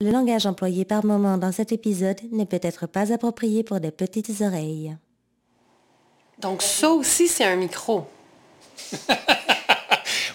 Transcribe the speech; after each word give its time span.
Le 0.00 0.10
langage 0.10 0.44
employé 0.44 0.84
par 0.84 1.04
moment 1.04 1.38
dans 1.38 1.52
cet 1.52 1.70
épisode 1.70 2.18
n'est 2.32 2.46
peut-être 2.46 2.88
pas 2.88 3.12
approprié 3.12 3.62
pour 3.62 3.78
des 3.78 3.92
petites 3.92 4.40
oreilles. 4.40 4.96
Donc 6.40 6.62
ça 6.62 6.90
aussi, 6.90 7.28
c'est 7.28 7.44
un 7.44 7.54
micro. 7.54 8.04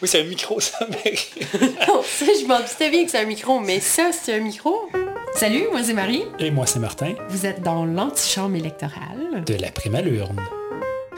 oui, 0.02 0.08
c'est 0.08 0.22
un 0.22 0.24
micro, 0.24 0.62
ça, 0.62 0.88
mec. 0.88 1.46
non, 1.88 2.02
ça, 2.04 2.26
je 2.26 2.48
m'en 2.48 2.60
doutais 2.62 2.90
bien 2.90 3.04
que 3.04 3.12
c'est 3.12 3.20
un 3.20 3.26
micro, 3.26 3.60
mais 3.60 3.82
ça, 3.82 4.12
c'est 4.14 4.36
un 4.36 4.40
micro. 4.40 4.90
Salut, 5.36 5.66
moi 5.72 5.84
c'est 5.84 5.94
Marie. 5.94 6.24
Et 6.40 6.52
moi 6.52 6.66
c'est 6.66 6.80
Martin. 6.80 7.16
Vous 7.28 7.46
êtes 7.46 7.62
dans 7.62 7.86
l'antichambre 7.86 8.56
électorale. 8.56 9.44
De 9.46 9.56
la 9.56 9.72
prime 9.72 9.96
à 9.96 10.02
l'urne. 10.02 10.40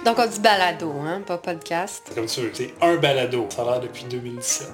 Donc 0.03 0.17
on 0.17 0.25
dit 0.25 0.39
balado, 0.39 0.91
hein, 1.05 1.21
pas 1.21 1.37
podcast. 1.37 2.05
C'est 2.07 2.15
comme 2.15 2.27
ça, 2.27 2.41
c'est 2.53 2.73
un 2.81 2.97
balado. 2.97 3.45
Ça 3.49 3.61
a 3.61 3.65
l'air 3.65 3.79
depuis 3.81 4.05
2017. 4.05 4.67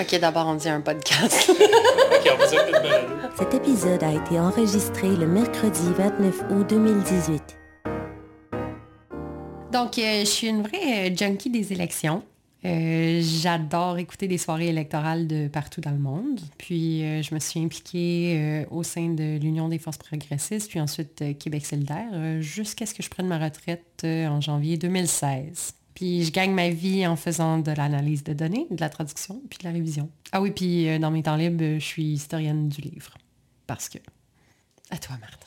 Ok, 0.00 0.16
d'abord 0.20 0.46
on 0.46 0.54
dit 0.54 0.68
un 0.68 0.80
podcast. 0.80 1.50
ok, 1.50 2.30
on 2.32 2.36
va 2.36 2.46
dire 2.46 2.64
balado. 2.70 3.08
Cet 3.36 3.52
épisode 3.52 4.04
a 4.04 4.12
été 4.12 4.38
enregistré 4.38 5.08
le 5.08 5.26
mercredi 5.26 5.92
29 5.96 6.42
août 6.50 6.66
2018. 6.68 7.58
Donc, 9.72 9.98
euh, 9.98 10.20
je 10.20 10.24
suis 10.24 10.46
une 10.46 10.62
vraie 10.62 11.10
euh, 11.10 11.16
junkie 11.16 11.50
des 11.50 11.72
élections. 11.72 12.22
Euh, 12.64 13.20
j'adore 13.22 13.98
écouter 13.98 14.28
des 14.28 14.38
soirées 14.38 14.68
électorales 14.68 15.26
de 15.26 15.48
partout 15.48 15.80
dans 15.80 15.90
le 15.90 15.98
monde. 15.98 16.40
Puis 16.58 17.00
je 17.00 17.34
me 17.34 17.40
suis 17.40 17.60
impliquée 17.60 18.66
au 18.70 18.84
sein 18.84 19.08
de 19.10 19.38
l'Union 19.38 19.68
des 19.68 19.78
forces 19.78 19.98
progressistes, 19.98 20.68
puis 20.68 20.80
ensuite 20.80 21.24
Québec 21.38 21.66
solidaire, 21.66 22.40
jusqu'à 22.40 22.86
ce 22.86 22.94
que 22.94 23.02
je 23.02 23.10
prenne 23.10 23.28
ma 23.28 23.38
retraite 23.38 24.04
en 24.04 24.40
janvier 24.40 24.76
2016. 24.76 25.77
Puis 25.98 26.24
je 26.24 26.30
gagne 26.30 26.52
ma 26.52 26.68
vie 26.68 27.04
en 27.08 27.16
faisant 27.16 27.58
de 27.58 27.72
l'analyse 27.72 28.22
de 28.22 28.32
données, 28.32 28.68
de 28.70 28.80
la 28.80 28.88
traduction, 28.88 29.42
puis 29.50 29.58
de 29.58 29.64
la 29.64 29.72
révision. 29.72 30.08
Ah 30.30 30.40
oui, 30.40 30.52
puis 30.52 30.96
dans 31.00 31.10
mes 31.10 31.24
temps 31.24 31.34
libres, 31.34 31.80
je 31.80 31.84
suis 31.84 32.04
historienne 32.04 32.68
du 32.68 32.82
livre. 32.82 33.14
Parce 33.66 33.88
que... 33.88 33.98
À 34.90 34.98
toi, 34.98 35.16
Marthe. 35.20 35.44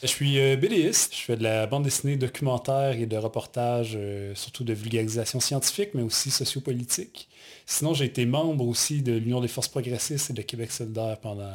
Je 0.00 0.06
suis 0.06 0.38
euh, 0.38 0.56
je 0.60 1.16
fais 1.16 1.36
de 1.36 1.42
la 1.42 1.66
bande 1.66 1.82
dessinée 1.82 2.16
documentaire 2.16 2.92
et 2.92 3.06
de 3.06 3.16
reportage, 3.16 3.94
euh, 3.96 4.32
surtout 4.36 4.62
de 4.62 4.72
vulgarisation 4.72 5.40
scientifique, 5.40 5.90
mais 5.94 6.02
aussi 6.02 6.30
sociopolitique. 6.30 7.28
Sinon, 7.66 7.94
j'ai 7.94 8.04
été 8.04 8.24
membre 8.24 8.68
aussi 8.68 9.02
de 9.02 9.14
l'Union 9.14 9.40
des 9.40 9.48
forces 9.48 9.66
progressistes 9.66 10.30
et 10.30 10.34
de 10.34 10.42
Québec 10.42 10.70
solidaire 10.70 11.18
pendant 11.20 11.50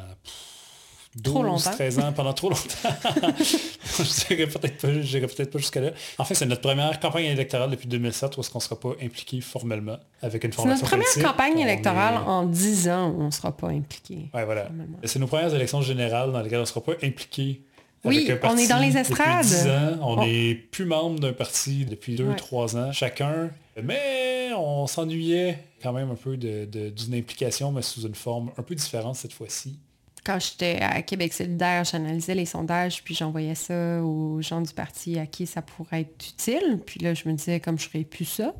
12, 1.16 1.62
13 1.62 1.98
ans, 2.00 2.12
pendant 2.12 2.32
trop 2.32 2.50
longtemps. 2.50 2.88
je 3.38 4.26
dirais 4.26 4.46
peut-être 4.46 4.78
pas, 4.78 4.88
peut 4.88 5.50
pas 5.50 5.58
jusqu'à 5.58 5.80
là. 5.80 5.90
En 6.18 6.24
fait, 6.24 6.34
c'est 6.34 6.46
notre 6.46 6.60
première 6.60 6.98
campagne 6.98 7.26
électorale 7.26 7.70
depuis 7.70 7.86
2007 7.86 8.36
où 8.36 8.40
est-ce 8.40 8.50
qu'on 8.50 8.58
ne 8.58 8.62
sera 8.62 8.78
pas 8.78 8.92
impliqué 9.02 9.40
formellement 9.40 9.98
avec 10.22 10.44
une 10.44 10.52
formation 10.52 10.86
C'est 10.86 10.96
notre 10.96 11.12
première 11.12 11.32
campagne 11.32 11.58
électorale 11.60 12.16
en 12.26 12.44
10 12.44 12.88
ans 12.88 13.10
où 13.10 13.22
on 13.22 13.26
ne 13.26 13.30
sera 13.30 13.56
pas 13.56 13.68
impliqué. 13.68 14.30
Ouais, 14.34 14.44
voilà. 14.44 14.68
C'est 15.04 15.18
nos 15.18 15.26
premières 15.26 15.54
élections 15.54 15.82
générales 15.82 16.32
dans 16.32 16.40
lesquelles 16.40 16.58
on 16.58 16.62
ne 16.62 16.66
sera 16.66 16.82
pas 16.82 16.94
impliqué 17.02 17.62
oui, 18.04 18.30
on 18.42 18.56
est 18.56 18.68
dans 18.68 18.78
les 18.78 18.96
estrades. 18.96 19.46
on 20.02 20.24
n'est 20.24 20.54
plus 20.54 20.84
membre 20.84 21.20
d'un 21.20 21.32
parti 21.32 21.86
depuis 21.86 22.16
2-3 22.16 22.76
ans 22.76 22.92
chacun. 22.92 23.50
Mais 23.82 24.50
on 24.56 24.86
s'ennuyait 24.86 25.58
quand 25.82 25.92
même 25.92 26.10
un 26.10 26.16
peu 26.16 26.36
d'une 26.36 27.14
implication, 27.14 27.72
mais 27.72 27.82
sous 27.82 28.02
une 28.02 28.14
forme 28.14 28.50
un 28.56 28.62
peu 28.62 28.74
différente 28.74 29.16
cette 29.16 29.32
fois-ci. 29.32 29.78
Quand 30.24 30.38
j'étais 30.40 30.80
à 30.80 31.02
Québec 31.02 31.34
solidaire, 31.34 31.84
j'analysais 31.84 32.34
les 32.34 32.46
sondages, 32.46 33.04
puis 33.04 33.14
j'envoyais 33.14 33.54
ça 33.54 34.02
aux 34.02 34.40
gens 34.40 34.62
du 34.62 34.72
parti 34.72 35.18
à 35.18 35.26
qui 35.26 35.46
ça 35.46 35.60
pourrait 35.60 36.00
être 36.02 36.28
utile. 36.28 36.80
Puis 36.84 36.98
là, 37.00 37.12
je 37.12 37.28
me 37.28 37.34
disais, 37.34 37.60
comme 37.60 37.78
je 37.78 37.88
ferais 37.88 38.04
plus 38.04 38.24
ça, 38.24 38.54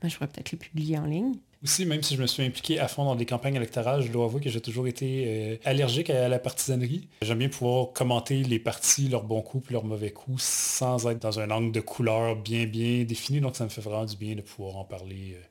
ben, 0.00 0.08
je 0.08 0.16
pourrais 0.16 0.28
peut-être 0.28 0.52
les 0.52 0.58
publier 0.58 0.98
en 0.98 1.06
ligne. 1.06 1.34
Aussi, 1.62 1.84
même 1.84 2.02
si 2.02 2.14
je 2.14 2.22
me 2.22 2.26
suis 2.26 2.42
impliqué 2.42 2.78
à 2.78 2.88
fond 2.88 3.04
dans 3.04 3.16
des 3.16 3.26
campagnes 3.26 3.56
électorales, 3.56 4.02
je 4.02 4.10
dois 4.10 4.24
avouer 4.24 4.40
que 4.40 4.48
j'ai 4.48 4.62
toujours 4.62 4.86
été 4.86 5.24
euh, 5.26 5.56
allergique 5.68 6.08
à 6.08 6.28
la 6.28 6.38
partisanerie. 6.38 7.06
J'aime 7.20 7.38
bien 7.38 7.50
pouvoir 7.50 7.92
commenter 7.92 8.42
les 8.44 8.58
partis, 8.58 9.08
leurs 9.08 9.24
bons 9.24 9.42
coups 9.42 9.68
et 9.68 9.72
leurs 9.74 9.84
mauvais 9.84 10.10
coups, 10.10 10.42
sans 10.42 11.06
être 11.06 11.20
dans 11.20 11.38
un 11.38 11.50
angle 11.50 11.70
de 11.72 11.80
couleur 11.80 12.36
bien, 12.36 12.64
bien 12.66 13.04
défini. 13.04 13.40
Donc, 13.40 13.56
ça 13.56 13.64
me 13.64 13.68
fait 13.68 13.82
vraiment 13.82 14.06
du 14.06 14.16
bien 14.16 14.36
de 14.36 14.40
pouvoir 14.40 14.76
en 14.76 14.84
parler 14.84 15.36
euh, 15.36 15.42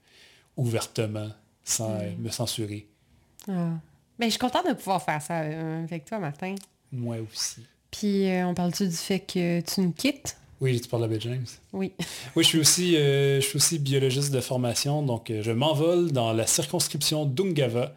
ouvertement, 0.58 1.30
sans 1.64 1.94
mm. 1.94 2.16
me 2.18 2.30
censurer. 2.30 2.88
Ah. 3.48 3.74
Ben, 4.20 4.26
je 4.26 4.32
suis 4.32 4.40
contente 4.40 4.68
de 4.68 4.74
pouvoir 4.74 5.02
faire 5.02 5.22
ça 5.22 5.42
euh, 5.42 5.84
avec 5.84 6.06
toi, 6.06 6.20
Martin. 6.20 6.56
Moi 6.92 7.18
aussi. 7.32 7.62
Puis, 7.90 8.28
on 8.46 8.54
parle-tu 8.54 8.88
du 8.88 8.96
fait 8.96 9.20
que 9.20 9.62
tu 9.62 9.82
nous 9.82 9.92
quittes? 9.92 10.36
Oui, 10.62 10.80
tu 10.82 10.90
parles 10.90 11.08
de 11.10 11.20
James. 11.20 11.46
Oui. 11.74 11.94
Oui, 12.36 12.44
je 12.44 12.50
suis 12.50 12.60
aussi, 12.60 12.98
euh, 12.98 13.40
je 13.42 13.46
suis 13.46 13.58
aussi 13.58 13.80
biologiste 13.80 14.32
de 14.32 14.42
formation, 14.42 15.02
donc 15.02 15.30
euh, 15.30 15.42
je 15.42 15.52
m'envole 15.52 16.12
dans 16.12 16.34
la 16.34 16.46
circonscription 16.46 17.26
d'Ungava. 17.26 17.94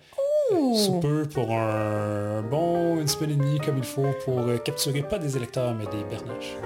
Sous 0.74 1.00
peu 1.00 1.26
pour 1.26 1.50
un 1.50 2.42
bon 2.42 3.00
une 3.00 3.08
semaine 3.08 3.30
et 3.30 3.36
demie 3.36 3.58
comme 3.58 3.78
il 3.78 3.84
faut 3.84 4.12
pour 4.24 4.40
euh, 4.40 4.58
capturer 4.58 5.02
pas 5.02 5.18
des 5.18 5.36
électeurs 5.36 5.74
mais 5.74 5.86
des 5.86 6.04
bernaches. 6.04 6.56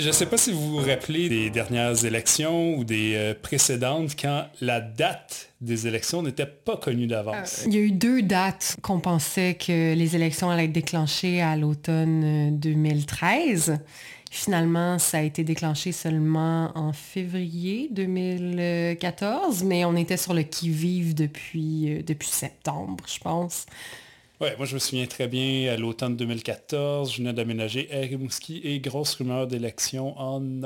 Je 0.00 0.06
ne 0.06 0.12
sais 0.12 0.24
pas 0.24 0.38
si 0.38 0.50
vous 0.50 0.78
vous 0.78 0.78
rappelez 0.78 1.28
des 1.28 1.50
dernières 1.50 2.06
élections 2.06 2.74
ou 2.74 2.84
des 2.84 3.12
euh, 3.16 3.34
précédentes 3.34 4.16
quand 4.18 4.46
la 4.62 4.80
date 4.80 5.50
des 5.60 5.86
élections 5.86 6.22
n'était 6.22 6.46
pas 6.46 6.78
connue 6.78 7.06
d'avance. 7.06 7.60
Euh, 7.60 7.64
il 7.66 7.74
y 7.74 7.76
a 7.76 7.80
eu 7.80 7.90
deux 7.90 8.22
dates 8.22 8.78
qu'on 8.80 8.98
pensait 8.98 9.54
que 9.56 9.92
les 9.92 10.16
élections 10.16 10.48
allaient 10.48 10.64
être 10.64 10.72
déclenchées 10.72 11.42
à 11.42 11.54
l'automne 11.54 12.58
2013. 12.58 13.70
Euh, 13.70 13.76
Finalement, 14.32 15.00
ça 15.00 15.18
a 15.18 15.22
été 15.22 15.42
déclenché 15.42 15.90
seulement 15.90 16.70
en 16.76 16.92
février 16.92 17.88
2014, 17.90 19.64
mais 19.64 19.84
on 19.84 19.96
était 19.96 20.16
sur 20.16 20.34
le 20.34 20.44
qui-vive 20.44 21.16
depuis, 21.16 22.04
depuis 22.06 22.28
septembre, 22.28 23.04
je 23.12 23.18
pense. 23.18 23.66
Ouais, 24.40 24.56
moi 24.56 24.64
je 24.64 24.72
me 24.72 24.78
souviens 24.78 25.06
très 25.06 25.28
bien 25.28 25.70
à 25.70 25.76
l'automne 25.76 26.16
2014, 26.16 27.12
je 27.12 27.18
venais 27.18 27.34
d'aménager 27.34 27.92
à 27.92 27.98
Rimouski 27.98 28.62
et 28.64 28.80
grosse 28.80 29.14
rumeur 29.16 29.46
d'élection 29.46 30.18
en 30.18 30.62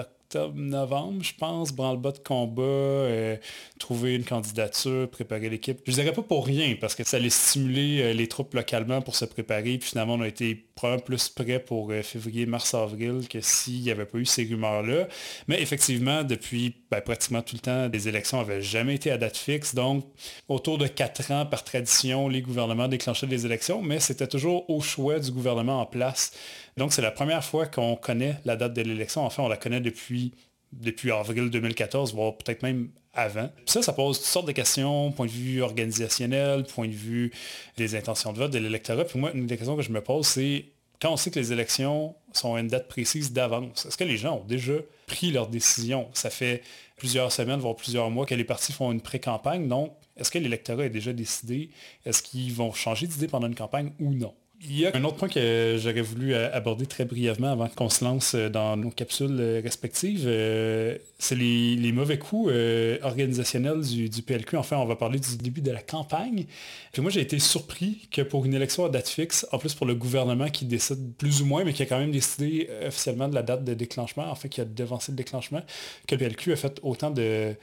novembre, 0.55 1.23
je 1.23 1.35
pense, 1.35 1.73
branle-bas 1.73 2.13
de 2.13 2.19
combat, 2.19 2.63
euh, 2.63 3.37
trouver 3.79 4.15
une 4.15 4.25
candidature, 4.25 5.09
préparer 5.11 5.49
l'équipe. 5.49 5.81
Je 5.87 5.93
dirais 5.93 6.13
pas 6.13 6.23
pour 6.23 6.47
rien, 6.47 6.77
parce 6.81 6.95
que 6.95 7.05
ça 7.05 7.17
allait 7.17 7.31
stimuler 7.31 8.03
euh, 8.03 8.13
les 8.13 8.27
troupes 8.27 8.55
localement 8.55 9.01
pour 9.01 9.17
se 9.17 9.25
préparer, 9.25 9.79
puis 9.79 9.91
finalement 9.91 10.15
on 10.15 10.21
a 10.21 10.29
été 10.29 10.55
probablement 10.75 11.05
plus 11.05 11.29
prêt 11.29 11.59
pour 11.59 11.91
euh, 11.91 12.03
février, 12.03 12.47
mars, 12.47 12.75
avril 12.75 13.29
que 13.29 13.41
s'il 13.41 13.83
n'y 13.83 13.91
avait 13.91 14.07
pas 14.07 14.19
eu 14.19 14.27
ces 14.27 14.45
rumeurs-là. 14.45 15.09
Mais 15.49 15.61
effectivement, 15.61 16.25
depuis 16.25 16.75
ben, 16.91 17.01
pratiquement 17.01 17.43
tout 17.43 17.57
le 17.57 17.61
temps, 17.61 17.89
les 17.93 18.09
élections 18.09 18.39
n'avaient 18.39 18.63
jamais 18.63 18.95
été 18.95 19.11
à 19.11 19.19
date 19.19 19.37
fixe, 19.37 19.75
donc 19.75 20.05
autour 20.49 20.79
de 20.79 20.87
quatre 20.87 21.31
ans 21.31 21.47
par 21.47 21.65
tradition, 21.65 22.29
les 22.29 22.43
gouvernements 22.43 22.89
déclenchaient 22.89 23.27
des 23.27 23.47
élections, 23.47 23.83
mais 23.83 24.01
c'était 24.01 24.27
toujours 24.27 24.69
au 24.69 24.81
choix 24.81 25.19
du 25.19 25.31
gouvernement 25.31 25.81
en 25.81 25.87
place. 25.87 26.33
Donc, 26.77 26.93
c'est 26.93 27.03
la 27.03 27.11
première 27.13 27.45
fois 27.45 27.67
qu'on 27.67 27.95
connaît 27.95 28.37
la 28.45 28.57
date 28.57 28.75
de 28.75 28.83
l'élection. 28.83 29.25
Enfin, 29.25 29.45
on 29.45 29.49
la 29.49 29.57
connaît 29.57 29.81
depuis, 29.81 30.24
depuis 30.73 31.11
avril 31.11 31.51
2014, 31.51 32.15
voire 32.15 32.37
peut-être 32.37 32.63
même 32.63 32.89
avant. 33.13 33.51
Ça, 33.67 33.83
ça 33.83 33.93
pose 33.93 34.19
toutes 34.19 34.27
sortes 34.27 34.47
de 34.47 34.53
questions, 34.53 35.13
point 35.13 35.27
de 35.27 35.31
vue 35.31 35.63
organisationnel, 35.63 36.65
point 36.65 36.89
de 36.89 36.93
vue 36.93 37.33
des 37.77 37.95
intentions 37.95 38.33
de 38.33 38.39
vote 38.39 38.51
de 38.51 38.59
l'électorat. 38.59 39.05
Puis 39.05 39.19
moi, 39.19 39.31
une 39.35 39.47
des 39.47 39.57
questions 39.57 39.77
que 39.77 39.83
je 39.83 39.93
me 39.93 40.01
pose, 40.01 40.27
c'est 40.27 40.67
quand 41.01 41.13
on 41.13 41.17
sait 41.17 41.31
que 41.31 41.39
les 41.39 41.53
élections 41.53 42.15
sont 42.33 42.55
à 42.55 42.61
une 42.61 42.69
date 42.69 42.89
précise 42.89 43.33
d'avance, 43.33 43.87
est-ce 43.87 43.97
que 43.97 44.05
les 44.05 44.17
gens 44.17 44.39
ont 44.39 44.45
déjà 44.45 44.75
pris 45.07 45.31
leur 45.31 45.49
décision? 45.49 46.09
Ça 46.13 46.31
fait 46.31 46.63
plusieurs 46.97 47.31
semaines, 47.31 47.61
voire 47.61 47.77
plusieurs 47.77 48.11
mois 48.11 48.27
que 48.27 48.35
les 48.35 48.45
partis 48.45 48.73
font 48.73 48.91
une 48.91 49.01
pré-campagne. 49.01 49.69
Donc, 49.69 49.93
est-ce 50.17 50.31
que 50.31 50.39
l'électorat 50.39 50.87
est 50.87 50.91
déjà 50.91 51.13
décidé? 51.13 51.71
Est-ce 52.07 52.23
qu'ils 52.23 52.53
vont 52.53 52.73
changer 52.73 53.07
d'idée 53.07 53.29
pendant 53.29 53.47
une 53.47 53.55
campagne 53.55 53.93
ou 54.01 54.15
non? 54.15 54.35
Il 54.67 54.81
y 54.81 54.87
a 54.87 54.91
un 54.95 55.05
autre 55.05 55.17
point 55.17 55.29
que 55.29 55.77
j'aurais 55.79 56.01
voulu 56.01 56.35
euh, 56.35 56.49
aborder 56.53 56.87
très 56.87 57.05
brièvement 57.05 57.53
avant 57.53 57.69
qu'on 57.69 57.91
se 57.91 58.05
lance 58.05 58.35
euh, 58.35 58.49
dans 58.49 58.77
nos 58.77 58.91
capsules 58.91 59.37
euh, 59.39 59.61
respectives. 59.63 60.23
C'est 61.19 61.35
les, 61.35 61.93
mauvais 61.93 62.19
coups 62.19 62.53
organisationnels 63.03 63.83
du, 63.83 64.23
PLQ. 64.23 64.57
Enfin, 64.57 64.77
on 64.79 64.87
va 64.87 64.97
parler 64.97 65.19
du 65.19 65.37
début 65.37 65.61
de 65.61 65.71
la 65.71 65.83
campagne. 65.83 66.47
Moi, 66.99 67.11
j'ai 67.11 67.21
été 67.21 67.39
surpris 67.39 68.09
que 68.11 68.23
pour 68.23 68.45
une 68.45 68.55
élection 68.55 68.85
à 68.85 68.89
date 68.89 69.09
fixe, 69.09 69.47
en 69.53 69.59
plus 69.59 69.75
pour 69.75 69.87
le 69.87 69.95
gouvernement 69.95 70.49
qui 70.49 70.65
décide 70.65 71.15
plus 71.17 71.43
ou 71.43 71.47
moins, 71.47 71.65
mais 71.65 71.73
qui 71.73 71.83
a 71.83 71.87
quand 71.87 71.99
même 71.99 72.11
décidé 72.11 72.69
officiellement 72.87 73.29
de 73.29 73.35
la 73.35 73.43
date 73.43 73.65
de 73.65 73.75
déclenchement, 73.75 74.31
en 74.31 74.35
fait, 74.35 74.49
qui 74.49 74.61
a 74.61 74.65
devancé 74.65 75.13
le 75.13 75.17
déclenchement, 75.17 75.63
que 76.07 76.15
le 76.15 76.19
PLQ 76.19 76.53
a 76.53 76.57
fait 76.57 76.81
autant 76.83 77.11
de 77.11 77.55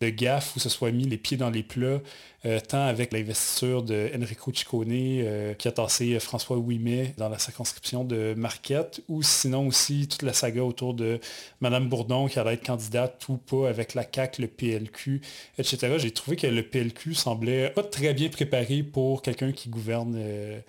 de 0.00 0.08
gaffe 0.08 0.56
où 0.56 0.60
se 0.60 0.68
soit 0.68 0.90
mis 0.90 1.04
les 1.04 1.16
pieds 1.16 1.36
dans 1.36 1.50
les 1.50 1.62
plats, 1.62 2.00
euh, 2.46 2.60
tant 2.60 2.84
avec 2.84 3.12
l'investiture 3.12 3.82
de 3.82 4.10
Enrico 4.14 4.52
Ciccone 4.52 4.88
euh, 4.90 5.54
qui 5.54 5.66
a 5.66 5.72
tassé 5.72 6.18
François 6.20 6.58
Ouimet 6.58 7.14
dans 7.16 7.30
la 7.30 7.38
circonscription 7.38 8.04
de 8.04 8.34
Marquette, 8.36 9.02
ou 9.08 9.22
sinon 9.22 9.66
aussi 9.66 10.08
toute 10.08 10.22
la 10.22 10.34
saga 10.34 10.62
autour 10.62 10.92
de 10.92 11.20
Mme 11.60 11.88
Bourdon 11.88 12.28
qui 12.28 12.38
allait 12.38 12.54
être 12.54 12.66
candidate 12.66 13.24
ou 13.30 13.38
pas 13.38 13.68
avec 13.70 13.94
la 13.94 14.04
CAC, 14.04 14.38
le 14.38 14.46
PLQ, 14.46 15.22
etc. 15.58 15.94
J'ai 15.96 16.10
trouvé 16.10 16.36
que 16.36 16.46
le 16.46 16.62
PLQ 16.62 17.14
semblait 17.14 17.70
pas 17.70 17.82
très 17.82 18.12
bien 18.12 18.28
préparé 18.28 18.82
pour 18.82 19.22
quelqu'un 19.22 19.52
qui 19.52 19.70
gouverne 19.70 20.14
euh, 20.16 20.60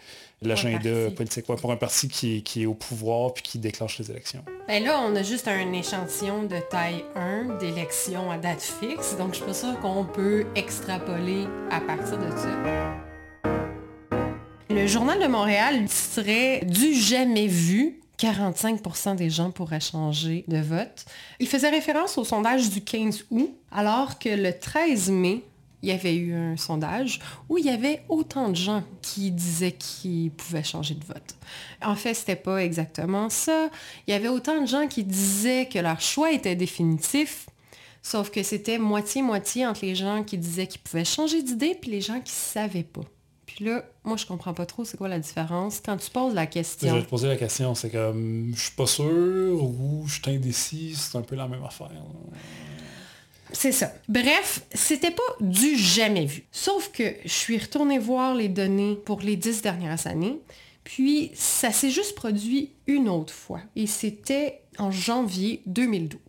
l'agenda 0.42 1.12
politique, 1.12 1.46
pour 1.46 1.72
un 1.72 1.76
parti 1.76 2.08
qui 2.08 2.44
est, 2.56 2.66
au 2.66 2.74
pouvoir 2.74 3.34
puis 3.34 3.44
qui 3.44 3.60
déclenche 3.60 4.00
les 4.00 4.12
élections. 4.12 4.44
Ben 4.68 4.84
là, 4.84 5.00
on 5.00 5.16
a 5.16 5.24
juste 5.24 5.48
un 5.48 5.74
échantillon 5.74 6.44
de 6.44 6.58
taille 6.70 7.04
1 7.16 7.58
d'élections 7.58 8.32
à 8.32 8.38
date 8.38 8.62
fixe, 8.62 9.18
donc 9.18 9.32
je 9.32 9.38
suis 9.38 9.46
pas 9.46 9.54
sûre 9.54 9.80
qu'on 9.82 10.06
peut 10.06 10.46
extrapoler 10.56 11.46
à 11.72 11.80
partir 11.82 12.18
de 12.18 12.30
ça. 12.36 12.96
Le 14.70 14.88
Journal 14.88 15.20
de 15.22 15.28
Montréal 15.28 15.88
serait 15.90 16.62
du 16.66 16.94
jamais 16.94 17.48
vu 17.48 18.00
45% 18.20 19.16
des 19.16 19.30
gens 19.30 19.52
pourraient 19.52 19.80
changer 19.80 20.46
de 20.48 20.58
vote. 20.58 21.06
Il 21.40 21.48
faisait 21.48 21.70
référence 21.70 22.18
au 22.18 22.24
sondage 22.24 22.70
du 22.70 22.82
15 22.82 23.26
août, 23.32 23.50
alors 23.72 24.20
que 24.20 24.30
le 24.30 24.58
13 24.58 25.10
mai, 25.12 25.44
il 25.84 25.90
y 25.90 25.92
avait 25.92 26.16
eu 26.16 26.34
un 26.34 26.58
sondage 26.58 27.20
où 27.48 27.58
il 27.58 27.66
y 27.66 27.70
avait 27.70 28.02
autant 28.10 28.50
de 28.50 28.56
gens 28.56 28.84
qui 29.02 29.32
disaient 29.32 29.74
qu'ils 29.74 30.32
pouvaient 30.32 30.64
changer 30.64 30.96
de 30.96 31.06
vote. 31.06 31.36
En 31.84 31.96
fait, 31.96 32.14
c'était 32.14 32.36
pas 32.36 32.64
exactement 32.64 33.30
ça. 33.30 33.70
Il 34.08 34.12
y 34.12 34.18
avait 34.18 34.30
autant 34.30 34.62
de 34.62 34.66
gens 34.66 34.88
qui 34.88 35.04
disaient 35.04 35.68
que 35.72 35.80
leur 35.80 36.02
choix 36.02 36.32
était 36.32 36.56
définitif, 36.56 37.48
sauf 38.06 38.30
que 38.30 38.44
c'était 38.44 38.78
moitié-moitié 38.78 39.66
entre 39.66 39.84
les 39.84 39.96
gens 39.96 40.24
qui 40.24 40.38
disaient 40.38 40.68
qu'ils 40.68 40.82
pouvaient 40.82 41.04
changer 41.04 41.42
d'idée 41.42 41.74
puis 41.74 41.90
les 41.90 42.02
gens 42.02 42.20
qui 42.20 42.32
ne 42.32 42.62
savaient 42.62 42.84
pas. 42.84 43.02
Puis 43.48 43.66
là, 43.66 43.84
moi, 44.04 44.16
je 44.16 44.28
comprends 44.28 44.54
pas 44.54 44.68
trop 44.68 44.86
c'est 44.86 44.96
quoi 44.96 45.08
la 45.08 45.18
différence. 45.18 45.82
Quand 45.84 45.98
tu 45.98 46.12
poses 46.12 46.36
la 46.36 46.46
question... 46.46 46.88
Je 46.88 46.96
vais 46.96 47.04
te 47.04 47.10
poser 47.10 47.28
la 47.30 47.36
question, 47.36 47.74
c'est 47.74 47.90
comme, 47.90 48.52
je 48.56 48.62
suis 48.62 48.76
pas 48.76 48.86
sûr 48.86 49.64
ou 49.64 50.04
je 50.06 50.22
suis 50.22 50.32
indécis, 50.32 50.94
c'est 50.96 51.18
un 51.18 51.24
peu 51.24 51.36
la 51.36 51.48
même 51.48 51.64
affaire. 51.64 51.90
C'est 53.52 53.72
ça. 53.72 53.92
Bref, 54.08 54.62
c'était 54.72 55.12
pas 55.12 55.24
du 55.40 55.76
jamais 55.76 56.26
vu. 56.26 56.44
Sauf 56.52 56.92
que 56.92 57.16
je 57.24 57.34
suis 57.34 57.58
retournée 57.58 57.98
voir 57.98 58.36
les 58.36 58.50
données 58.50 58.98
pour 59.04 59.22
les 59.22 59.36
dix 59.36 59.64
dernières 59.64 60.06
années, 60.06 60.38
puis 60.84 61.32
ça 61.34 61.72
s'est 61.72 61.90
juste 61.90 62.14
produit 62.14 62.70
une 62.86 63.10
autre 63.10 63.34
fois. 63.34 63.62
Et 63.76 63.88
c'était 63.88 64.62
en 64.78 64.92
janvier 64.92 65.64
2012. 65.66 66.20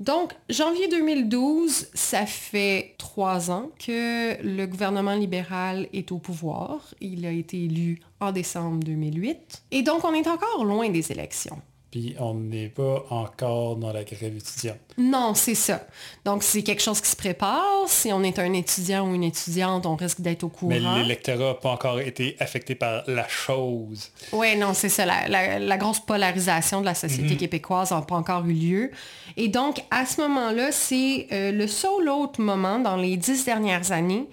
Donc, 0.00 0.32
janvier 0.50 0.88
2012, 0.88 1.88
ça 1.94 2.26
fait 2.26 2.94
trois 2.98 3.50
ans 3.50 3.70
que 3.78 4.42
le 4.42 4.66
gouvernement 4.66 5.14
libéral 5.14 5.88
est 5.92 6.10
au 6.10 6.18
pouvoir. 6.18 6.94
Il 7.00 7.24
a 7.26 7.30
été 7.30 7.64
élu 7.64 8.00
en 8.20 8.32
décembre 8.32 8.82
2008. 8.84 9.64
Et 9.70 9.82
donc, 9.82 10.04
on 10.04 10.12
est 10.12 10.26
encore 10.26 10.64
loin 10.64 10.88
des 10.90 11.12
élections 11.12 11.60
puis 11.94 12.16
on 12.18 12.34
n'est 12.34 12.70
pas 12.70 13.04
encore 13.10 13.76
dans 13.76 13.92
la 13.92 14.02
grève 14.02 14.36
étudiante. 14.36 14.78
Non, 14.98 15.34
c'est 15.36 15.54
ça. 15.54 15.86
Donc, 16.24 16.42
c'est 16.42 16.64
quelque 16.64 16.82
chose 16.82 17.00
qui 17.00 17.08
se 17.08 17.14
prépare. 17.14 17.84
Si 17.86 18.12
on 18.12 18.24
est 18.24 18.40
un 18.40 18.52
étudiant 18.52 19.08
ou 19.08 19.14
une 19.14 19.22
étudiante, 19.22 19.86
on 19.86 19.94
risque 19.94 20.20
d'être 20.20 20.42
au 20.42 20.48
courant. 20.48 20.72
Mais 20.72 20.80
l'électorat 20.80 21.50
n'a 21.50 21.54
pas 21.54 21.70
encore 21.70 22.00
été 22.00 22.34
affecté 22.40 22.74
par 22.74 23.04
la 23.06 23.28
chose. 23.28 24.10
Oui, 24.32 24.56
non, 24.56 24.74
c'est 24.74 24.88
ça. 24.88 25.06
La, 25.06 25.76
grosse 25.76 26.00
polarisation 26.00 26.80
de 26.80 26.86
la 26.86 26.96
société 26.96 27.34
mhm. 27.34 27.36
québécoise 27.36 27.92
n'a 27.92 28.02
pas 28.02 28.16
encore 28.16 28.44
eu 28.44 28.54
lieu. 28.54 28.90
Et 29.36 29.46
donc, 29.46 29.80
à 29.92 30.04
ce 30.04 30.20
moment-là, 30.22 30.72
c'est 30.72 31.28
euh, 31.30 31.52
le 31.52 31.68
seul 31.68 32.08
autre 32.08 32.40
moment 32.40 32.80
dans 32.80 32.96
les 32.96 33.16
dix 33.16 33.44
dernières 33.44 33.92
années 33.92 34.26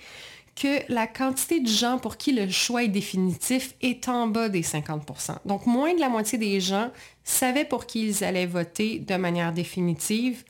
que 0.55 0.91
la 0.91 1.07
quantité 1.07 1.59
de 1.59 1.67
gens 1.67 1.97
pour 1.97 2.17
qui 2.17 2.33
le 2.33 2.49
choix 2.49 2.83
est 2.83 2.89
définitif 2.89 3.73
est 3.81 4.07
en 4.09 4.27
bas 4.27 4.49
des 4.49 4.61
50% 4.61 5.37
Donc, 5.45 5.65
moins 5.65 5.93
de 5.93 5.99
la 5.99 6.09
moitié 6.09 6.37
des 6.37 6.59
gens 6.59 6.89
savaient 7.23 7.65
pour 7.65 7.85
qui 7.85 8.07
ils 8.07 8.23
allaient 8.23 8.45
voter 8.45 8.99
de 8.99 9.15
manière 9.15 9.53
définitive 9.53 10.43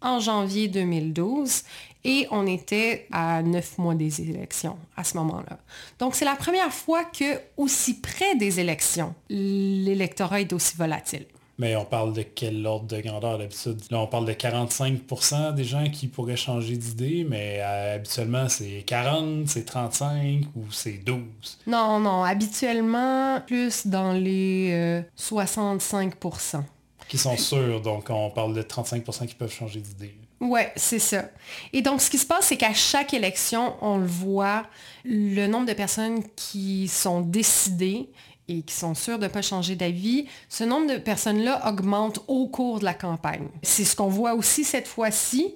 en 0.00 0.20
janvier 0.20 0.68
2012 0.68 1.62
et 2.04 2.28
on 2.30 2.46
était 2.46 3.08
à 3.10 3.42
neuf 3.42 3.78
mois 3.78 3.94
des 3.94 4.20
élections 4.20 4.78
à 4.96 5.02
ce 5.02 5.16
moment-là. 5.16 5.58
Donc, 5.98 6.14
c'est 6.14 6.24
la 6.24 6.36
première 6.36 6.72
fois 6.72 7.04
que, 7.04 7.40
aussi 7.56 8.00
près 8.00 8.36
des 8.36 8.60
élections, 8.60 9.14
l'électorat 9.28 10.40
est 10.40 10.52
aussi 10.52 10.76
volatile. 10.76 11.26
Mais 11.58 11.74
on 11.74 11.86
parle 11.86 12.12
de 12.12 12.22
quel 12.22 12.66
ordre 12.66 12.86
de 12.86 13.00
grandeur 13.00 13.38
d'habitude? 13.38 13.80
Là, 13.90 14.00
on 14.00 14.06
parle 14.06 14.26
de 14.26 14.32
45% 14.32 15.54
des 15.54 15.64
gens 15.64 15.88
qui 15.88 16.06
pourraient 16.06 16.36
changer 16.36 16.76
d'idée, 16.76 17.26
mais 17.28 17.60
euh, 17.60 17.94
habituellement, 17.96 18.48
c'est 18.48 18.84
40, 18.86 19.48
c'est 19.48 19.64
35 19.64 20.42
ou 20.54 20.70
c'est 20.70 21.02
12. 21.04 21.18
Non, 21.66 21.98
non, 21.98 22.24
habituellement, 22.24 23.40
plus 23.46 23.86
dans 23.86 24.12
les 24.12 25.02
65% 25.18 26.56
euh, 26.56 26.60
Qui 27.08 27.16
sont 27.16 27.36
sûrs, 27.38 27.80
donc 27.80 28.10
on 28.10 28.28
parle 28.28 28.52
de 28.54 28.62
35% 28.62 29.26
qui 29.26 29.34
peuvent 29.34 29.52
changer 29.52 29.80
d'idée. 29.80 30.14
Oui, 30.40 30.60
c'est 30.76 30.98
ça. 30.98 31.30
Et 31.72 31.80
donc, 31.80 32.02
ce 32.02 32.10
qui 32.10 32.18
se 32.18 32.26
passe, 32.26 32.46
c'est 32.46 32.58
qu'à 32.58 32.74
chaque 32.74 33.14
élection, 33.14 33.74
on 33.80 33.96
le 33.96 34.06
voit, 34.06 34.66
le 35.04 35.46
nombre 35.46 35.66
de 35.66 35.72
personnes 35.72 36.22
qui 36.36 36.88
sont 36.88 37.22
décidées 37.22 38.10
et 38.48 38.62
qui 38.62 38.74
sont 38.74 38.94
sûrs 38.94 39.18
de 39.18 39.24
ne 39.24 39.28
pas 39.28 39.42
changer 39.42 39.76
d'avis, 39.76 40.26
ce 40.48 40.64
nombre 40.64 40.92
de 40.92 40.98
personnes-là 40.98 41.68
augmente 41.68 42.20
au 42.28 42.46
cours 42.48 42.80
de 42.80 42.84
la 42.84 42.94
campagne. 42.94 43.48
C'est 43.62 43.84
ce 43.84 43.96
qu'on 43.96 44.08
voit 44.08 44.34
aussi 44.34 44.64
cette 44.64 44.86
fois-ci. 44.86 45.54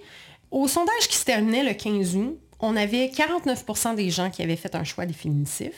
Au 0.50 0.66
sondage 0.66 1.08
qui 1.08 1.16
se 1.16 1.25
terminait 1.25 1.62
le 1.62 1.75
15 1.75 2.16
août, 2.16 2.38
on 2.58 2.76
avait 2.76 3.06
49% 3.06 3.94
des 3.94 4.10
gens 4.10 4.31
qui 4.31 4.42
avaient 4.42 4.56
fait 4.56 4.75
un 4.75 4.84
choix 4.84 5.06
définitif. 5.06 5.72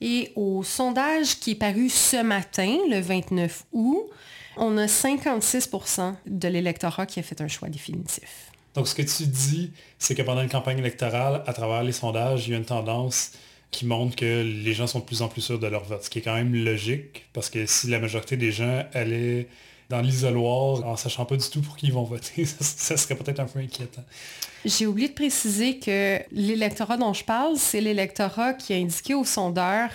Et 0.00 0.32
au 0.36 0.62
sondage 0.62 1.38
qui 1.40 1.52
est 1.52 1.56
paru 1.56 1.88
ce 1.88 2.22
matin, 2.22 2.78
le 2.88 3.00
29 3.00 3.64
août, 3.72 4.08
on 4.56 4.76
a 4.78 4.86
56% 4.86 6.14
de 6.26 6.48
l'électorat 6.48 7.06
qui 7.06 7.20
a 7.20 7.22
fait 7.22 7.40
un 7.40 7.48
choix 7.48 7.68
définitif. 7.68 8.50
Donc 8.74 8.88
ce 8.88 8.94
que 8.94 9.02
tu 9.02 9.26
dis, 9.26 9.72
c'est 9.98 10.14
que 10.14 10.22
pendant 10.22 10.42
une 10.42 10.48
campagne 10.48 10.78
électorale, 10.78 11.42
à 11.46 11.52
travers 11.52 11.82
les 11.82 11.92
sondages, 11.92 12.46
il 12.46 12.52
y 12.52 12.54
a 12.54 12.58
une 12.58 12.64
tendance 12.64 13.32
qui 13.70 13.86
montre 13.86 14.16
que 14.16 14.42
les 14.42 14.72
gens 14.74 14.86
sont 14.86 14.98
de 15.00 15.04
plus 15.04 15.22
en 15.22 15.28
plus 15.28 15.42
sûrs 15.42 15.58
de 15.58 15.66
leur 15.66 15.84
vote, 15.84 16.04
ce 16.04 16.10
qui 16.10 16.18
est 16.18 16.22
quand 16.22 16.34
même 16.34 16.54
logique, 16.54 17.26
parce 17.32 17.50
que 17.50 17.66
si 17.66 17.88
la 17.88 18.00
majorité 18.00 18.36
des 18.36 18.50
gens 18.50 18.84
allaient 18.92 19.46
dans 19.88 20.00
l'isoloir 20.00 20.86
en 20.86 20.96
sachant 20.96 21.24
pas 21.24 21.36
du 21.36 21.48
tout 21.48 21.60
pour 21.60 21.76
qui 21.76 21.86
ils 21.86 21.92
vont 21.92 22.04
voter, 22.04 22.44
ça, 22.60 22.96
serait 22.96 23.16
peut-être 23.16 23.40
un 23.40 23.46
peu 23.46 23.58
inquiétant. 23.58 24.04
J'ai 24.64 24.86
oublié 24.86 25.08
de 25.08 25.14
préciser 25.14 25.78
que 25.78 26.20
l'électorat 26.32 26.96
dont 26.96 27.12
je 27.12 27.24
parle, 27.24 27.56
c'est 27.56 27.80
l'électorat 27.80 28.54
qui 28.54 28.72
a 28.72 28.76
indiqué 28.76 29.14
au 29.14 29.24
sondeur 29.24 29.90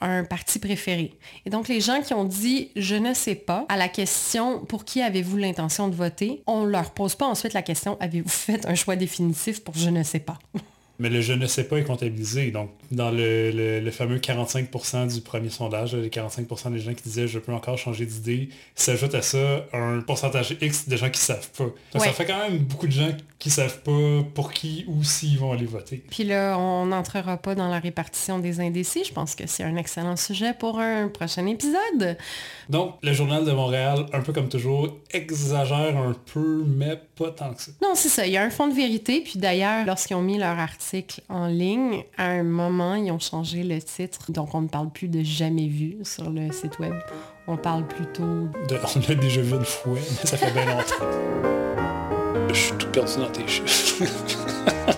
un 0.00 0.24
parti 0.24 0.58
préféré. 0.58 1.12
Et 1.46 1.50
donc, 1.50 1.68
les 1.68 1.80
gens 1.80 2.02
qui 2.02 2.12
ont 2.12 2.24
dit 2.24 2.70
«je 2.76 2.94
ne 2.94 3.14
sais 3.14 3.34
pas» 3.34 3.64
à 3.68 3.76
la 3.76 3.88
question 3.88 4.60
«pour 4.68 4.84
qui 4.84 5.00
avez-vous 5.00 5.38
l'intention 5.38 5.88
de 5.88 5.94
voter?», 5.94 6.42
on 6.46 6.64
ne 6.64 6.70
leur 6.70 6.90
pose 6.90 7.14
pas 7.14 7.26
ensuite 7.26 7.54
la 7.54 7.62
question 7.62 7.96
«avez-vous 8.00 8.28
fait 8.28 8.66
un 8.66 8.74
choix 8.74 8.96
définitif 8.96 9.64
pour 9.64 9.74
je 9.74 9.88
ne 9.88 10.02
sais 10.02 10.20
pas?» 10.20 10.38
Mais 10.98 11.08
le 11.08 11.20
je 11.22 11.32
ne 11.32 11.46
sais 11.46 11.64
pas 11.64 11.78
est 11.78 11.84
comptabilisé. 11.84 12.50
Donc, 12.50 12.70
dans 12.94 13.10
le, 13.10 13.90
fameux 13.90 14.18
45% 14.18 15.12
du 15.12 15.20
premier 15.20 15.50
sondage, 15.50 15.94
les 15.94 16.08
45% 16.08 16.72
des 16.72 16.78
gens 16.78 16.94
qui 16.94 17.02
disaient 17.02 17.28
je 17.28 17.38
peux 17.38 17.52
encore 17.52 17.78
changer 17.78 18.06
d'idée, 18.06 18.48
s'ajoute 18.74 19.14
à 19.14 19.22
ça 19.22 19.64
un 19.72 20.00
pourcentage 20.00 20.56
X 20.60 20.88
de 20.88 20.96
gens 20.96 21.10
qui 21.10 21.20
savent 21.20 21.50
pas. 21.56 21.64
Donc, 21.92 22.02
ça 22.02 22.12
fait 22.12 22.26
quand 22.26 22.38
même 22.38 22.58
beaucoup 22.58 22.86
de 22.86 22.92
gens 22.92 23.10
qui 23.38 23.50
savent 23.50 23.82
pas 23.82 24.24
pour 24.34 24.52
qui 24.52 24.84
ou 24.88 25.04
s'ils 25.04 25.38
vont 25.38 25.52
aller 25.52 25.66
voter. 25.66 26.02
Puis 26.10 26.24
là, 26.24 26.56
on 26.58 26.86
n'entrera 26.86 27.36
pas 27.36 27.54
dans 27.54 27.68
la 27.68 27.78
répartition 27.78 28.38
des 28.38 28.60
indécis. 28.60 29.04
Je 29.04 29.12
pense 29.12 29.34
que 29.34 29.46
c'est 29.46 29.64
un 29.64 29.76
excellent 29.76 30.16
sujet 30.16 30.54
pour 30.54 30.78
un 30.78 31.08
prochain 31.08 31.46
épisode. 31.46 32.16
Donc, 32.68 32.94
le 33.02 33.12
journal 33.12 33.44
de 33.44 33.52
Montréal, 33.52 34.06
un 34.12 34.20
peu 34.20 34.32
comme 34.32 34.48
toujours, 34.48 34.96
exagère 35.10 35.96
un 35.96 36.14
peu, 36.32 36.64
mais 36.66 36.98
pas 37.16 37.30
tant 37.30 37.52
que 37.52 37.62
ça. 37.62 37.72
Non, 37.82 37.92
c'est 37.94 38.08
ça. 38.08 38.26
Il 38.26 38.32
y 38.32 38.36
a 38.36 38.42
un 38.42 38.50
fond 38.50 38.68
de 38.68 38.74
vérité. 38.74 39.20
Puis 39.20 39.38
d'ailleurs, 39.38 39.84
lorsqu'ils 39.86 40.16
ont 40.16 40.22
mis 40.22 40.38
leur 40.38 40.58
article 40.58 41.20
en 41.28 41.46
ligne. 41.46 42.04
À 42.16 42.26
un 42.26 42.42
moment, 42.42 42.83
ils 42.94 43.10
ont 43.10 43.18
changé 43.18 43.62
le 43.62 43.80
titre. 43.80 44.30
Donc, 44.30 44.54
on 44.54 44.62
ne 44.62 44.68
parle 44.68 44.90
plus 44.90 45.08
de 45.08 45.22
jamais 45.22 45.68
vu 45.68 45.96
sur 46.02 46.30
le 46.30 46.52
site 46.52 46.78
web. 46.78 46.94
On 47.46 47.56
parle 47.56 47.86
plutôt... 47.86 48.48
De, 48.68 48.78
on 48.96 49.00
l'a 49.08 49.14
déjà 49.14 49.40
vu 49.40 49.54
une 49.54 49.64
fois, 49.64 49.94
mais 49.94 50.26
ça 50.26 50.36
fait 50.36 50.52
bien 50.52 50.66
longtemps. 50.66 51.04
Je 52.48 52.54
suis 52.54 52.72
tout 52.76 52.88
perdu 52.88 53.16
dans 53.18 53.30
tes 53.30 53.46
chiffres. 53.48 54.04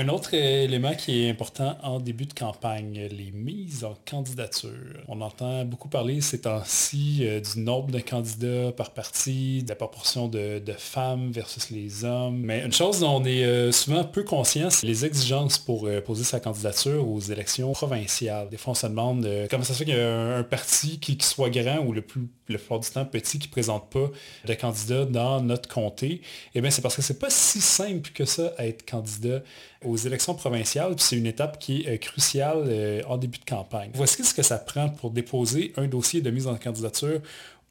Un 0.00 0.08
autre 0.08 0.32
élément 0.32 0.94
qui 0.94 1.26
est 1.26 1.28
important 1.28 1.76
en 1.82 2.00
début 2.00 2.24
de 2.24 2.32
campagne, 2.32 3.06
les 3.10 3.32
mises 3.32 3.84
en 3.84 3.94
candidature. 4.10 5.04
On 5.08 5.20
entend 5.20 5.66
beaucoup 5.66 5.88
parler 5.88 6.22
ces 6.22 6.40
temps-ci 6.40 7.18
euh, 7.20 7.38
du 7.40 7.60
nombre 7.60 7.90
de 7.90 8.00
candidats 8.00 8.72
par 8.72 8.92
parti, 8.92 9.62
de 9.62 9.68
la 9.68 9.74
proportion 9.74 10.26
de, 10.26 10.62
femmes 10.78 11.30
versus 11.32 11.68
les 11.68 12.06
hommes. 12.06 12.40
Mais 12.40 12.64
une 12.64 12.72
chose 12.72 13.00
dont 13.00 13.16
on 13.16 13.24
est 13.26 13.44
euh, 13.44 13.72
souvent 13.72 14.02
peu 14.02 14.24
conscient, 14.24 14.70
c'est 14.70 14.86
les 14.86 15.04
exigences 15.04 15.58
pour 15.58 15.86
euh, 15.86 16.00
poser 16.00 16.24
sa 16.24 16.40
candidature 16.40 17.06
aux 17.06 17.20
élections 17.20 17.70
provinciales. 17.72 18.48
Des 18.48 18.56
fois, 18.56 18.70
on 18.70 18.74
se 18.74 18.86
demande 18.86 19.28
comment 19.50 19.64
ça 19.64 19.74
se 19.74 19.80
fait 19.80 19.84
qu'il 19.84 19.94
y 19.96 20.00
a 20.00 20.36
un, 20.38 20.44
parti 20.44 20.98
qui, 20.98 21.18
soit 21.20 21.50
grand 21.50 21.80
ou 21.80 21.92
le 21.92 22.00
plus 22.00 22.26
le 22.50 22.58
du 22.58 22.90
temps 22.90 23.04
petit 23.04 23.38
qui 23.38 23.48
ne 23.48 23.52
présente 23.52 23.90
pas 23.90 24.10
de 24.44 24.54
candidats 24.54 25.04
dans 25.04 25.40
notre 25.40 25.68
comté. 25.68 26.20
Eh 26.54 26.60
bien, 26.60 26.70
c'est 26.70 26.82
parce 26.82 26.96
que 26.96 27.02
c'est 27.02 27.18
pas 27.18 27.30
si 27.30 27.60
simple 27.60 28.10
que 28.12 28.24
ça 28.24 28.52
à 28.58 28.66
être 28.66 28.88
candidat 28.88 29.42
aux 29.84 29.96
élections 29.96 30.34
provinciales, 30.34 30.94
puis 30.94 31.04
c'est 31.04 31.16
une 31.16 31.26
étape 31.26 31.58
qui 31.58 31.82
est 31.82 31.94
euh, 31.94 31.96
cruciale 31.96 32.64
euh, 32.66 33.02
en 33.08 33.16
début 33.16 33.38
de 33.38 33.44
campagne. 33.44 33.90
Voici 33.94 34.24
ce 34.24 34.34
que 34.34 34.42
ça 34.42 34.58
prend 34.58 34.88
pour 34.88 35.10
déposer 35.10 35.72
un 35.76 35.86
dossier 35.86 36.20
de 36.20 36.30
mise 36.30 36.46
en 36.46 36.56
candidature 36.56 37.20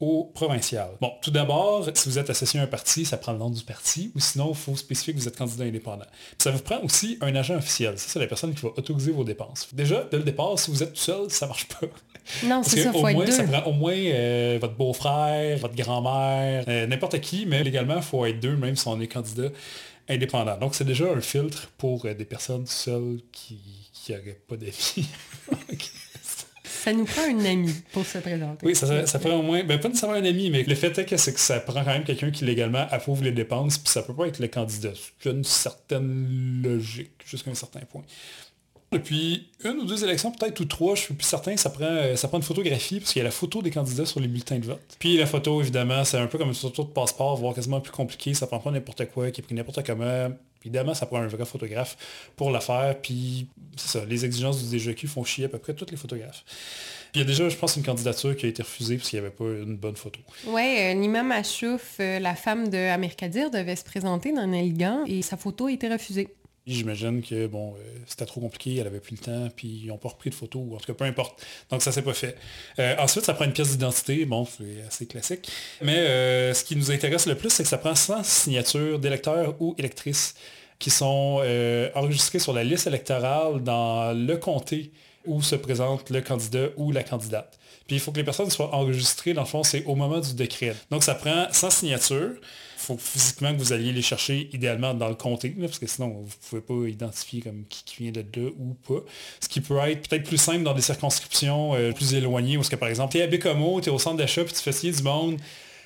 au 0.00 0.30
provincial. 0.32 0.88
Bon, 1.00 1.12
tout 1.20 1.30
d'abord, 1.30 1.86
si 1.92 2.08
vous 2.08 2.18
êtes 2.18 2.30
associé 2.30 2.58
à 2.58 2.62
un 2.62 2.66
parti, 2.66 3.04
ça 3.04 3.18
prend 3.18 3.32
le 3.32 3.38
nom 3.38 3.50
du 3.50 3.62
parti, 3.62 4.10
ou 4.16 4.20
sinon, 4.20 4.48
il 4.48 4.56
faut 4.56 4.74
spécifier 4.74 5.12
que 5.12 5.18
vous 5.18 5.28
êtes 5.28 5.36
candidat 5.36 5.64
indépendant. 5.64 6.06
ça 6.38 6.50
vous 6.50 6.60
prend 6.60 6.80
aussi 6.82 7.18
un 7.20 7.34
agent 7.36 7.56
officiel. 7.56 7.98
Ça, 7.98 8.06
c'est 8.08 8.18
la 8.18 8.26
personne 8.26 8.54
qui 8.54 8.62
va 8.62 8.68
autoriser 8.68 9.12
vos 9.12 9.24
dépenses. 9.24 9.68
Déjà, 9.74 10.08
dès 10.10 10.16
le 10.16 10.22
départ, 10.22 10.58
si 10.58 10.70
vous 10.70 10.82
êtes 10.82 10.94
tout 10.94 11.00
seul, 11.00 11.30
ça 11.30 11.46
marche 11.46 11.68
pas. 11.68 11.86
Non, 12.44 12.62
c'est 12.62 12.82
ça, 12.82 12.92
faut 12.92 13.06
au 13.06 13.12
moins, 13.12 13.26
ça 13.26 13.44
prend 13.44 13.68
au 13.68 13.72
moins 13.72 13.94
euh, 13.94 14.58
votre 14.58 14.74
beau-frère, 14.74 15.58
votre 15.58 15.74
grand-mère, 15.74 16.64
n'importe 16.88 17.20
qui, 17.20 17.44
mais 17.44 17.62
légalement, 17.62 17.96
il 17.96 18.02
faut 18.02 18.24
être 18.24 18.40
deux, 18.40 18.56
même 18.56 18.76
si 18.76 18.88
on 18.88 18.98
est 19.00 19.06
candidat 19.08 19.50
indépendant. 20.10 20.56
Donc, 20.58 20.74
c'est 20.74 20.84
déjà 20.84 21.10
un 21.10 21.20
filtre 21.20 21.70
pour 21.78 22.04
euh, 22.04 22.14
des 22.14 22.24
personnes 22.24 22.66
seules 22.66 23.20
qui 23.32 23.58
n'auraient 24.08 24.40
pas 24.46 24.56
d'avis. 24.56 25.06
Ça 26.64 26.94
nous 26.94 27.04
prend 27.04 27.22
un 27.22 27.44
ami 27.44 27.74
pour 27.92 28.06
se 28.06 28.16
présenter. 28.18 28.64
Oui, 28.66 28.74
ça, 28.74 29.06
ça 29.06 29.18
prend 29.18 29.34
au 29.34 29.42
moins, 29.42 29.62
ben, 29.64 29.78
pas 29.78 29.88
nécessairement 29.88 30.16
un 30.16 30.24
ami, 30.24 30.48
mais 30.48 30.62
le 30.62 30.74
fait 30.74 30.96
est 30.96 31.04
que, 31.04 31.18
c'est 31.18 31.34
que 31.34 31.40
ça 31.40 31.60
prend 31.60 31.84
quand 31.84 31.92
même 31.92 32.04
quelqu'un 32.04 32.30
qui 32.30 32.46
légalement 32.46 32.86
approuve 32.90 33.22
les 33.22 33.32
dépenses, 33.32 33.76
puis 33.76 33.92
ça 33.92 34.02
peut 34.02 34.14
pas 34.14 34.26
être 34.28 34.38
le 34.38 34.48
candidat. 34.48 34.92
C'est 34.94 35.30
une 35.30 35.44
certaine 35.44 36.62
logique, 36.64 37.10
jusqu'à 37.26 37.50
un 37.50 37.54
certain 37.54 37.80
point. 37.80 38.02
Depuis 38.92 39.48
une 39.62 39.78
ou 39.78 39.84
deux 39.84 40.02
élections, 40.02 40.32
peut-être, 40.32 40.58
ou 40.58 40.64
trois, 40.64 40.96
je 40.96 41.02
suis 41.02 41.14
plus 41.14 41.26
certain, 41.26 41.56
ça 41.56 41.70
prend, 41.70 41.84
euh, 41.84 42.16
ça 42.16 42.26
prend 42.26 42.38
une 42.38 42.42
photographie, 42.42 42.98
parce 42.98 43.12
qu'il 43.12 43.20
y 43.20 43.22
a 43.22 43.24
la 43.24 43.30
photo 43.30 43.62
des 43.62 43.70
candidats 43.70 44.04
sur 44.04 44.18
les 44.18 44.26
bulletins 44.26 44.58
de 44.58 44.66
vote. 44.66 44.80
Puis 44.98 45.16
la 45.16 45.26
photo, 45.26 45.60
évidemment, 45.60 46.02
c'est 46.04 46.18
un 46.18 46.26
peu 46.26 46.38
comme 46.38 46.48
une 46.48 46.54
photo 46.54 46.82
de 46.82 46.88
passeport, 46.88 47.36
voire 47.36 47.54
quasiment 47.54 47.80
plus 47.80 47.92
compliqué, 47.92 48.34
ça 48.34 48.48
prend 48.48 48.58
pas 48.58 48.72
n'importe 48.72 49.06
quoi, 49.10 49.30
qui 49.30 49.40
est 49.40 49.44
pris 49.44 49.54
n'importe 49.54 49.86
comment. 49.86 50.30
Évidemment, 50.62 50.92
ça 50.92 51.06
prend 51.06 51.18
un 51.18 51.28
vrai 51.28 51.44
photographe 51.44 51.96
pour 52.34 52.50
le 52.50 52.58
faire, 52.58 52.96
puis 53.00 53.46
c'est 53.76 53.98
ça, 53.98 54.04
les 54.04 54.24
exigences 54.24 54.62
du 54.62 54.78
DGQ 54.78 55.06
font 55.06 55.22
chier 55.22 55.44
à 55.44 55.48
peu 55.48 55.58
près 55.58 55.72
tous 55.72 55.86
les 55.90 55.96
photographes. 55.96 56.44
Puis 57.12 57.20
il 57.20 57.24
y 57.24 57.24
a 57.24 57.26
déjà, 57.26 57.48
je 57.48 57.56
pense, 57.56 57.76
une 57.76 57.82
candidature 57.82 58.36
qui 58.36 58.46
a 58.46 58.48
été 58.48 58.62
refusée 58.62 58.96
parce 58.96 59.08
qu'il 59.08 59.20
n'y 59.20 59.26
avait 59.26 59.34
pas 59.34 59.44
une 59.44 59.76
bonne 59.76 59.96
photo. 59.96 60.20
Oui, 60.46 60.76
euh, 60.78 60.94
Nima 60.94 61.22
Machouf, 61.22 61.96
euh, 62.00 62.18
la 62.18 62.34
femme 62.34 62.68
de 62.68 62.76
Amerkadir, 62.76 63.50
devait 63.50 63.76
se 63.76 63.84
présenter 63.84 64.32
dans 64.32 64.46
Nelgan 64.46 65.04
et 65.06 65.22
sa 65.22 65.36
photo 65.36 65.66
a 65.66 65.72
été 65.72 65.88
refusée. 65.88 66.28
J'imagine 66.70 67.20
que 67.20 67.46
bon, 67.46 67.74
euh, 67.74 67.98
c'était 68.06 68.26
trop 68.26 68.40
compliqué, 68.40 68.76
elle 68.76 68.86
avait 68.86 69.00
plus 69.00 69.16
le 69.16 69.22
temps, 69.22 69.48
puis 69.54 69.80
ils 69.82 69.88
n'ont 69.88 69.98
pas 69.98 70.10
repris 70.10 70.30
de 70.30 70.34
photos, 70.34 70.62
en 70.72 70.76
tout 70.76 70.86
cas 70.86 70.94
peu 70.94 71.04
importe. 71.04 71.44
Donc 71.70 71.82
ça 71.82 71.90
s'est 71.90 72.02
pas 72.02 72.14
fait. 72.14 72.36
Euh, 72.78 72.94
ensuite, 72.98 73.24
ça 73.24 73.34
prend 73.34 73.44
une 73.44 73.52
pièce 73.52 73.70
d'identité, 73.70 74.24
bon, 74.24 74.46
c'est 74.46 74.86
assez 74.86 75.06
classique. 75.06 75.50
Mais 75.82 75.98
euh, 75.98 76.54
ce 76.54 76.62
qui 76.62 76.76
nous 76.76 76.92
intéresse 76.92 77.26
le 77.26 77.34
plus, 77.34 77.50
c'est 77.50 77.64
que 77.64 77.68
ça 77.68 77.78
prend 77.78 77.94
100 77.94 78.22
signatures 78.22 78.98
d'électeurs 79.00 79.56
ou 79.60 79.74
électrices 79.78 80.34
qui 80.78 80.90
sont 80.90 81.42
enregistrées 81.94 82.38
sur 82.38 82.54
la 82.54 82.64
liste 82.64 82.86
électorale 82.86 83.62
dans 83.62 84.16
le 84.16 84.36
comté 84.38 84.92
où 85.26 85.42
se 85.42 85.54
présente 85.54 86.08
le 86.08 86.22
candidat 86.22 86.68
ou 86.78 86.90
la 86.90 87.02
candidate. 87.02 87.58
Puis 87.86 87.96
il 87.96 88.00
faut 88.00 88.12
que 88.12 88.16
les 88.16 88.24
personnes 88.24 88.48
soient 88.48 88.74
enregistrées, 88.74 89.34
dans 89.34 89.42
le 89.42 89.46
fond, 89.46 89.62
c'est 89.62 89.84
au 89.84 89.94
moment 89.94 90.20
du 90.20 90.32
décret. 90.32 90.74
Donc 90.90 91.02
ça 91.02 91.14
prend 91.14 91.48
100 91.52 91.70
signatures 91.70 92.36
faut 92.96 93.02
physiquement 93.02 93.52
que 93.52 93.58
vous 93.58 93.72
alliez 93.72 93.92
les 93.92 94.02
chercher 94.02 94.48
idéalement 94.52 94.94
dans 94.94 95.08
le 95.08 95.14
comté, 95.14 95.50
parce 95.50 95.78
que 95.78 95.86
sinon, 95.86 96.08
vous 96.08 96.24
ne 96.56 96.60
pouvez 96.60 96.62
pas 96.62 96.88
identifier 96.88 97.40
comme 97.40 97.64
qui, 97.68 97.84
vient 97.98 98.12
de 98.12 98.20
là 98.20 98.50
ou 98.58 98.74
pas. 98.88 99.02
Ce 99.40 99.48
qui 99.48 99.60
peut 99.60 99.78
être 99.78 100.08
peut-être 100.08 100.24
plus 100.24 100.38
simple 100.38 100.62
dans 100.62 100.74
des 100.74 100.82
circonscriptions 100.82 101.74
euh, 101.74 101.92
plus 101.92 102.14
éloignées, 102.14 102.56
où 102.56 102.62
que 102.62 102.76
par 102.76 102.88
exemple, 102.88 103.12
tu 103.12 103.18
es 103.18 103.22
à 103.22 103.26
Bécomo, 103.26 103.80
tu 103.80 103.88
es 103.88 103.92
au 103.92 103.98
centre 103.98 104.16
d'achat, 104.16 104.44
puis 104.44 104.54
tu 104.54 104.60
fais 104.60 104.72
signer 104.72 104.92
du 104.92 105.02
monde. 105.02 105.38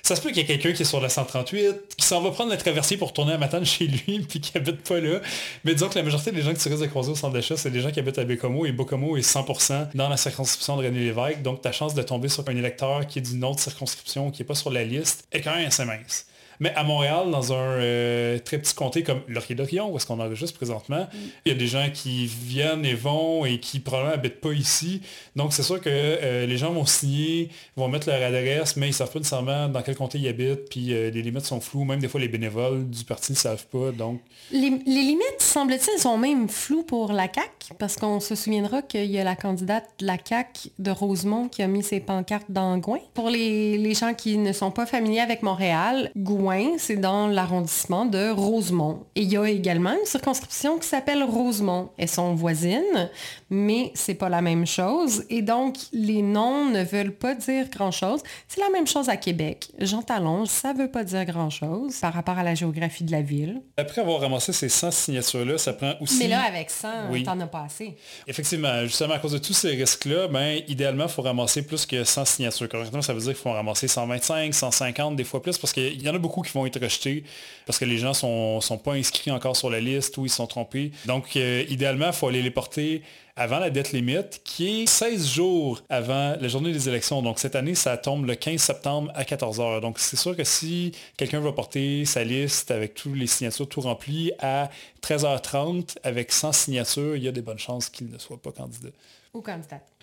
Ça 0.05 0.15
se 0.15 0.21
peut 0.21 0.29
qu'il 0.29 0.37
y 0.37 0.41
ait 0.41 0.45
quelqu'un 0.45 0.71
qui 0.71 0.83
est 0.83 0.85
sur 0.85 1.01
la 1.01 1.09
138, 1.09 1.95
qui 1.97 2.05
s'en 2.05 2.21
va 2.21 2.29
prendre 2.29 2.51
la 2.51 2.57
traversée 2.57 2.95
pour 2.95 3.11
tourner 3.11 3.33
à 3.33 3.39
Matane 3.39 3.65
chez 3.65 3.87
lui, 3.87 4.19
puis 4.19 4.39
qui 4.39 4.55
habite 4.55 4.87
pas 4.87 4.99
là. 4.99 5.19
Mais 5.63 5.73
disons 5.73 5.89
que 5.89 5.95
la 5.95 6.03
majorité 6.03 6.31
des 6.31 6.43
gens 6.43 6.53
qui 6.53 6.59
se 6.59 6.69
risquent 6.69 6.83
de 6.83 6.87
croiser 6.87 7.09
au 7.09 7.15
centre 7.15 7.33
d'achat, 7.33 7.57
c'est 7.57 7.71
des 7.71 7.81
gens 7.81 7.89
qui 7.89 7.99
habitent 7.99 8.19
à 8.19 8.23
Bécomo, 8.23 8.67
et 8.67 8.71
Bécomo 8.71 9.17
est 9.17 9.27
100% 9.27 9.95
dans 9.95 10.07
la 10.07 10.17
circonscription 10.17 10.77
de 10.77 10.85
René 10.85 10.99
Lévesque. 10.99 11.41
Donc 11.41 11.63
ta 11.63 11.71
chance 11.71 11.95
de 11.95 12.03
tomber 12.03 12.29
sur 12.29 12.47
un 12.47 12.55
électeur 12.55 13.07
qui 13.07 13.17
est 13.17 13.23
d'une 13.23 13.43
autre 13.43 13.59
circonscription, 13.59 14.29
qui 14.29 14.43
n'est 14.43 14.45
pas 14.45 14.53
sur 14.53 14.69
la 14.69 14.83
liste, 14.83 15.25
est 15.31 15.41
quand 15.41 15.55
même 15.55 15.65
assez 15.65 15.85
mince. 15.85 16.27
Mais 16.59 16.73
à 16.75 16.83
Montréal, 16.83 17.29
dans 17.31 17.53
un 17.53 17.55
euh, 17.55 18.39
très 18.39 18.57
petit 18.57 18.73
comté 18.73 19.03
comme 19.03 19.21
Laurier-Dorion, 19.27 19.91
où 19.91 19.97
est-ce 19.97 20.05
qu'on 20.05 20.19
enregistre 20.19 20.57
présentement, 20.57 21.01
mm. 21.11 21.17
il 21.45 21.51
y 21.51 21.55
a 21.55 21.57
des 21.57 21.67
gens 21.67 21.89
qui 21.93 22.25
viennent 22.25 22.85
et 22.85 22.93
vont 22.93 23.45
et 23.45 23.59
qui 23.59 23.79
probablement 23.79 24.15
n'habitent 24.15 24.41
pas 24.41 24.53
ici. 24.53 25.01
Donc 25.35 25.53
c'est 25.53 25.63
sûr 25.63 25.81
que 25.81 25.89
euh, 25.89 26.45
les 26.45 26.57
gens 26.57 26.71
vont 26.71 26.85
signer, 26.85 27.49
vont 27.75 27.87
mettre 27.87 28.09
leur 28.09 28.21
adresse, 28.21 28.75
mais 28.77 28.87
ils 28.87 28.91
ne 28.91 28.95
savent 28.95 29.11
pas 29.11 29.19
nécessairement 29.19 29.67
dans 29.67 29.81
quel 29.81 29.95
comté 29.95 30.17
ils 30.17 30.27
habitent, 30.27 30.69
puis 30.69 30.93
euh, 30.93 31.09
les 31.09 31.21
limites 31.21 31.45
sont 31.45 31.59
floues. 31.59 31.83
Même 31.83 31.99
des 31.99 32.07
fois, 32.07 32.19
les 32.19 32.27
bénévoles 32.27 32.89
du 32.89 33.03
parti 33.03 33.33
ne 33.33 33.37
savent 33.37 33.65
pas. 33.67 33.91
Donc... 33.91 34.21
Les, 34.51 34.69
limites, 34.69 35.39
semble-t-il, 35.39 35.99
sont 35.99 36.17
même 36.17 36.47
floues 36.47 36.83
pour 36.83 37.11
la 37.11 37.27
CAC, 37.27 37.71
parce 37.77 37.97
qu'on 37.97 38.19
se 38.19 38.35
souviendra 38.35 38.81
qu'il 38.81 39.11
y 39.11 39.19
a 39.19 39.23
la 39.23 39.35
candidate 39.35 39.89
de 39.99 40.05
la 40.05 40.17
CAC 40.17 40.69
de 40.79 40.91
Rosemont 40.91 41.47
qui 41.47 41.61
a 41.63 41.67
mis 41.67 41.83
ses 41.83 41.99
pancartes 41.99 42.49
dans 42.49 42.77
Gouin. 42.77 42.99
Pour 43.13 43.29
les, 43.29 43.77
les 43.77 43.93
gens 43.93 44.13
qui 44.13 44.37
ne 44.37 44.53
sont 44.53 44.71
pas 44.71 44.85
familiers 44.85 45.21
avec 45.21 45.41
Montréal, 45.43 46.11
Gouin 46.15 46.44
c'est 46.77 46.97
dans 46.97 47.27
l'arrondissement 47.27 48.05
de 48.05 48.29
Rosemont. 48.29 49.05
Et 49.15 49.21
il 49.21 49.31
y 49.31 49.37
a 49.37 49.47
également 49.49 49.91
une 49.91 50.05
circonscription 50.05 50.77
qui 50.77 50.87
s'appelle 50.87 51.23
Rosemont. 51.23 51.89
Elles 51.97 52.09
sont 52.09 52.35
voisines, 52.35 53.09
mais 53.49 53.91
c'est 53.95 54.13
pas 54.13 54.29
la 54.29 54.41
même 54.41 54.65
chose. 54.65 55.23
Et 55.29 55.41
donc, 55.41 55.75
les 55.91 56.21
noms 56.21 56.69
ne 56.69 56.83
veulent 56.83 57.15
pas 57.15 57.35
dire 57.35 57.69
grand-chose. 57.69 58.21
C'est 58.47 58.61
la 58.61 58.69
même 58.69 58.87
chose 58.87 59.09
à 59.09 59.17
Québec. 59.17 59.69
Jean 59.79 60.01
Talon, 60.01 60.45
ça 60.45 60.73
veut 60.73 60.89
pas 60.89 61.03
dire 61.03 61.25
grand-chose 61.25 61.99
par 61.99 62.13
rapport 62.13 62.37
à 62.37 62.43
la 62.43 62.55
géographie 62.55 63.03
de 63.03 63.11
la 63.11 63.21
ville. 63.21 63.61
Après 63.77 64.01
avoir 64.01 64.21
ramassé 64.21 64.53
ces 64.53 64.69
100 64.69 64.91
signatures-là, 64.91 65.57
ça 65.57 65.73
prend 65.73 65.93
aussi... 66.01 66.19
Mais 66.19 66.27
là, 66.27 66.41
avec 66.41 66.69
100, 66.69 66.87
oui. 67.11 67.23
t'en 67.23 67.39
as 67.39 67.47
pas 67.47 67.63
assez. 67.63 67.95
Effectivement, 68.27 68.83
justement, 68.83 69.13
à 69.15 69.19
cause 69.19 69.33
de 69.33 69.37
tous 69.39 69.53
ces 69.53 69.71
risques-là, 69.71 70.27
ben, 70.27 70.61
idéalement, 70.67 71.05
il 71.05 71.11
faut 71.11 71.21
ramasser 71.21 71.61
plus 71.61 71.85
que 71.85 72.03
100 72.03 72.25
signatures. 72.25 72.69
Correctement, 72.69 73.01
ça 73.01 73.13
veut 73.13 73.19
dire 73.19 73.33
qu'il 73.33 73.41
faut 73.41 73.49
en 73.49 73.53
ramasser 73.53 73.87
125, 73.87 74.53
150, 74.53 75.15
des 75.15 75.23
fois 75.23 75.41
plus, 75.41 75.57
parce 75.57 75.73
qu'il 75.73 76.01
y 76.01 76.09
en 76.09 76.15
a 76.15 76.19
beaucoup 76.19 76.34
qui 76.41 76.51
vont 76.51 76.65
être 76.65 76.81
rejetés 76.81 77.23
parce 77.65 77.79
que 77.79 77.85
les 77.85 77.97
gens 77.97 78.13
sont, 78.13 78.61
sont 78.61 78.77
pas 78.77 78.93
inscrits 78.93 79.31
encore 79.31 79.55
sur 79.55 79.69
la 79.69 79.79
liste 79.79 80.17
ou 80.17 80.25
ils 80.25 80.29
sont 80.29 80.47
trompés. 80.47 80.91
Donc, 81.05 81.35
euh, 81.35 81.63
idéalement, 81.69 82.07
il 82.07 82.13
faut 82.13 82.27
aller 82.27 82.41
les 82.41 82.51
porter 82.51 83.01
avant 83.37 83.59
la 83.59 83.69
dette 83.69 83.91
limite, 83.91 84.41
qui 84.45 84.83
est 84.83 84.85
16 84.85 85.27
jours 85.27 85.81
avant 85.89 86.37
la 86.39 86.47
journée 86.47 86.71
des 86.71 86.87
élections. 86.87 87.21
Donc 87.21 87.37
cette 87.39 87.55
année, 87.55 87.75
ça 87.75 87.97
tombe 87.97 88.25
le 88.25 88.35
15 88.35 88.61
septembre 88.61 89.11
à 89.13 89.23
14h. 89.23 89.81
Donc 89.81 89.99
c'est 89.99 90.15
sûr 90.15 90.37
que 90.37 90.45
si 90.45 90.93
quelqu'un 91.17 91.41
va 91.41 91.51
porter 91.51 92.05
sa 92.05 92.23
liste 92.23 92.71
avec 92.71 92.93
toutes 92.93 93.15
les 93.15 93.27
signatures 93.27 93.67
tout 93.67 93.81
remplies 93.81 94.31
à 94.39 94.69
13h30 95.03 95.97
avec 96.03 96.31
100 96.31 96.53
signatures, 96.53 97.17
il 97.17 97.23
y 97.23 97.27
a 97.27 97.33
des 97.33 97.41
bonnes 97.41 97.59
chances 97.59 97.89
qu'il 97.89 98.09
ne 98.09 98.17
soit 98.17 98.37
pas 98.37 98.51
candidat. 98.51 98.89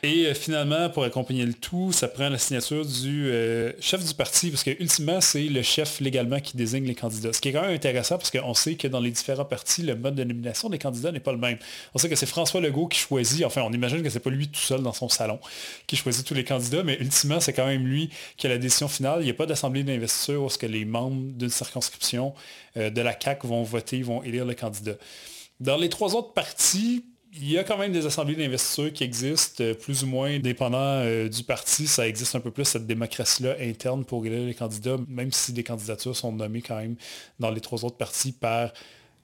Et 0.03 0.27
euh, 0.27 0.35
finalement, 0.35 0.91
pour 0.91 1.05
accompagner 1.05 1.47
le 1.47 1.55
tout, 1.55 1.93
ça 1.93 2.09
prend 2.09 2.29
la 2.29 2.39
signature 2.39 2.85
du 2.85 3.31
euh, 3.31 3.73
chef 3.81 4.05
du 4.05 4.15
parti, 4.15 4.51
parce 4.51 4.65
que 4.65 4.71
ultimement, 4.71 5.21
c'est 5.21 5.45
le 5.45 5.63
chef 5.63 6.01
légalement 6.01 6.41
qui 6.41 6.57
désigne 6.57 6.85
les 6.85 6.95
candidats. 6.95 7.33
Ce 7.33 7.41
qui 7.41 7.49
est 7.51 7.53
quand 7.53 7.63
même 7.63 7.75
intéressant, 7.75 8.19
parce 8.19 8.31
qu'on 8.31 8.55
sait 8.55 8.75
que 8.75 8.89
dans 8.89 9.01
les 9.01 9.11
différents 9.11 9.45
partis, 9.45 9.83
le 9.83 9.95
mode 9.95 10.17
de 10.17 10.25
nomination 10.25 10.69
des 10.69 10.79
candidats 10.79 11.13
n'est 11.13 11.21
pas 11.21 11.33
le 11.33 11.39
même. 11.39 11.59
On 11.95 11.99
sait 11.99 12.09
que 12.09 12.17
c'est 12.17 12.27
François 12.27 12.61
Legault 12.61 12.89
qui 12.89 12.99
choisit, 12.99 13.45
enfin, 13.45 13.63
on 13.63 13.73
imagine 13.73 14.03
que 14.03 14.11
c'est 14.11 14.21
pas 14.21 14.31
lui 14.31 14.49
tout 14.49 14.61
seul 14.61 14.83
dans 14.83 14.93
son 14.93 15.09
salon 15.09 15.39
qui 15.87 15.97
choisit 15.97 16.27
tous 16.27 16.35
les 16.35 16.45
candidats, 16.45 16.83
mais 16.83 16.99
ultimement, 17.01 17.41
c'est 17.41 17.53
quand 17.53 17.67
même 17.67 17.87
lui 17.87 18.11
qui 18.37 18.47
a 18.47 18.51
la 18.51 18.59
décision 18.59 18.89
finale. 18.89 19.21
Il 19.21 19.25
n'y 19.25 19.31
a 19.31 19.35
pas 19.35 19.47
d'assemblée 19.47 19.85
d'investiture 19.85 20.43
où 20.43 20.51
ce 20.51 20.59
que 20.59 20.67
les 20.67 20.85
membres 20.85 21.33
d'une 21.35 21.49
circonscription 21.49 22.35
euh, 22.77 22.91
de 22.91 23.01
la 23.01 23.15
CAC 23.15 23.45
vont 23.45 23.63
voter, 23.63 24.03
vont 24.03 24.23
élire 24.23 24.45
le 24.45 24.55
candidat. 24.55 24.95
Dans 25.61 25.77
les 25.77 25.89
trois 25.89 26.17
autres 26.17 26.33
partis, 26.33 27.05
il 27.35 27.51
y 27.51 27.59
a 27.59 27.65
quand 27.65 27.79
même 27.79 27.93
des 27.93 28.05
assemblées 28.05 28.35
d'investisseurs 28.35 28.93
qui 28.93 29.05
existent, 29.05 29.65
euh, 29.65 29.75
plus 29.75 30.05
ou 30.05 30.07
moins 30.07 30.39
dépendant 30.39 30.79
euh, 30.79 31.29
du 31.29 31.43
parti. 31.43 31.87
Ça 31.87 32.07
existe 32.07 32.35
un 32.35 32.41
peu 32.41 32.51
plus 32.51 32.65
cette 32.65 32.87
démocratie-là 32.87 33.57
interne 33.61 34.05
pour 34.05 34.27
élire 34.27 34.47
les 34.47 34.55
candidats, 34.55 34.97
même 35.09 35.33
si 35.33 35.53
des 35.53 35.63
candidatures 35.63 36.15
sont 36.15 36.33
nommées 36.33 36.63
quand 36.63 36.77
même 36.77 36.97
dans 37.41 37.51
les 37.51 37.61
trois 37.61 37.85
autres 37.85 37.97
partis 37.97 38.33
par 38.33 38.73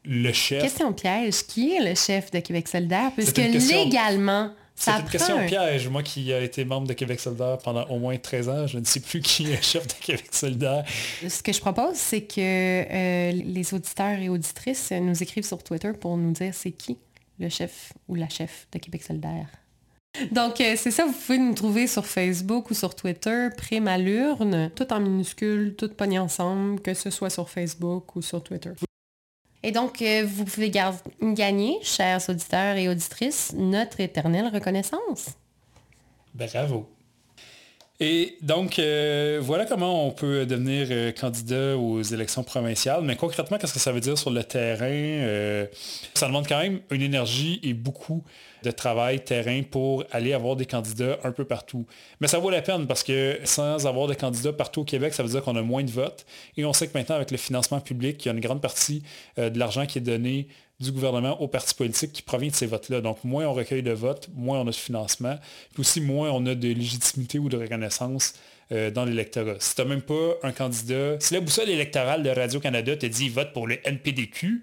le 0.05 0.33
chef. 0.33 0.62
Question 0.62 0.93
piège, 0.93 1.47
qui 1.47 1.75
est 1.75 1.87
le 1.87 1.95
chef 1.95 2.31
de 2.31 2.38
Québec 2.41 2.69
solidaire? 2.69 3.12
Puisque 3.15 3.37
légalement, 3.37 4.53
c'est 4.75 4.93
une 4.93 5.05
question 5.05 5.47
piège. 5.47 5.88
Moi 5.88 6.03
qui 6.03 6.31
ai 6.31 6.45
été 6.45 6.65
membre 6.65 6.87
de 6.87 6.93
Québec 6.95 7.19
solidaire 7.19 7.59
pendant 7.59 7.85
au 7.88 7.99
moins 7.99 8.17
13 8.17 8.49
ans, 8.49 8.67
je 8.67 8.79
ne 8.79 8.85
sais 8.85 9.00
plus 9.00 9.21
qui 9.21 9.50
est 9.50 9.57
le 9.57 9.62
chef 9.62 9.87
de 9.87 9.93
Québec 9.93 10.29
solidaire. 10.31 10.85
Ce 11.29 11.43
que 11.43 11.53
je 11.53 11.61
propose, 11.61 11.97
c'est 11.97 12.23
que 12.23 12.41
euh, 12.41 13.33
les 13.33 13.75
auditeurs 13.75 14.19
et 14.19 14.29
auditrices 14.29 14.93
nous 14.93 15.21
écrivent 15.21 15.45
sur 15.45 15.62
Twitter 15.62 15.91
pour 15.99 16.17
nous 16.17 16.31
dire 16.31 16.55
c'est 16.55 16.71
qui 16.71 16.97
le 17.38 17.49
chef 17.49 17.92
ou 18.09 18.14
la 18.14 18.28
chef 18.28 18.66
de 18.73 18.78
Québec 18.78 19.02
solidaire. 19.02 19.49
Donc, 20.33 20.61
euh, 20.61 20.75
c'est 20.76 20.90
ça, 20.90 21.07
vous 21.07 21.12
pouvez 21.12 21.38
nous 21.38 21.54
trouver 21.54 21.87
sur 21.87 22.04
Facebook 22.04 22.71
ou 22.71 22.75
sur 22.75 22.95
Twitter, 22.95 23.49
Prime 23.57 23.88
tout 24.75 24.92
en 24.92 25.00
minuscules, 25.00 25.76
tout 25.76 25.88
pogné 25.90 26.18
ensemble, 26.18 26.80
que 26.80 26.95
ce 26.95 27.11
soit 27.11 27.30
sur 27.30 27.49
Facebook 27.49 28.16
ou 28.16 28.23
sur 28.23 28.42
Twitter. 28.42 28.73
Et 29.62 29.71
donc, 29.71 30.02
euh, 30.02 30.25
vous 30.26 30.45
pouvez 30.45 30.71
gagner, 30.71 31.78
chers 31.83 32.28
auditeurs 32.28 32.76
et 32.76 32.88
auditrices, 32.88 33.52
notre 33.57 34.00
éternelle 34.00 34.49
reconnaissance. 34.52 35.30
Bravo. 36.35 36.88
Et 38.00 38.37
donc, 38.43 38.78
euh, 38.78 39.40
voilà 39.43 39.64
comment 39.64 40.07
on 40.07 40.12
peut 40.12 40.47
devenir 40.47 40.87
euh, 40.93 41.11
candidat 41.11 41.76
aux 41.76 42.00
élections 42.00 42.45
provinciales. 42.45 43.02
Mais 43.02 43.17
concrètement, 43.17 43.59
qu'est-ce 43.59 43.75
que 43.75 43.81
ça 43.81 43.90
veut 43.90 43.99
dire 43.99 44.17
sur 44.17 44.31
le 44.31 44.45
terrain? 44.45 44.87
Euh, 44.87 45.67
Ça 46.14 46.28
demande 46.28 46.47
quand 46.47 46.61
même 46.61 46.78
une 46.93 47.02
énergie 47.02 47.59
et 47.64 47.75
beaucoup 47.75 48.23
de 48.62 48.71
travail 48.71 49.25
terrain 49.25 49.62
pour 49.69 50.05
aller 50.12 50.33
avoir 50.33 50.55
des 50.55 50.64
candidats 50.64 51.19
un 51.25 51.33
peu 51.33 51.45
partout. 51.45 51.87
Mais 52.21 52.28
ça 52.28 52.38
vaut 52.38 52.50
la 52.50 52.62
peine 52.62 52.87
parce 52.87 53.02
que 53.02 53.40
sans 53.43 53.85
avoir 53.88 54.07
de 54.07 54.14
candidats 54.14 54.52
partout 54.52 54.83
au 54.83 54.85
Québec, 54.85 55.12
ça 55.12 55.25
veut 55.25 55.28
dire 55.31 55.43
qu'on 55.43 55.57
a 55.57 55.62
moins 55.62 55.83
de 55.83 55.90
votes. 55.90 56.25
Et 56.57 56.64
on 56.64 56.73
sait 56.73 56.87
que 56.87 56.97
maintenant, 56.97 57.17
avec 57.17 57.33
le 57.33 57.37
financement 57.37 57.81
public, 57.81 58.25
il 58.25 58.28
y 58.28 58.31
a 58.31 58.35
une 58.35 58.40
grande 58.40 58.61
partie 58.61 59.02
de 59.37 59.59
l'argent 59.59 59.87
qui 59.87 59.99
est 59.99 60.02
donné 60.02 60.47
du 60.80 60.92
gouvernement 60.92 61.40
aux 61.40 61.49
partis 61.49 61.75
politiques 61.75 62.12
qui 62.12 62.23
provient 62.23 62.50
de 62.50 62.54
ces 62.54 62.66
votes-là. 62.66 63.00
Donc, 63.00 63.25
moins 63.25 63.47
on 63.47 63.52
recueille 63.52 63.82
de 63.82 63.92
votes, 63.92 64.28
moins 64.35 64.61
on 64.61 64.62
a 64.62 64.70
de 64.70 64.75
financement, 64.76 65.37
puis 65.73 65.80
aussi 65.80 66.00
moins 66.00 66.30
on 66.30 66.47
a 66.47 66.54
de 66.54 66.68
légitimité 66.68 67.38
ou 67.38 67.49
de 67.49 67.56
reconnaissance 67.56 68.35
euh, 68.70 68.90
dans 68.90 69.04
l'électorat. 69.04 69.56
Si 69.58 69.75
tu 69.75 69.82
n'as 69.82 69.88
même 69.88 70.02
pas 70.02 70.35
un 70.42 70.52
candidat, 70.52 71.18
si 71.18 71.35
la 71.35 71.40
boussole 71.40 71.68
électorale 71.68 72.23
de 72.23 72.30
Radio-Canada 72.30 72.97
te 72.97 73.06
dit 73.06 73.28
vote 73.28 73.52
pour 73.52 73.66
le 73.66 73.78
NPDQ, 73.85 74.62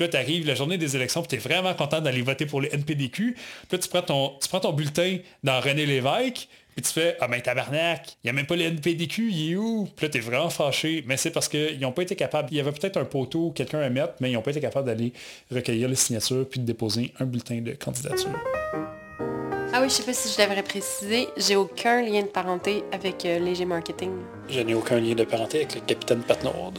Puis 0.00 0.06
là, 0.06 0.12
tu 0.12 0.16
arrives 0.16 0.46
la 0.46 0.54
journée 0.54 0.78
des 0.78 0.96
élections, 0.96 1.20
puis 1.20 1.28
tu 1.28 1.34
es 1.36 1.38
vraiment 1.38 1.74
content 1.74 2.00
d'aller 2.00 2.22
voter 2.22 2.46
pour 2.46 2.62
le 2.62 2.74
NPDQ. 2.74 3.34
Puis 3.34 3.42
là, 3.70 3.78
tu 3.78 3.86
prends 3.86 4.00
ton, 4.00 4.32
tu 4.40 4.48
prends 4.48 4.60
ton 4.60 4.72
bulletin 4.72 5.18
dans 5.44 5.60
René 5.60 5.84
Lévesque, 5.84 6.48
puis 6.74 6.82
tu 6.82 6.90
fais, 6.90 7.18
ah 7.20 7.28
ben 7.28 7.38
tabarnak, 7.42 8.16
il 8.24 8.26
n'y 8.26 8.30
a 8.30 8.32
même 8.32 8.46
pas 8.46 8.56
le 8.56 8.62
NPDQ, 8.62 9.30
il 9.30 9.52
est 9.52 9.56
où? 9.56 9.86
Puis 9.94 10.06
là, 10.06 10.10
t'es 10.10 10.20
vraiment 10.20 10.48
fâché. 10.48 11.04
Mais 11.06 11.18
c'est 11.18 11.30
parce 11.30 11.48
qu'ils 11.48 11.78
n'ont 11.80 11.92
pas 11.92 12.00
été 12.00 12.16
capables, 12.16 12.48
il 12.50 12.56
y 12.56 12.60
avait 12.60 12.72
peut-être 12.72 12.96
un 12.96 13.04
poteau, 13.04 13.50
quelqu'un 13.50 13.80
à 13.80 13.90
mettre, 13.90 14.14
mais 14.20 14.30
ils 14.30 14.32
n'ont 14.32 14.40
pas 14.40 14.52
été 14.52 14.60
capables 14.62 14.86
d'aller 14.86 15.12
recueillir 15.52 15.86
les 15.86 15.96
signatures 15.96 16.48
puis 16.48 16.60
de 16.60 16.64
déposer 16.64 17.12
un 17.20 17.26
bulletin 17.26 17.60
de 17.60 17.72
candidature. 17.72 18.32
Ah 19.74 19.82
oui, 19.82 19.90
je 19.90 19.96
sais 19.96 20.02
pas 20.02 20.14
si 20.14 20.32
je 20.32 20.42
devrais 20.42 20.62
préciser, 20.62 21.28
j'ai 21.36 21.56
aucun 21.56 22.00
lien 22.00 22.22
de 22.22 22.28
parenté 22.28 22.84
avec 22.90 23.26
euh, 23.26 23.38
Léger 23.38 23.66
Marketing. 23.66 24.12
Je 24.48 24.60
n'ai 24.60 24.72
aucun 24.72 24.98
lien 24.98 25.14
de 25.14 25.24
parenté 25.24 25.58
avec 25.58 25.74
le 25.74 25.82
capitaine 25.82 26.22
Patnord. 26.22 26.72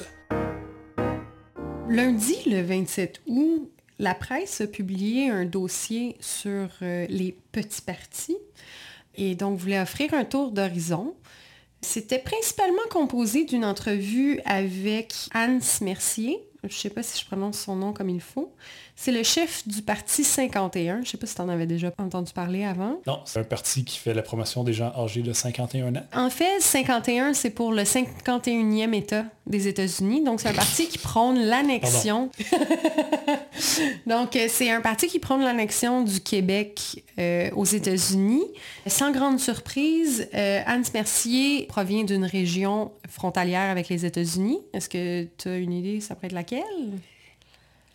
Lundi, 1.91 2.37
le 2.45 2.61
27 2.61 3.21
août, 3.27 3.69
la 3.99 4.15
presse 4.15 4.61
a 4.61 4.67
publié 4.67 5.29
un 5.29 5.43
dossier 5.43 6.15
sur 6.21 6.69
euh, 6.81 7.05
les 7.09 7.37
petits 7.51 7.81
partis 7.81 8.37
et 9.15 9.35
donc 9.35 9.59
voulait 9.59 9.81
offrir 9.81 10.13
un 10.13 10.23
tour 10.23 10.53
d'horizon. 10.53 11.13
C'était 11.81 12.19
principalement 12.19 12.81
composé 12.89 13.43
d'une 13.43 13.65
entrevue 13.65 14.39
avec 14.45 15.13
Hans 15.35 15.59
Mercier, 15.81 16.39
je 16.63 16.67
ne 16.67 16.79
sais 16.79 16.89
pas 16.89 17.03
si 17.03 17.19
je 17.19 17.25
prononce 17.25 17.59
son 17.59 17.75
nom 17.75 17.91
comme 17.91 18.09
il 18.09 18.21
faut. 18.21 18.53
C'est 18.95 19.11
le 19.11 19.23
chef 19.23 19.67
du 19.67 19.81
parti 19.81 20.23
51. 20.23 20.95
Je 20.95 20.99
ne 20.99 21.05
sais 21.05 21.17
pas 21.17 21.27
si 21.27 21.35
tu 21.35 21.41
en 21.41 21.49
avais 21.49 21.65
déjà 21.65 21.91
entendu 21.97 22.31
parler 22.33 22.63
avant. 22.63 22.99
Non, 23.07 23.21
c'est 23.25 23.39
un 23.39 23.43
parti 23.43 23.83
qui 23.83 23.97
fait 23.97 24.13
la 24.13 24.21
promotion 24.21 24.63
des 24.63 24.73
gens 24.73 24.93
âgés 24.95 25.21
de 25.21 25.33
51 25.33 25.95
ans. 25.95 26.03
En 26.13 26.29
fait, 26.29 26.59
51, 26.59 27.33
c'est 27.33 27.49
pour 27.49 27.71
le 27.71 27.83
51e 27.83 28.93
État 28.93 29.25
des 29.47 29.67
États-Unis. 29.67 30.23
Donc, 30.23 30.39
c'est 30.39 30.49
un 30.49 30.53
parti 30.53 30.87
qui 30.87 30.97
prône 30.97 31.39
l'annexion. 31.39 32.29
Donc, 34.07 34.35
euh, 34.35 34.45
c'est 34.47 34.69
un 34.69 34.81
parti 34.81 35.07
qui 35.07 35.19
prône 35.19 35.41
l'annexion 35.41 36.03
du 36.03 36.19
Québec 36.19 37.03
euh, 37.17 37.49
aux 37.55 37.65
États-Unis. 37.65 38.43
Sans 38.87 39.11
grande 39.11 39.39
surprise, 39.39 40.27
euh, 40.33 40.61
Hans 40.67 40.81
Mercier 40.93 41.65
provient 41.67 42.03
d'une 42.03 42.25
région 42.25 42.91
frontalière 43.09 43.69
avec 43.69 43.89
les 43.89 44.05
États-Unis. 44.05 44.59
Est-ce 44.73 44.89
que 44.89 45.27
tu 45.37 45.49
as 45.49 45.57
une 45.57 45.73
idée, 45.73 46.01
ça 46.01 46.15
pourrait 46.15 46.27
être 46.27 46.33
laquelle? 46.33 46.61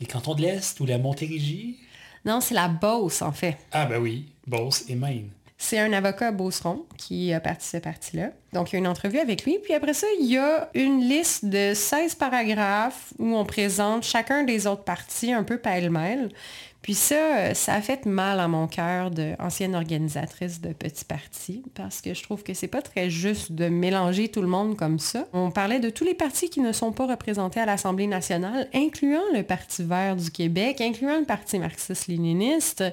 Les 0.00 0.06
cantons 0.06 0.34
de 0.34 0.42
l'Est 0.42 0.78
ou 0.80 0.86
la 0.86 0.98
Montérégie? 0.98 1.78
Non, 2.24 2.40
c'est 2.40 2.54
la 2.54 2.68
Beauce, 2.68 3.22
en 3.22 3.32
fait. 3.32 3.56
Ah 3.72 3.86
ben 3.86 4.00
oui, 4.00 4.26
Beauce 4.46 4.84
et 4.88 4.94
Maine. 4.94 5.30
C'est 5.58 5.78
un 5.78 5.92
avocat 5.94 6.32
beauceron 6.32 6.84
qui 6.98 7.32
a 7.32 7.40
parti 7.40 7.66
ce 7.66 7.78
parti-là. 7.78 8.30
Donc, 8.52 8.70
il 8.70 8.74
y 8.74 8.76
a 8.76 8.78
une 8.78 8.86
entrevue 8.86 9.18
avec 9.18 9.44
lui. 9.44 9.58
Puis 9.58 9.72
après 9.72 9.94
ça, 9.94 10.06
il 10.20 10.26
y 10.26 10.36
a 10.36 10.68
une 10.74 11.00
liste 11.00 11.46
de 11.46 11.72
16 11.74 12.14
paragraphes 12.16 13.14
où 13.18 13.34
on 13.34 13.44
présente 13.46 14.02
chacun 14.02 14.42
des 14.42 14.66
autres 14.66 14.84
partis 14.84 15.32
un 15.32 15.44
peu 15.44 15.56
pêle-mêle. 15.56 16.28
Puis 16.86 16.94
ça, 16.94 17.52
ça 17.54 17.74
a 17.74 17.80
fait 17.80 18.06
mal 18.06 18.38
à 18.38 18.46
mon 18.46 18.68
cœur 18.68 19.10
d'ancienne 19.10 19.74
organisatrice 19.74 20.60
de 20.60 20.72
petits 20.72 21.04
partis 21.04 21.64
parce 21.74 22.00
que 22.00 22.14
je 22.14 22.22
trouve 22.22 22.44
que 22.44 22.54
c'est 22.54 22.68
pas 22.68 22.80
très 22.80 23.10
juste 23.10 23.50
de 23.50 23.68
mélanger 23.68 24.28
tout 24.28 24.40
le 24.40 24.46
monde 24.46 24.76
comme 24.76 25.00
ça. 25.00 25.26
On 25.32 25.50
parlait 25.50 25.80
de 25.80 25.90
tous 25.90 26.04
les 26.04 26.14
partis 26.14 26.48
qui 26.48 26.60
ne 26.60 26.70
sont 26.70 26.92
pas 26.92 27.08
représentés 27.08 27.58
à 27.58 27.66
l'Assemblée 27.66 28.06
nationale, 28.06 28.68
incluant 28.72 29.24
le 29.34 29.42
Parti 29.42 29.82
vert 29.82 30.14
du 30.14 30.30
Québec, 30.30 30.80
incluant 30.80 31.18
le 31.18 31.24
Parti 31.24 31.58
marxiste-léniniste, 31.58 32.84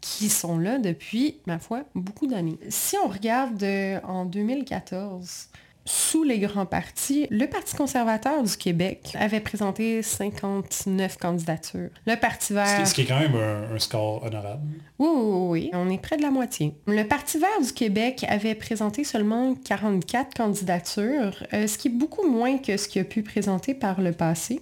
qui 0.00 0.28
sont 0.28 0.58
là 0.58 0.78
depuis, 0.78 1.36
ma 1.46 1.60
foi, 1.60 1.84
beaucoup 1.94 2.26
d'années. 2.26 2.58
Si 2.68 2.96
on 3.04 3.06
regarde 3.06 3.62
euh, 3.62 4.00
en 4.02 4.24
2014, 4.24 5.50
sous 5.86 6.24
les 6.24 6.38
grands 6.40 6.66
partis, 6.66 7.26
le 7.30 7.46
Parti 7.46 7.76
conservateur 7.76 8.42
du 8.42 8.56
Québec 8.56 9.16
avait 9.18 9.40
présenté 9.40 10.02
59 10.02 11.16
candidatures. 11.16 11.90
Le 12.06 12.16
Parti 12.16 12.52
vert... 12.52 12.86
Ce 12.86 12.92
qui 12.92 13.02
est 13.02 13.06
quand 13.06 13.20
même 13.20 13.36
un, 13.36 13.78
score 13.78 14.24
honorable. 14.24 14.62
Oui, 14.98 15.08
oui, 15.08 15.46
oui, 15.48 15.70
on 15.72 15.88
est 15.88 15.98
près 15.98 16.16
de 16.16 16.22
la 16.22 16.30
moitié. 16.30 16.74
Le 16.86 17.04
Parti 17.04 17.38
vert 17.38 17.60
du 17.62 17.72
Québec 17.72 18.26
avait 18.28 18.54
présenté 18.56 19.04
seulement 19.04 19.54
44 19.54 20.34
candidatures, 20.34 21.44
euh, 21.52 21.66
ce 21.66 21.78
qui 21.78 21.88
est 21.88 21.92
beaucoup 21.92 22.26
moins 22.26 22.58
que 22.58 22.76
ce 22.76 22.88
qu'il 22.88 23.02
a 23.02 23.04
pu 23.04 23.22
présenter 23.22 23.74
par 23.74 24.00
le 24.00 24.12
passé. 24.12 24.60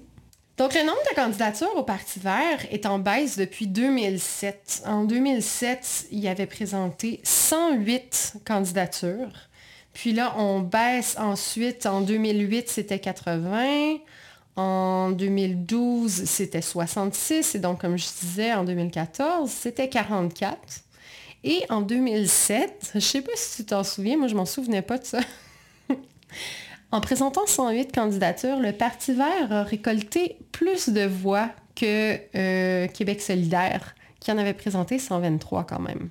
Donc, 0.56 0.74
le 0.74 0.82
nombre 0.82 1.00
de 1.10 1.16
candidatures 1.16 1.74
au 1.76 1.82
Parti 1.82 2.20
vert 2.20 2.64
est 2.70 2.86
en 2.86 3.00
baisse 3.00 3.36
depuis 3.36 3.66
2007. 3.66 4.82
En 4.86 5.04
2007, 5.04 6.06
il 6.12 6.28
avait 6.28 6.46
présenté 6.46 7.20
108 7.24 8.34
candidatures. 8.44 9.48
Puis 9.94 10.12
là, 10.12 10.34
on 10.36 10.60
baisse 10.60 11.16
ensuite. 11.18 11.86
En 11.86 12.02
2008, 12.02 12.68
c'était 12.68 12.98
80. 12.98 13.96
En 14.56 15.10
2012, 15.10 16.24
c'était 16.24 16.60
66. 16.60 17.54
Et 17.54 17.58
donc, 17.58 17.80
comme 17.80 17.96
je 17.96 18.06
disais, 18.20 18.52
en 18.52 18.64
2014, 18.64 19.50
c'était 19.50 19.88
44. 19.88 20.58
Et 21.44 21.62
en 21.68 21.82
2007, 21.82 22.90
je 22.92 22.98
ne 22.98 23.00
sais 23.00 23.22
pas 23.22 23.32
si 23.34 23.56
tu 23.56 23.66
t'en 23.66 23.84
souviens, 23.84 24.16
moi 24.16 24.28
je 24.28 24.34
m'en 24.34 24.46
souvenais 24.46 24.80
pas 24.80 24.96
de 24.96 25.04
ça. 25.04 25.20
en 26.90 27.02
présentant 27.02 27.46
108 27.46 27.92
candidatures, 27.92 28.58
le 28.58 28.72
Parti 28.72 29.12
vert 29.12 29.52
a 29.52 29.62
récolté 29.62 30.38
plus 30.52 30.88
de 30.88 31.04
voix 31.04 31.50
que 31.76 32.18
euh, 32.34 32.88
Québec 32.88 33.20
solidaire, 33.20 33.94
qui 34.20 34.32
en 34.32 34.38
avait 34.38 34.54
présenté 34.54 34.98
123 34.98 35.64
quand 35.64 35.80
même. 35.80 36.08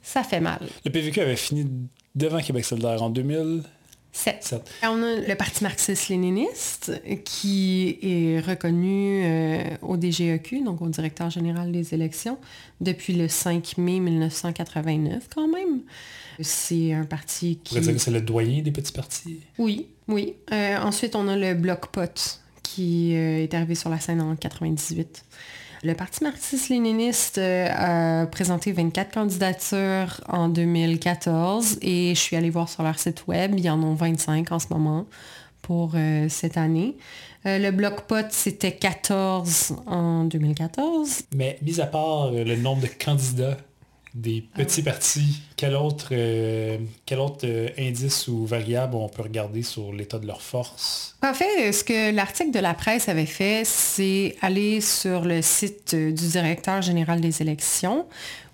Ça 0.00 0.22
fait 0.22 0.40
mal. 0.40 0.66
Le 0.86 0.90
PVQ 0.90 1.20
avait 1.20 1.36
fini 1.36 1.66
devant 2.14 2.40
Québec 2.40 2.64
solidaire 2.64 3.02
en 3.02 3.10
2007. 3.10 4.54
On 4.82 5.02
a 5.02 5.16
le 5.16 5.34
Parti 5.34 5.62
marxiste-léniniste 5.64 7.02
qui 7.24 7.98
est 8.02 8.40
reconnu 8.40 9.24
euh, 9.24 9.64
au 9.82 9.96
DGEQ, 9.96 10.62
donc 10.64 10.82
au 10.82 10.88
directeur 10.88 11.30
général 11.30 11.72
des 11.72 11.94
élections, 11.94 12.38
depuis 12.80 13.14
le 13.14 13.28
5 13.28 13.78
mai 13.78 14.00
1989 14.00 15.28
quand 15.34 15.48
même. 15.48 15.80
C'est 16.40 16.92
un 16.92 17.04
parti 17.04 17.58
qui... 17.62 17.74
On 17.74 17.80
pourrait 17.80 17.80
dire 17.80 17.94
que 17.94 17.98
c'est 17.98 18.10
le 18.10 18.22
doyen 18.22 18.62
des 18.62 18.70
petits 18.70 18.92
partis. 18.92 19.40
Oui, 19.58 19.88
oui. 20.08 20.34
Euh, 20.52 20.78
ensuite, 20.78 21.14
on 21.14 21.28
a 21.28 21.36
le 21.36 21.54
Bloc 21.54 21.88
Pot 21.88 22.40
qui 22.62 23.14
euh, 23.14 23.42
est 23.42 23.54
arrivé 23.54 23.74
sur 23.74 23.90
la 23.90 24.00
scène 24.00 24.20
en 24.20 24.24
1998. 24.24 25.24
Le 25.84 25.94
Parti 25.94 26.22
marxiste-léniniste 26.22 27.38
euh, 27.38 28.22
a 28.22 28.26
présenté 28.26 28.70
24 28.70 29.12
candidatures 29.12 30.20
en 30.28 30.48
2014 30.48 31.78
et 31.82 32.14
je 32.14 32.20
suis 32.20 32.36
allée 32.36 32.50
voir 32.50 32.68
sur 32.68 32.84
leur 32.84 33.00
site 33.00 33.26
web, 33.26 33.54
il 33.56 33.64
y 33.64 33.70
en 33.70 33.82
a 33.82 33.94
25 33.94 34.52
en 34.52 34.60
ce 34.60 34.68
moment 34.70 35.06
pour 35.60 35.92
euh, 35.96 36.28
cette 36.28 36.56
année. 36.56 36.96
Euh, 37.46 37.58
le 37.58 37.72
bloc 37.72 38.02
pot, 38.02 38.26
c'était 38.30 38.76
14 38.76 39.74
en 39.86 40.22
2014. 40.24 41.22
Mais 41.34 41.58
mis 41.62 41.80
à 41.80 41.86
part 41.86 42.30
le 42.30 42.54
nombre 42.54 42.82
de 42.82 42.86
candidats 42.86 43.56
des 44.14 44.44
petits 44.54 44.82
partis, 44.82 45.40
quel 45.56 45.74
autre, 45.74 46.08
euh, 46.12 46.78
quel 47.06 47.18
autre 47.18 47.44
euh, 47.44 47.68
indice 47.78 48.28
ou 48.28 48.44
variable 48.44 48.94
on 48.94 49.08
peut 49.08 49.22
regarder 49.22 49.62
sur 49.62 49.92
l'état 49.92 50.18
de 50.18 50.26
leur 50.26 50.42
force? 50.42 51.16
En 51.22 51.34
fait, 51.34 51.72
ce 51.72 51.82
que 51.84 52.14
l'article 52.14 52.50
de 52.50 52.58
la 52.58 52.74
presse 52.74 53.08
avait 53.08 53.26
fait, 53.26 53.62
c'est 53.64 54.36
aller 54.42 54.80
sur 54.80 55.24
le 55.24 55.40
site 55.40 55.94
du 55.94 56.12
directeur 56.12 56.82
général 56.82 57.20
des 57.20 57.42
élections 57.42 58.06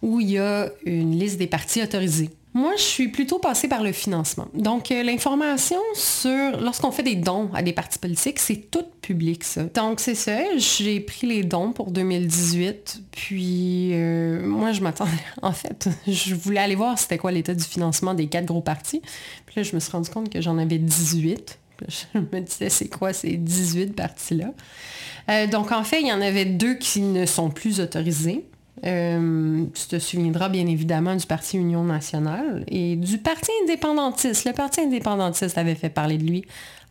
où 0.03 0.21
il 0.21 0.31
y 0.31 0.39
a 0.39 0.71
une 0.85 1.19
liste 1.19 1.39
des 1.39 1.47
partis 1.47 1.83
autorisés. 1.83 2.31
Moi, 2.55 2.73
je 2.77 2.83
suis 2.83 3.09
plutôt 3.09 3.39
passée 3.39 3.69
par 3.69 3.83
le 3.83 3.93
financement. 3.93 4.49
Donc, 4.55 4.91
euh, 4.91 5.03
l'information 5.03 5.79
sur 5.95 6.59
lorsqu'on 6.61 6.91
fait 6.91 7.03
des 7.03 7.15
dons 7.15 7.51
à 7.55 7.63
des 7.63 7.73
partis 7.73 7.99
politiques, 7.99 8.39
c'est 8.39 8.71
tout 8.71 8.85
public, 9.03 9.45
ça. 9.45 9.65
Donc, 9.65 10.01
c'est 10.01 10.15
ça. 10.15 10.39
J'ai 10.57 11.01
pris 11.01 11.27
les 11.27 11.45
dons 11.45 11.73
pour 11.73 11.91
2018. 11.91 13.03
Puis, 13.13 13.91
euh, 13.93 14.47
moi, 14.47 14.73
je 14.73 14.81
m'attendais. 14.81 15.11
En 15.43 15.53
fait, 15.53 15.89
je 16.07 16.35
voulais 16.35 16.61
aller 16.61 16.75
voir 16.75 16.99
c'était 16.99 17.19
quoi 17.19 17.31
l'état 17.31 17.55
du 17.55 17.65
financement 17.65 18.15
des 18.15 18.27
quatre 18.27 18.47
gros 18.47 18.61
partis. 18.61 19.03
Puis 19.47 19.55
là, 19.57 19.63
je 19.63 19.75
me 19.75 19.81
suis 19.81 19.93
rendu 19.93 20.11
compte 20.11 20.31
que 20.31 20.41
j'en 20.41 20.59
avais 20.59 20.79
18. 20.79 21.59
je 22.15 22.19
me 22.19 22.41
disais, 22.41 22.71
c'est 22.71 22.89
quoi 22.89 23.13
ces 23.13 23.37
18 23.37 23.95
partis-là? 23.95 24.53
Euh, 25.31 25.47
donc, 25.47 25.71
en 25.71 25.85
fait, 25.85 26.01
il 26.01 26.09
y 26.09 26.13
en 26.13 26.21
avait 26.21 26.47
deux 26.47 26.75
qui 26.75 27.03
ne 27.03 27.27
sont 27.27 27.51
plus 27.51 27.81
autorisés. 27.81 28.47
Euh, 28.85 29.65
tu 29.75 29.87
te 29.87 29.99
souviendras 29.99 30.49
bien 30.49 30.67
évidemment 30.67 31.17
du 31.17 31.27
Parti 31.27 31.59
Union 31.59 31.85
nationale 31.85 32.65
et 32.69 32.97
du 32.97 33.19
Parti 33.19 33.51
indépendantiste. 33.65 34.47
Le 34.47 34.53
Parti 34.53 34.81
indépendantiste 34.81 35.59
avait 35.59 35.75
fait 35.75 35.91
parler 35.91 36.19
de 36.19 36.25
lui 36.25 36.45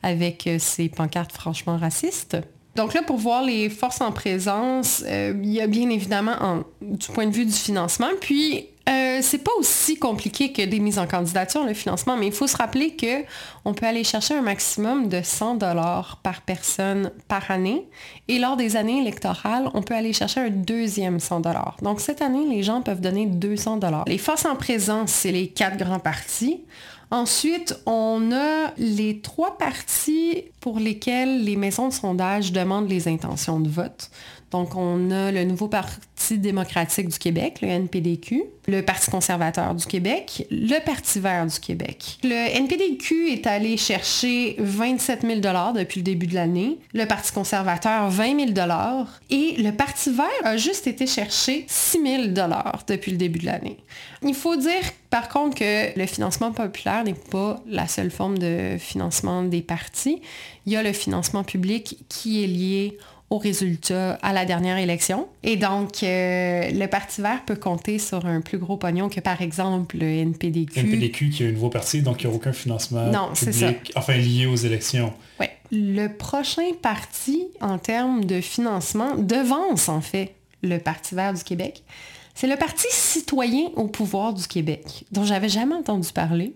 avec 0.03 0.47
euh, 0.47 0.57
ses 0.59 0.89
pancartes 0.89 1.31
franchement 1.31 1.77
racistes. 1.77 2.37
Donc 2.75 2.93
là, 2.93 3.01
pour 3.01 3.17
voir 3.17 3.43
les 3.43 3.69
forces 3.69 4.01
en 4.01 4.11
présence, 4.11 5.03
euh, 5.07 5.33
il 5.41 5.51
y 5.51 5.61
a 5.61 5.67
bien 5.67 5.89
évidemment 5.89 6.63
du 6.81 7.07
point 7.07 7.25
de 7.25 7.31
vue 7.31 7.45
du 7.45 7.51
financement, 7.51 8.09
puis 8.21 8.67
euh, 8.87 9.19
c'est 9.21 9.39
pas 9.39 9.51
aussi 9.59 9.97
compliqué 9.97 10.53
que 10.53 10.61
des 10.61 10.79
mises 10.79 10.99
en 10.99 11.07
candidature, 11.07 11.63
le 11.65 11.73
financement, 11.73 12.15
mais 12.15 12.27
il 12.27 12.31
faut 12.31 12.47
se 12.47 12.55
rappeler 12.55 12.95
qu'on 12.95 13.73
peut 13.73 13.85
aller 13.85 14.03
chercher 14.03 14.35
un 14.35 14.41
maximum 14.41 15.09
de 15.09 15.21
100 15.21 15.55
dollars 15.55 16.19
par 16.23 16.41
personne 16.41 17.11
par 17.27 17.51
année. 17.51 17.85
Et 18.27 18.39
lors 18.39 18.55
des 18.55 18.77
années 18.77 19.01
électorales, 19.01 19.69
on 19.73 19.81
peut 19.81 19.95
aller 19.95 20.13
chercher 20.13 20.41
un 20.41 20.49
deuxième 20.49 21.19
100 21.19 21.41
dollars. 21.41 21.75
Donc 21.81 21.99
cette 21.99 22.21
année, 22.21 22.45
les 22.47 22.63
gens 22.63 22.81
peuvent 22.81 23.01
donner 23.01 23.25
200 23.25 23.77
dollars. 23.77 24.05
Les 24.07 24.17
forces 24.17 24.45
en 24.45 24.55
présence, 24.55 25.11
c'est 25.11 25.31
les 25.31 25.49
quatre 25.49 25.77
grands 25.77 25.99
partis. 25.99 26.61
Ensuite, 27.09 27.79
on 27.85 28.33
a 28.33 28.73
les 28.77 29.21
trois 29.21 29.57
partis 29.57 30.43
pour 30.59 30.77
lesquels 30.77 31.43
les 31.43 31.55
maisons 31.55 31.87
de 31.87 31.93
sondage 31.93 32.51
demandent 32.51 32.89
les 32.89 33.07
intentions 33.07 33.61
de 33.61 33.69
vote. 33.69 34.09
Donc, 34.51 34.75
on 34.75 35.11
a 35.11 35.31
le 35.31 35.43
nouveau 35.43 35.67
Parti 35.67 36.37
démocratique 36.37 37.09
du 37.09 37.19
Québec, 37.19 37.59
le 37.61 37.67
NPDQ, 37.67 38.43
le 38.67 38.81
Parti 38.81 39.11
conservateur 39.11 39.75
du 39.75 39.85
Québec, 39.85 40.45
le 40.51 40.79
Parti 40.83 41.19
vert 41.19 41.45
du 41.45 41.59
Québec. 41.59 42.17
Le 42.23 42.55
NPDQ 42.57 43.31
est 43.31 43.47
allé 43.47 43.77
chercher 43.77 44.55
27 44.59 45.21
000 45.21 45.39
depuis 45.73 45.99
le 45.99 46.03
début 46.03 46.27
de 46.27 46.35
l'année, 46.35 46.79
le 46.93 47.05
Parti 47.05 47.31
conservateur 47.31 48.09
20 48.09 48.53
000 48.53 48.69
et 49.29 49.55
le 49.61 49.71
Parti 49.71 50.11
vert 50.11 50.25
a 50.43 50.57
juste 50.57 50.87
été 50.87 51.07
chercher 51.07 51.65
6 51.67 52.01
000 52.01 52.23
depuis 52.87 53.11
le 53.11 53.17
début 53.17 53.39
de 53.39 53.45
l'année. 53.45 53.77
Il 54.23 54.33
faut 54.33 54.55
dire 54.55 54.81
par 55.09 55.29
contre 55.29 55.57
que 55.57 55.97
le 55.97 56.05
financement 56.05 56.51
populaire 56.51 57.03
n'est 57.03 57.13
pas 57.13 57.61
la 57.67 57.87
seule 57.87 58.11
forme 58.11 58.37
de 58.37 58.77
financement 58.79 59.43
des 59.43 59.61
partis. 59.61 60.21
Il 60.65 60.73
y 60.73 60.75
a 60.75 60.83
le 60.83 60.93
financement 60.93 61.43
public 61.43 61.97
qui 62.09 62.43
est 62.43 62.47
lié 62.47 62.97
aux 63.29 63.37
résultats 63.37 64.13
à 64.21 64.31
la 64.31 64.45
dernière 64.45 64.77
élection. 64.77 65.27
Et 65.43 65.57
donc, 65.57 66.01
euh, 66.03 66.69
le 66.71 66.85
Parti 66.87 67.21
vert 67.21 67.43
peut 67.45 67.55
compter 67.55 67.99
sur 67.99 68.25
un 68.25 68.41
plus 68.41 68.57
gros 68.57 68.77
pognon 68.77 69.09
que, 69.09 69.19
par 69.19 69.41
exemple, 69.41 69.97
le 69.97 70.05
NPDQ. 70.05 70.79
NPDQ 70.79 71.29
qui 71.29 71.43
est 71.43 71.49
un 71.49 71.51
nouveau 71.51 71.69
parti, 71.69 72.01
donc 72.01 72.23
il 72.23 72.27
n'y 72.27 72.33
a 72.33 72.35
aucun 72.35 72.53
financement 72.53 73.11
non, 73.11 73.33
public, 73.33 73.91
enfin 73.95 74.15
lié 74.15 74.45
aux 74.45 74.55
élections. 74.55 75.13
Oui. 75.39 75.47
Le 75.71 76.07
prochain 76.07 76.71
parti, 76.81 77.47
en 77.59 77.77
termes 77.77 78.23
de 78.23 78.39
financement, 78.39 79.15
devance 79.17 79.89
en 79.89 79.99
fait 79.99 80.33
le 80.63 80.77
Parti 80.77 81.13
vert 81.13 81.33
du 81.33 81.43
Québec. 81.43 81.83
C'est 82.39 82.45
le 82.45 82.55
Parti 82.55 82.85
citoyen 82.91 83.71
au 83.77 83.87
pouvoir 83.87 84.31
du 84.31 84.47
Québec, 84.47 85.05
dont 85.11 85.23
j'avais 85.23 85.49
jamais 85.49 85.73
entendu 85.73 86.09
parler. 86.13 86.53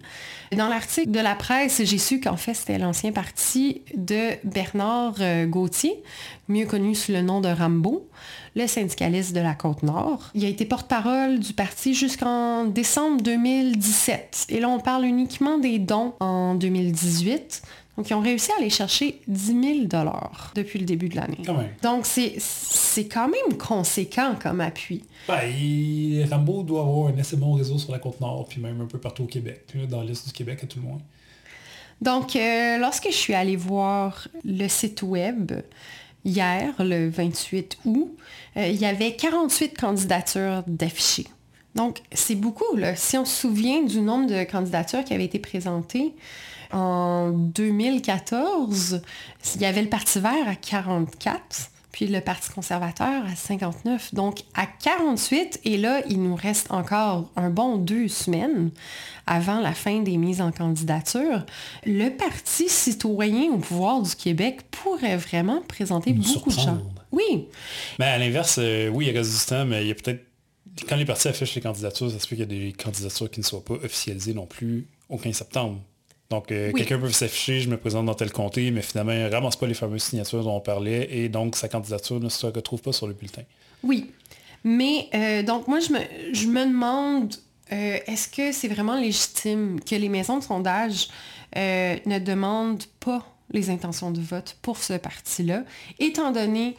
Dans 0.56 0.68
l'article 0.68 1.10
de 1.10 1.20
la 1.20 1.34
presse, 1.34 1.82
j'ai 1.84 1.98
su 1.98 2.20
qu'en 2.20 2.38
fait, 2.38 2.54
c'était 2.54 2.78
l'ancien 2.78 3.12
parti 3.12 3.82
de 3.96 4.30
Bernard 4.44 5.16
euh, 5.22 5.48
Gauthier, 5.48 6.04
mieux 6.50 6.68
connu 6.68 6.94
sous 6.94 7.12
le 7.12 7.24
nom 7.24 7.42
de 7.42 7.48
Rambo, 7.48 8.08
le 8.56 8.68
syndicaliste 8.68 9.34
de 9.34 9.40
la 9.40 9.56
Côte-Nord. 9.56 10.30
Il 10.36 10.46
a 10.46 10.50
été 10.50 10.66
porte-parole 10.66 11.40
du 11.40 11.54
parti 11.54 11.96
jusqu'en 11.96 12.66
décembre 12.66 13.20
2017. 13.24 14.46
Et 14.50 14.60
là, 14.60 14.70
on 14.70 14.80
parle 14.80 15.06
uniquement 15.06 15.58
des 15.58 15.80
dons 15.80 16.14
en 16.20 16.54
2018. 16.54 17.64
Donc, 18.02 18.10
ils 18.10 18.16
ont 18.16 18.22
réussi 18.22 18.52
à 18.54 18.56
aller 18.58 18.72
chercher 18.72 19.22
10 19.28 19.46
000 19.46 20.04
depuis 20.56 20.80
le 20.80 20.86
début 20.86 21.08
de 21.08 21.18
l'année. 21.18 21.38
Donc, 21.84 22.08
c'est 22.08 23.06
quand 23.06 23.28
même 23.28 23.60
conséquent 23.60 24.34
comme 24.42 24.60
appui. 24.60 25.04
Ben, 25.28 26.28
Rambo 26.28 26.64
doit 26.64 26.82
avoir 26.82 27.14
un 27.14 27.20
assez 27.20 27.38
bon 27.38 27.54
réseau 27.54 27.78
sur 27.78 27.92
la 27.92 28.00
Côte-Nord, 28.00 28.48
puis 28.50 28.60
même 28.60 28.82
un 28.82 28.88
peu 28.88 28.98
partout 28.98 29.26
au 29.26 29.28
Québec, 29.28 29.68
dans 29.88 30.02
l'Est 30.02 30.26
du 30.26 30.34
Québec 30.34 30.62
à 30.64 30.66
tout 30.66 30.80
le 30.80 30.88
moins. 30.88 30.98
Donc, 32.02 32.36
euh, 32.36 32.80
lorsque 32.80 33.06
je 33.12 33.16
suis 33.16 33.36
allée 33.36 33.56
voir 33.56 34.28
le 34.44 34.68
site 34.68 35.04
web 35.04 35.52
hier, 36.26 36.74
le 36.80 37.08
28 37.08 37.78
août, 37.86 38.18
euh, 38.58 38.66
il 38.66 38.82
y 38.82 38.86
avait 38.86 39.16
48 39.16 39.78
candidatures 39.78 40.64
d'affichés. 40.66 41.28
Donc, 41.76 42.00
c'est 42.12 42.34
beaucoup. 42.34 42.76
Là. 42.76 42.96
Si 42.96 43.16
on 43.16 43.26
se 43.26 43.42
souvient 43.42 43.84
du 43.84 44.02
nombre 44.02 44.28
de 44.28 44.44
candidatures 44.44 45.04
qui 45.04 45.14
avaient 45.14 45.26
été 45.26 45.38
présentées, 45.38 46.16
en 46.74 47.32
2014, 47.32 49.02
il 49.56 49.62
y 49.62 49.66
avait 49.66 49.82
le 49.82 49.90
Parti 49.90 50.20
vert 50.20 50.48
à 50.48 50.56
44, 50.56 51.72
puis 51.92 52.08
le 52.08 52.22
Parti 52.22 52.50
conservateur 52.52 53.26
à 53.26 53.36
59. 53.36 54.14
Donc 54.14 54.40
à 54.54 54.66
48, 54.66 55.62
et 55.66 55.78
là, 55.78 56.02
il 56.10 56.22
nous 56.22 56.36
reste 56.36 56.72
encore 56.72 57.30
un 57.36 57.50
bon 57.50 57.78
deux 57.78 58.08
semaines 58.08 58.72
avant 59.28 59.60
la 59.60 59.74
fin 59.74 60.02
des 60.02 60.18
mises 60.18 60.42
en 60.42 60.52
candidature. 60.52 61.46
Le 61.86 62.10
Parti 62.10 62.70
citoyen 62.70 63.52
au 63.52 63.58
pouvoir 63.58 64.02
du 64.02 64.16
Québec 64.16 64.62
pourrait 64.72 65.18
vraiment 65.18 65.62
présenter 65.68 66.14
beaucoup 66.14 66.50
de 66.50 66.56
gens. 66.56 66.82
Oui. 67.12 67.48
Mais 68.00 68.06
à 68.06 68.18
l'inverse, 68.18 68.58
euh, 68.60 68.88
oui, 68.88 69.08
il 69.08 69.18
reste 69.18 69.38
du 69.38 69.46
temps, 69.46 69.66
mais 69.66 69.82
il 69.84 69.88
y 69.90 69.92
a 69.92 69.96
peut-être 69.96 70.26
quand 70.88 70.96
les 70.96 71.06
partis 71.06 71.28
affichent 71.28 71.56
les 71.56 71.62
candidatures, 71.62 72.10
ça 72.12 72.20
se 72.20 72.28
peut 72.28 72.36
qu'il 72.36 72.40
y 72.40 72.44
a 72.44 72.46
des 72.46 72.74
candidatures 72.74 73.30
qui 73.30 73.40
ne 73.40 73.46
soient 73.46 73.64
pas 73.64 73.74
officialisées 73.74 74.34
non 74.34 74.46
plus 74.46 74.88
au 75.10 75.18
15 75.18 75.36
septembre. 75.36 75.82
Donc, 76.32 76.50
euh, 76.50 76.72
quelqu'un 76.72 76.98
peut 76.98 77.12
s'afficher, 77.12 77.60
je 77.60 77.70
me 77.70 77.76
présente 77.76 78.06
dans 78.06 78.14
tel 78.14 78.32
comté, 78.32 78.72
mais 78.72 78.82
finalement, 78.82 79.12
il 79.12 79.20
ne 79.20 79.30
ramasse 79.30 79.58
pas 79.58 79.68
les 79.68 79.74
fameuses 79.74 80.04
signatures 80.04 80.46
dont 80.46 80.56
on 80.56 80.62
parlait 80.62 81.10
et 81.12 81.28
donc 81.28 81.58
sa 81.58 81.68
candidature 81.68 82.22
ne 82.22 82.30
se 82.30 82.48
retrouve 82.48 82.82
pas 82.82 82.94
sur 82.94 83.06
le 83.06 83.14
bulletin. 83.14 83.42
Oui. 83.84 84.12
Mais 84.64 85.10
euh, 85.14 85.44
donc, 85.44 85.68
moi, 85.68 85.82
je 85.82 85.92
me, 85.92 86.00
je 86.34 86.48
me 86.48 86.66
demande, 86.66 87.36
euh, 87.74 87.98
est-ce 88.08 88.30
que 88.30 88.54
c'est 88.54 88.70
vraiment 88.70 88.96
légitime 88.96 89.82
que 89.82 89.96
les 89.96 90.08
maisons 90.08 90.40
de 90.40 90.44
sondage 90.44 91.10
ne 91.54 92.20
demandent 92.20 92.86
pas 93.02 93.28
les 93.52 93.70
intentions 93.70 94.12
de 94.12 94.22
vote 94.22 94.56
pour 94.62 94.78
ce 94.78 94.94
parti-là, 94.94 95.66
étant 96.00 96.32
donné 96.32 96.78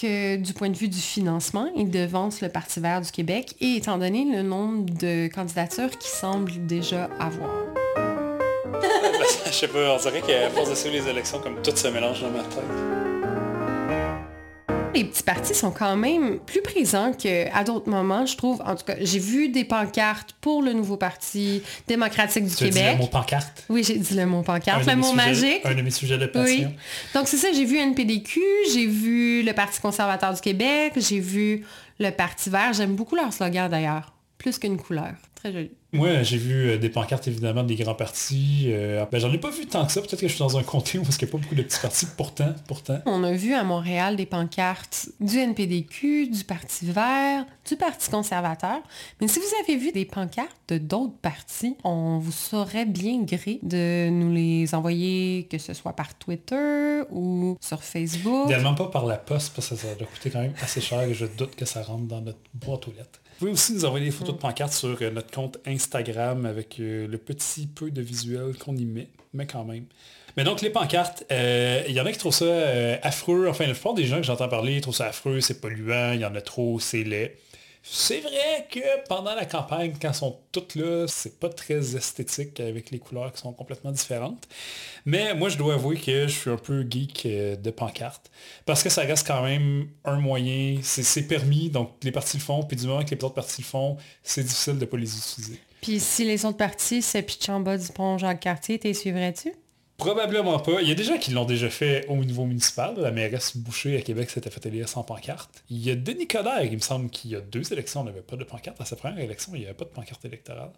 que 0.00 0.36
du 0.36 0.52
point 0.52 0.70
de 0.70 0.76
vue 0.76 0.88
du 0.88 1.00
financement, 1.00 1.68
il 1.76 1.90
devance 1.90 2.40
le 2.40 2.48
Parti 2.48 2.78
vert 2.78 3.00
du 3.00 3.10
Québec 3.10 3.56
et 3.60 3.74
étant 3.74 3.98
donné 3.98 4.24
le 4.24 4.42
nombre 4.42 4.86
de 4.96 5.26
candidatures 5.26 5.90
qu'il 5.98 6.10
semble 6.10 6.66
déjà 6.66 7.10
avoir? 7.18 7.71
Je 9.46 9.52
sais 9.52 9.68
pas, 9.68 9.94
on 9.94 9.98
dirait 9.98 10.20
qu'à 10.20 10.50
force 10.50 10.70
de 10.70 10.74
suivre 10.74 10.96
les 10.96 11.08
élections, 11.08 11.38
comme 11.40 11.60
tout 11.62 11.76
se 11.76 11.88
mélange 11.88 12.20
dans 12.20 12.30
ma 12.30 12.42
tête. 12.42 13.02
Les 14.94 15.04
petits 15.04 15.22
partis 15.22 15.54
sont 15.54 15.70
quand 15.70 15.96
même 15.96 16.38
plus 16.40 16.60
présents 16.60 17.12
qu'à 17.14 17.64
d'autres 17.64 17.88
moments, 17.88 18.26
je 18.26 18.36
trouve. 18.36 18.60
En 18.60 18.76
tout 18.76 18.84
cas, 18.84 18.96
j'ai 19.00 19.18
vu 19.18 19.48
des 19.48 19.64
pancartes 19.64 20.34
pour 20.42 20.62
le 20.62 20.74
nouveau 20.74 20.98
parti 20.98 21.62
démocratique 21.88 22.44
du 22.44 22.54
Québec. 22.54 22.76
As 22.76 22.90
dit 22.90 22.92
le 22.92 22.98
mot 22.98 23.06
pancarte? 23.06 23.64
Oui, 23.70 23.84
j'ai 23.84 23.96
dit 23.96 24.14
le 24.14 24.26
mot 24.26 24.42
pancarte, 24.42 24.86
le 24.86 24.96
mot 24.96 25.12
magique. 25.14 25.64
Un 25.64 25.74
de 25.74 25.80
mes 25.80 25.90
sujets 25.90 26.18
de 26.18 26.26
passion. 26.26 26.68
Oui. 26.68 26.76
Donc 27.14 27.26
c'est 27.26 27.38
ça, 27.38 27.48
j'ai 27.54 27.64
vu 27.64 27.78
NPDQ, 27.78 28.40
j'ai 28.74 28.86
vu 28.86 29.42
le 29.42 29.54
Parti 29.54 29.80
conservateur 29.80 30.34
du 30.34 30.40
Québec, 30.42 30.92
j'ai 30.96 31.20
vu 31.20 31.64
le 31.98 32.10
Parti 32.10 32.50
vert. 32.50 32.74
J'aime 32.74 32.94
beaucoup 32.94 33.16
leur 33.16 33.32
slogan 33.32 33.70
d'ailleurs, 33.70 34.12
plus 34.36 34.58
qu'une 34.58 34.76
couleur. 34.76 35.14
Très 35.34 35.52
joli. 35.52 35.70
Moi, 35.94 36.22
j'ai 36.22 36.38
vu 36.38 36.70
euh, 36.70 36.78
des 36.78 36.88
pancartes, 36.88 37.28
évidemment, 37.28 37.64
des 37.64 37.76
grands 37.76 37.94
partis. 37.94 38.64
Euh, 38.68 39.04
ben, 39.12 39.20
j'en 39.20 39.30
ai 39.30 39.36
pas 39.36 39.50
vu 39.50 39.66
tant 39.66 39.84
que 39.84 39.92
ça. 39.92 40.00
Peut-être 40.00 40.20
que 40.20 40.26
je 40.26 40.32
suis 40.32 40.38
dans 40.38 40.56
un 40.56 40.62
comté 40.62 40.98
où 40.98 41.02
il 41.02 41.08
n'y 41.08 41.14
a 41.14 41.26
pas 41.30 41.36
beaucoup 41.38 41.54
de 41.54 41.62
petits 41.62 41.80
partis. 41.80 42.06
Pourtant, 42.16 42.54
pourtant. 42.66 42.98
On 43.04 43.22
a 43.24 43.32
vu 43.32 43.52
à 43.52 43.62
Montréal 43.62 44.16
des 44.16 44.24
pancartes 44.24 45.10
du 45.20 45.38
NPDQ, 45.38 46.28
du 46.28 46.44
Parti 46.44 46.90
vert, 46.90 47.44
du 47.68 47.76
Parti 47.76 48.10
conservateur. 48.10 48.78
Mais 49.20 49.28
si 49.28 49.38
vous 49.38 49.44
avez 49.62 49.76
vu 49.76 49.92
des 49.92 50.06
pancartes 50.06 50.56
de 50.68 50.78
d'autres 50.78 51.18
partis, 51.20 51.76
on 51.84 52.18
vous 52.18 52.32
saurait 52.32 52.86
bien 52.86 53.22
gré 53.22 53.58
de 53.62 54.08
nous 54.08 54.32
les 54.32 54.74
envoyer, 54.74 55.46
que 55.50 55.58
ce 55.58 55.74
soit 55.74 55.92
par 55.92 56.14
Twitter 56.14 57.02
ou 57.10 57.58
sur 57.60 57.84
Facebook. 57.84 58.46
Idéalement 58.46 58.74
pas 58.74 58.86
par 58.86 59.04
la 59.04 59.18
poste, 59.18 59.52
parce 59.54 59.68
que 59.68 59.76
ça 59.76 59.94
doit 59.94 60.06
coûter 60.06 60.30
quand 60.30 60.40
même 60.40 60.54
assez 60.62 60.80
cher 60.80 61.02
et 61.02 61.12
je 61.12 61.26
doute 61.26 61.54
que 61.54 61.66
ça 61.66 61.82
rentre 61.82 62.04
dans 62.04 62.22
notre 62.22 62.38
boîte 62.54 62.88
aux 62.88 62.92
lettres. 62.92 63.21
Vous 63.32 63.38
pouvez 63.38 63.52
aussi 63.52 63.72
nous 63.74 63.84
envoyer 63.84 64.06
des 64.06 64.12
photos 64.12 64.34
de 64.34 64.40
pancartes 64.40 64.72
sur 64.72 64.96
euh, 65.00 65.10
notre 65.10 65.30
compte 65.30 65.58
Instagram 65.66 66.46
avec 66.46 66.78
euh, 66.78 67.06
le 67.06 67.18
petit 67.18 67.66
peu 67.66 67.90
de 67.90 68.00
visuel 68.00 68.56
qu'on 68.56 68.76
y 68.76 68.84
met, 68.84 69.08
mais 69.34 69.46
quand 69.46 69.64
même. 69.64 69.84
Mais 70.36 70.44
donc 70.44 70.60
les 70.60 70.70
pancartes, 70.70 71.24
euh, 71.32 71.82
il 71.88 71.94
y 71.94 72.00
en 72.00 72.06
a 72.06 72.12
qui 72.12 72.18
trouvent 72.18 72.34
ça 72.34 72.98
affreux. 73.02 73.48
Enfin, 73.48 73.66
la 73.66 73.74
plupart 73.74 73.94
des 73.94 74.04
gens 74.04 74.16
que 74.16 74.22
j'entends 74.22 74.48
parler 74.48 74.80
trouvent 74.80 74.94
ça 74.94 75.06
affreux, 75.06 75.40
c'est 75.40 75.60
polluant, 75.60 76.12
il 76.12 76.20
y 76.20 76.24
en 76.24 76.34
a 76.34 76.40
trop, 76.40 76.78
c'est 76.80 77.04
laid. 77.04 77.36
C'est 77.84 78.20
vrai 78.20 78.68
que 78.70 79.06
pendant 79.08 79.34
la 79.34 79.44
campagne, 79.44 79.92
quand 80.00 80.08
elles 80.08 80.14
sont 80.14 80.38
toutes 80.52 80.76
là, 80.76 81.06
c'est 81.08 81.40
pas 81.40 81.48
très 81.48 81.96
esthétique 81.96 82.60
avec 82.60 82.92
les 82.92 83.00
couleurs 83.00 83.32
qui 83.32 83.40
sont 83.40 83.52
complètement 83.52 83.90
différentes. 83.90 84.46
Mais 85.04 85.34
moi, 85.34 85.48
je 85.48 85.58
dois 85.58 85.74
avouer 85.74 85.96
que 85.96 86.28
je 86.28 86.32
suis 86.32 86.50
un 86.50 86.56
peu 86.56 86.86
geek 86.88 87.26
euh, 87.26 87.56
de 87.56 87.70
pancarte. 87.72 88.30
Parce 88.66 88.84
que 88.84 88.88
ça 88.88 89.02
reste 89.02 89.26
quand 89.26 89.42
même 89.42 89.88
un 90.04 90.20
moyen, 90.20 90.78
c'est 90.82 91.26
permis, 91.26 91.70
donc 91.70 91.90
les 92.04 92.12
partis 92.12 92.36
le 92.36 92.42
font, 92.42 92.62
puis 92.62 92.76
du 92.76 92.86
moment 92.86 93.04
que 93.04 93.14
les 93.14 93.24
autres 93.24 93.34
partis 93.34 93.62
le 93.62 93.66
font, 93.66 93.96
c'est 94.22 94.44
difficile 94.44 94.74
de 94.74 94.80
ne 94.80 94.84
pas 94.84 94.96
les 94.96 95.16
utiliser. 95.16 95.58
Puis 95.80 95.98
si 95.98 96.24
les 96.24 96.44
autres 96.44 96.58
partis 96.58 97.02
se 97.02 97.18
pitchent 97.18 97.48
en 97.48 97.58
bas 97.58 97.76
du 97.76 97.88
pont 97.88 98.16
Jacques-Cartier, 98.16 98.78
t'es 98.78 98.94
suivrais-tu? 98.94 99.52
Probablement 100.04 100.58
pas. 100.58 100.80
Il 100.82 100.88
y 100.88 100.92
a 100.92 100.94
des 100.94 101.04
gens 101.04 101.18
qui 101.18 101.30
l'ont 101.30 101.44
déjà 101.44 101.70
fait 101.70 102.06
au 102.08 102.16
niveau 102.16 102.44
municipal. 102.44 102.94
La 102.98 103.10
mairesse 103.10 103.56
Boucher 103.56 103.96
à 103.96 104.02
Québec 104.02 104.30
s'était 104.30 104.50
fait 104.50 104.66
élire 104.66 104.88
sans 104.88 105.02
pancarte. 105.02 105.62
Il 105.70 105.78
y 105.84 105.90
a 105.90 105.94
Denis 105.94 106.26
Coderre, 106.26 106.64
il 106.64 106.72
me 106.72 106.80
semble 106.80 107.08
qu'il 107.10 107.30
y 107.30 107.36
a 107.36 107.40
deux 107.40 107.72
élections, 107.72 108.04
n'avait 108.04 108.20
pas 108.20 108.36
de 108.36 108.44
pancarte. 108.44 108.80
À 108.80 108.84
sa 108.84 108.96
première 108.96 109.20
élection, 109.20 109.52
il 109.54 109.60
n'y 109.60 109.66
avait 109.66 109.74
pas 109.74 109.84
de 109.84 109.90
pancarte 109.90 110.24
électorale. 110.24 110.70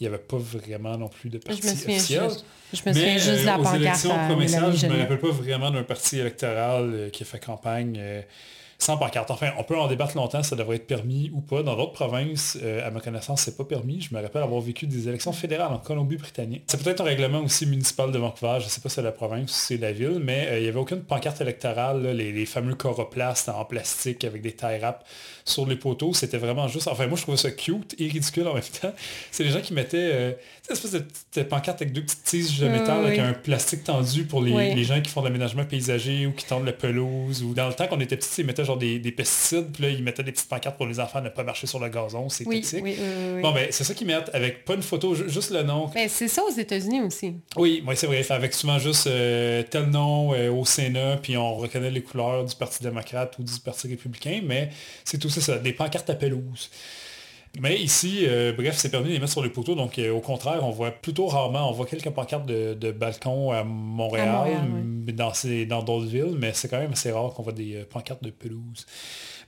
Il 0.00 0.04
n'y 0.04 0.08
avait 0.08 0.22
pas 0.22 0.38
vraiment 0.38 0.96
non 0.96 1.08
plus 1.08 1.28
de 1.28 1.38
parti 1.38 1.66
officiel. 1.68 2.30
Juste, 2.30 2.44
je 2.72 2.88
me 2.88 2.94
souviens 2.94 3.18
juste 3.18 3.40
de 3.42 3.46
la 3.46 3.56
pancarte. 3.56 3.74
Aux 3.74 3.80
élections 3.80 4.26
provinciales, 4.26 4.76
je 4.76 4.86
ne 4.86 4.92
me 4.92 4.98
rappelle 5.00 5.20
pas 5.20 5.30
vraiment 5.30 5.70
d'un 5.70 5.84
parti 5.84 6.18
électoral 6.18 6.90
euh, 6.92 7.10
qui 7.10 7.22
a 7.22 7.26
fait 7.26 7.38
campagne. 7.38 7.96
Euh, 7.98 8.22
sans 8.82 8.96
pancarte. 8.96 9.30
Enfin, 9.30 9.52
on 9.58 9.62
peut 9.62 9.78
en 9.78 9.86
débattre 9.86 10.16
longtemps, 10.16 10.42
ça 10.42 10.56
devrait 10.56 10.76
être 10.76 10.88
permis 10.88 11.30
ou 11.32 11.40
pas. 11.40 11.62
Dans 11.62 11.76
d'autres 11.76 11.92
provinces, 11.92 12.58
euh, 12.60 12.84
à 12.84 12.90
ma 12.90 12.98
connaissance, 12.98 13.42
c'est 13.42 13.56
pas 13.56 13.64
permis. 13.64 14.00
Je 14.00 14.12
me 14.12 14.20
rappelle 14.20 14.42
avoir 14.42 14.60
vécu 14.60 14.88
des 14.88 15.08
élections 15.08 15.32
fédérales 15.32 15.72
en 15.72 15.78
Colombie-Britannique. 15.78 16.64
C'est 16.66 16.82
peut-être 16.82 17.00
un 17.00 17.04
règlement 17.04 17.38
aussi 17.38 17.64
municipal 17.66 18.10
de 18.10 18.18
Vancouver, 18.18 18.58
je 18.60 18.68
sais 18.68 18.80
pas 18.80 18.88
si 18.88 18.96
c'est 18.96 19.02
la 19.02 19.12
province 19.12 19.44
ou 19.44 19.54
si 19.54 19.66
c'est 19.66 19.76
la 19.76 19.92
ville, 19.92 20.18
mais 20.20 20.48
euh, 20.48 20.58
il 20.58 20.62
n'y 20.64 20.68
avait 20.68 20.80
aucune 20.80 21.02
pancarte 21.02 21.40
électorale, 21.40 22.08
les, 22.08 22.44
fameux 22.44 22.74
coroplasts 22.74 23.48
en 23.48 23.64
plastique 23.64 24.24
avec 24.24 24.42
des 24.42 24.52
tie 24.52 24.78
wraps 24.80 25.04
sur 25.44 25.64
les 25.64 25.76
poteaux. 25.76 26.12
C'était 26.12 26.38
vraiment 26.38 26.66
juste. 26.66 26.88
Enfin, 26.88 27.06
moi, 27.06 27.16
je 27.16 27.22
trouvais 27.22 27.36
ça 27.36 27.52
cute 27.52 27.94
et 28.00 28.08
ridicule 28.08 28.48
en 28.48 28.54
même 28.54 28.62
temps. 28.64 28.92
C'est 29.30 29.44
les 29.44 29.50
gens 29.50 29.60
qui 29.60 29.74
mettaient 29.74 30.10
euh, 30.12 30.32
une 30.68 30.72
espèce 30.72 30.92
de 30.92 30.98
petite 30.98 31.48
pancarte 31.48 31.82
avec 31.82 31.94
deux 31.94 32.02
petites 32.02 32.24
tiges 32.24 32.58
de 32.58 32.66
métal 32.66 33.06
avec 33.06 33.20
un 33.20 33.32
plastique 33.32 33.84
tendu 33.84 34.24
pour 34.24 34.42
les, 34.42 34.74
les 34.74 34.84
gens 34.84 35.00
qui 35.00 35.10
font 35.10 35.20
de 35.20 35.26
l'aménagement 35.26 35.64
paysager 35.64 36.26
ou 36.26 36.32
qui 36.32 36.46
tendent 36.46 36.66
la 36.66 36.72
pelouse. 36.72 37.44
Ou 37.44 37.54
dans 37.54 37.68
le 37.68 37.74
temps 37.74 37.86
qu'on 37.86 38.00
était 38.00 38.16
petits, 38.16 38.40
ils 38.40 38.46
mettaient 38.46 38.64
genre 38.64 38.71
des, 38.76 38.98
pesticides, 39.12 39.72
puis 39.72 39.82
là, 39.82 39.88
ils 39.90 40.02
mettaient 40.02 40.22
des 40.22 40.32
petites 40.32 40.48
pancartes 40.48 40.76
pour 40.76 40.86
les 40.86 41.00
enfants 41.00 41.20
ne 41.20 41.28
pas 41.28 41.44
marcher 41.44 41.66
sur 41.66 41.78
le 41.78 41.88
gazon, 41.88 42.28
c'est 42.28 42.44
toxique. 42.44 42.84
bon, 43.42 43.52
ben, 43.52 43.68
c'est 43.70 43.84
ça 43.84 43.94
qu'ils 43.94 44.06
mettent 44.06 44.30
avec 44.32 44.64
pas 44.64 44.74
une 44.74 44.82
photo, 44.82 45.14
juste 45.14 45.50
le 45.50 45.62
nom. 45.62 45.90
Ben, 45.94 46.08
c'est 46.08 46.28
ça 46.28 46.42
aux 46.42 46.52
États-Unis 46.52 47.02
aussi. 47.02 47.34
Oui, 47.56 47.82
moi 47.84 47.94
c'est 47.96 48.06
vrai. 48.06 48.24
Avec 48.30 48.54
souvent 48.54 48.78
juste 48.78 49.06
euh, 49.06 49.62
tel 49.62 49.86
nom 49.86 50.32
euh, 50.34 50.50
au 50.50 50.64
Sénat, 50.64 51.18
puis 51.22 51.36
on 51.36 51.54
reconnaît 51.56 51.90
les 51.90 52.02
couleurs 52.02 52.44
du 52.44 52.54
Parti 52.54 52.82
démocrate 52.82 53.36
ou 53.38 53.42
du 53.42 53.60
Parti 53.60 53.88
républicain, 53.88 54.40
mais 54.44 54.70
c'est 55.04 55.18
tout 55.18 55.28
ça, 55.28 55.58
des 55.58 55.72
pancartes 55.72 56.08
à 56.10 56.14
pelouse. 56.14 56.70
Mais 57.60 57.78
ici, 57.78 58.20
euh, 58.22 58.52
bref, 58.52 58.76
c'est 58.78 58.88
permis 58.88 59.08
de 59.08 59.12
les 59.12 59.18
mettre 59.18 59.32
sur 59.32 59.42
les 59.42 59.50
poteaux. 59.50 59.74
Donc, 59.74 59.98
au 59.98 60.20
contraire, 60.20 60.64
on 60.64 60.70
voit 60.70 60.90
plutôt 60.90 61.26
rarement, 61.26 61.68
on 61.68 61.72
voit 61.72 61.84
quelques 61.84 62.08
pancartes 62.08 62.46
de, 62.46 62.72
de 62.72 62.92
balcons 62.92 63.50
à 63.50 63.62
Montréal, 63.62 64.62
dans, 65.14 65.82
d'autres 65.82 66.06
villes, 66.06 66.36
mais 66.38 66.52
c'est 66.54 66.68
quand 66.68 66.78
même 66.78 66.92
assez 66.92 67.10
rare 67.10 67.34
qu'on 67.34 67.42
voit 67.42 67.52
des 67.52 67.84
pancartes 67.90 68.24
de 68.24 68.30
pelouse. 68.30 68.86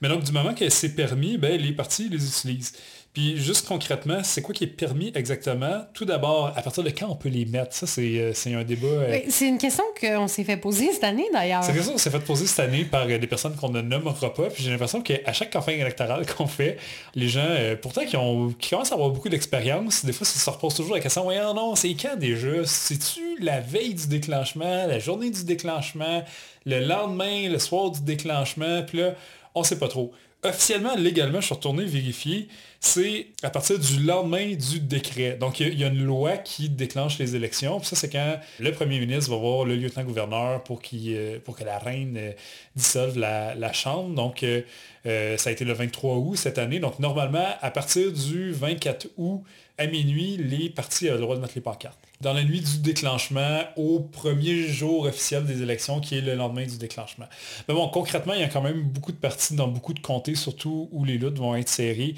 Mais 0.02 0.08
donc, 0.08 0.22
du 0.22 0.32
moment 0.32 0.52
que 0.52 0.68
c'est 0.68 0.94
permis, 0.94 1.38
ben, 1.38 1.58
les 1.58 1.72
partis 1.72 2.10
les 2.10 2.26
utilisent. 2.26 2.74
Puis 3.14 3.37
juste 3.37 3.68
concrètement, 3.68 4.24
c'est 4.24 4.42
quoi 4.42 4.53
qui 4.53 4.64
est 4.64 4.66
permis 4.66 5.12
exactement? 5.14 5.87
Tout 5.94 6.05
d'abord, 6.05 6.53
à 6.57 6.62
partir 6.62 6.83
de 6.83 6.90
quand 6.90 7.07
on 7.09 7.14
peut 7.14 7.29
les 7.29 7.44
mettre? 7.44 7.72
Ça, 7.72 7.87
c'est, 7.87 8.18
euh, 8.18 8.59
un 8.59 8.64
débat. 8.64 8.88
Euh, 8.88 9.20
c'est 9.29 9.46
une 9.46 9.59
question 9.59 9.85
qu'on 10.00 10.27
s'est 10.27 10.42
fait 10.42 10.57
poser 10.57 10.90
cette 10.92 11.05
année 11.05 11.29
d'ailleurs. 11.33 11.62
C'est 11.62 11.70
une 11.70 11.77
question 11.77 11.92
qu'on 11.92 11.98
s'est 11.98 12.11
fait 12.11 12.18
poser 12.18 12.46
cette 12.46 12.59
année 12.59 12.85
par 12.85 13.07
euh, 13.09 13.16
des 13.18 13.29
personnes 13.29 13.55
qu'on 13.55 13.68
ne 13.68 13.83
nommera 13.83 14.35
pas. 14.35 14.50
Puis 14.50 14.64
j'ai 14.64 14.72
l'impression 14.72 15.00
qu'à 15.00 15.33
chaque 15.33 15.53
campagne 15.53 15.79
électorale 15.79 16.27
qu'on 16.27 16.48
fait, 16.48 16.77
les 17.14 17.29
gens, 17.29 17.46
pourtant 17.81 18.05
qui, 18.05 18.16
ont, 18.16 18.48
qui 18.59 18.70
commencent 18.70 18.90
à 18.90 18.96
avoir 18.96 19.11
beaucoup 19.11 19.29
d'expérience, 19.29 20.05
des 20.05 20.12
fois, 20.12 20.27
ça 20.27 20.40
se 20.40 20.50
repose 20.50 20.74
toujours 20.74 20.94
la 20.96 21.00
question, 21.00 21.22
voyons 21.22 21.55
non, 21.55 21.77
c'est 21.77 21.94
quand 21.94 22.16
déjà? 22.16 22.64
C'est-tu 22.64 23.38
la 23.40 23.61
veille 23.61 23.94
du 23.94 24.09
déclenchement, 24.09 24.87
la 24.88 24.98
journée 24.98 25.31
du 25.31 25.44
déclenchement, 25.44 26.24
le 26.66 26.81
lendemain, 26.81 27.48
le 27.48 27.61
soir 27.61 27.92
du 27.92 28.00
déclenchement? 28.00 28.83
Puis 28.83 28.98
là, 28.98 29.14
on 29.55 29.61
ne 29.61 29.64
sait 29.64 29.79
pas 29.79 29.88
trop 29.88 30.12
officiellement, 30.44 30.94
légalement, 30.96 31.40
je 31.40 31.46
suis 31.46 31.55
retourné 31.55 31.85
vérifier, 31.85 32.48
c'est 32.84 33.28
à 33.42 33.48
partir 33.48 33.78
du 33.78 34.02
lendemain 34.02 34.54
du 34.54 34.78
décret. 34.78 35.38
Donc, 35.40 35.58
il 35.58 35.78
y, 35.78 35.84
a 35.84 35.88
une 35.88 36.04
loi 36.04 36.36
qui 36.36 36.68
déclenche 36.68 37.18
les 37.18 37.34
élections. 37.34 37.80
Puis 37.80 37.88
ça, 37.88 37.96
c'est 37.96 38.10
quand 38.10 38.38
le 38.60 38.72
premier 38.72 39.00
ministre 39.00 39.30
va 39.30 39.36
voir 39.36 39.64
le 39.64 39.74
lieutenant-gouverneur 39.74 40.62
pour, 40.64 40.82
euh, 40.92 41.38
pour 41.42 41.56
que 41.56 41.64
la 41.64 41.78
reine 41.78 42.16
euh, 42.18 42.32
dissolve 42.76 43.18
la, 43.18 43.72
Chambre. 43.72 44.14
Donc, 44.14 44.42
euh, 44.42 45.36
ça 45.38 45.48
a 45.48 45.52
été 45.52 45.64
le 45.64 45.72
23 45.72 46.16
août 46.16 46.36
cette 46.36 46.58
année. 46.58 46.78
Donc, 46.78 46.98
normalement, 46.98 47.48
à 47.62 47.70
partir 47.70 48.12
du 48.12 48.52
24 48.52 49.08
août 49.16 49.42
à 49.78 49.86
minuit, 49.86 50.36
les 50.36 50.68
partis 50.68 51.08
ont 51.10 51.14
le 51.14 51.20
droit 51.20 51.36
de 51.36 51.40
mettre 51.40 51.54
les 51.54 51.62
pancartes 51.62 51.98
dans 52.24 52.32
la 52.32 52.42
nuit 52.42 52.60
du 52.60 52.78
déclenchement 52.78 53.60
au 53.76 54.00
premier 54.00 54.66
jour 54.66 55.04
officiel 55.04 55.44
des 55.44 55.62
élections, 55.62 56.00
qui 56.00 56.16
est 56.16 56.20
le 56.20 56.34
lendemain 56.34 56.64
du 56.64 56.78
déclenchement. 56.78 57.26
Mais 57.68 57.74
bon, 57.74 57.88
concrètement, 57.88 58.32
il 58.32 58.40
y 58.40 58.44
a 58.44 58.48
quand 58.48 58.62
même 58.62 58.82
beaucoup 58.82 59.12
de 59.12 59.16
partis 59.16 59.54
dans 59.54 59.68
beaucoup 59.68 59.92
de 59.92 60.00
comtés, 60.00 60.34
surtout 60.34 60.88
où 60.90 61.04
les 61.04 61.18
luttes 61.18 61.38
vont 61.38 61.54
être 61.54 61.68
serrées, 61.68 62.14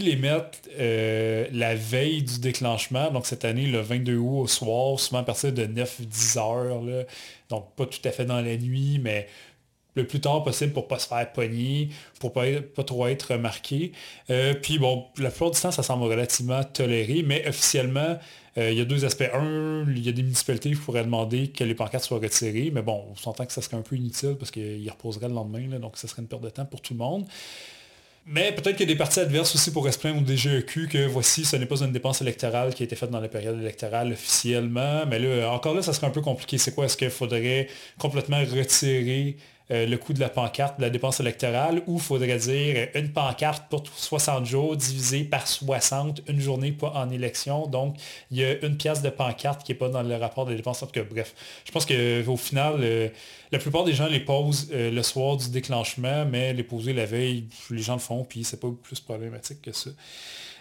les 0.00 0.16
mettent 0.16 0.68
euh, 0.78 1.46
la 1.52 1.74
veille 1.74 2.22
du 2.22 2.40
déclenchement, 2.40 3.10
donc 3.10 3.26
cette 3.26 3.44
année, 3.44 3.66
le 3.66 3.80
22 3.80 4.16
août 4.16 4.40
au 4.42 4.46
soir, 4.46 4.98
souvent 4.98 5.20
à 5.20 5.22
partir 5.24 5.52
de 5.52 5.64
9-10 5.64 6.38
heures, 6.38 7.06
donc 7.48 7.74
pas 7.76 7.86
tout 7.86 8.00
à 8.04 8.10
fait 8.10 8.24
dans 8.24 8.40
la 8.40 8.56
nuit, 8.56 9.00
mais 9.02 9.26
le 9.94 10.06
plus 10.06 10.20
tard 10.20 10.42
possible 10.42 10.72
pour 10.72 10.88
pas 10.88 10.98
se 10.98 11.08
faire 11.08 11.32
pogner, 11.32 11.88
pour 12.20 12.32
pas, 12.32 12.44
pas 12.74 12.84
trop 12.84 13.06
être 13.08 13.32
remarqué. 13.32 13.92
Euh, 14.30 14.54
puis 14.54 14.78
bon, 14.78 15.06
la 15.18 15.30
plupart 15.30 15.50
du 15.50 15.60
temps, 15.60 15.70
ça 15.70 15.82
semble 15.82 16.04
relativement 16.04 16.62
toléré, 16.64 17.22
mais 17.26 17.46
officiellement, 17.48 18.18
euh, 18.58 18.70
il 18.70 18.78
y 18.78 18.80
a 18.80 18.84
deux 18.84 19.04
aspects. 19.04 19.28
Un, 19.32 19.84
il 19.88 20.04
y 20.04 20.08
a 20.08 20.12
des 20.12 20.22
municipalités 20.22 20.70
qui 20.70 20.76
pourraient 20.76 21.04
demander 21.04 21.48
que 21.48 21.64
les 21.64 21.74
pancartes 21.74 22.04
soient 22.04 22.18
retirées, 22.18 22.70
mais 22.72 22.82
bon, 22.82 23.04
on 23.10 23.16
s'entend 23.16 23.46
que 23.46 23.52
ça 23.52 23.62
serait 23.62 23.76
un 23.76 23.82
peu 23.82 23.96
inutile 23.96 24.36
parce 24.38 24.50
qu'ils 24.50 24.90
reposeraient 24.90 25.28
le 25.28 25.34
lendemain, 25.34 25.78
donc 25.78 25.96
ça 25.96 26.08
serait 26.08 26.22
une 26.22 26.28
perte 26.28 26.42
de 26.42 26.50
temps 26.50 26.66
pour 26.66 26.80
tout 26.80 26.94
le 26.94 26.98
monde. 26.98 27.26
Mais 28.26 28.52
peut-être 28.52 28.76
qu'il 28.76 28.88
y 28.88 28.90
a 28.90 28.94
des 28.94 28.98
partis 28.98 29.20
adverses 29.20 29.54
aussi 29.54 29.72
pour 29.72 29.88
plaindre 29.98 30.22
au 30.22 30.24
DGEQ 30.24 30.88
que 30.88 31.06
voici, 31.06 31.44
ce 31.44 31.56
n'est 31.56 31.66
pas 31.66 31.82
une 31.82 31.92
dépense 31.92 32.20
électorale 32.20 32.74
qui 32.74 32.82
a 32.82 32.86
été 32.86 32.94
faite 32.94 33.10
dans 33.10 33.20
la 33.20 33.28
période 33.28 33.58
électorale 33.58 34.12
officiellement. 34.12 35.06
Mais 35.06 35.18
là, 35.18 35.50
encore 35.50 35.74
là, 35.74 35.82
ça 35.82 35.92
serait 35.92 36.06
un 36.06 36.10
peu 36.10 36.20
compliqué. 36.20 36.58
C'est 36.58 36.74
quoi? 36.74 36.84
Est-ce 36.84 36.96
qu'il 36.96 37.10
faudrait 37.10 37.68
complètement 37.98 38.38
retirer 38.38 39.36
euh, 39.70 39.86
le 39.86 39.96
coût 39.98 40.12
de 40.12 40.20
la 40.20 40.28
pancarte, 40.28 40.78
de 40.78 40.82
la 40.82 40.90
dépense 40.90 41.20
électorale, 41.20 41.82
ou 41.86 41.98
faudrait 41.98 42.38
dire 42.38 42.88
une 42.94 43.12
pancarte 43.12 43.68
pour 43.68 43.84
60 43.86 44.44
jours 44.44 44.76
divisé 44.76 45.24
par 45.24 45.46
60, 45.46 46.22
une 46.28 46.40
journée 46.40 46.72
pas 46.72 46.92
en 46.94 47.10
élection. 47.10 47.66
Donc, 47.66 47.96
il 48.30 48.38
y 48.38 48.44
a 48.44 48.64
une 48.64 48.76
pièce 48.76 49.02
de 49.02 49.10
pancarte 49.10 49.62
qui 49.62 49.72
n'est 49.72 49.78
pas 49.78 49.88
dans 49.88 50.02
le 50.02 50.16
rapport 50.16 50.46
de 50.46 50.54
dépenses. 50.54 50.82
En 50.82 50.86
tout 50.86 50.92
cas, 50.92 51.04
bref, 51.08 51.34
je 51.64 51.70
pense 51.72 51.86
qu'au 51.86 52.36
final, 52.36 52.74
euh, 52.80 53.08
la 53.52 53.58
plupart 53.58 53.84
des 53.84 53.92
gens 53.92 54.06
les 54.06 54.20
posent 54.20 54.68
euh, 54.72 54.90
le 54.90 55.02
soir 55.02 55.36
du 55.36 55.50
déclenchement, 55.50 56.24
mais 56.26 56.52
les 56.52 56.64
poser 56.64 56.92
la 56.92 57.06
veille, 57.06 57.46
les 57.70 57.82
gens 57.82 57.94
le 57.94 58.00
font, 58.00 58.24
puis 58.24 58.44
c'est 58.44 58.60
pas 58.60 58.68
plus 58.82 59.00
problématique 59.00 59.62
que 59.62 59.72
ça. 59.72 59.90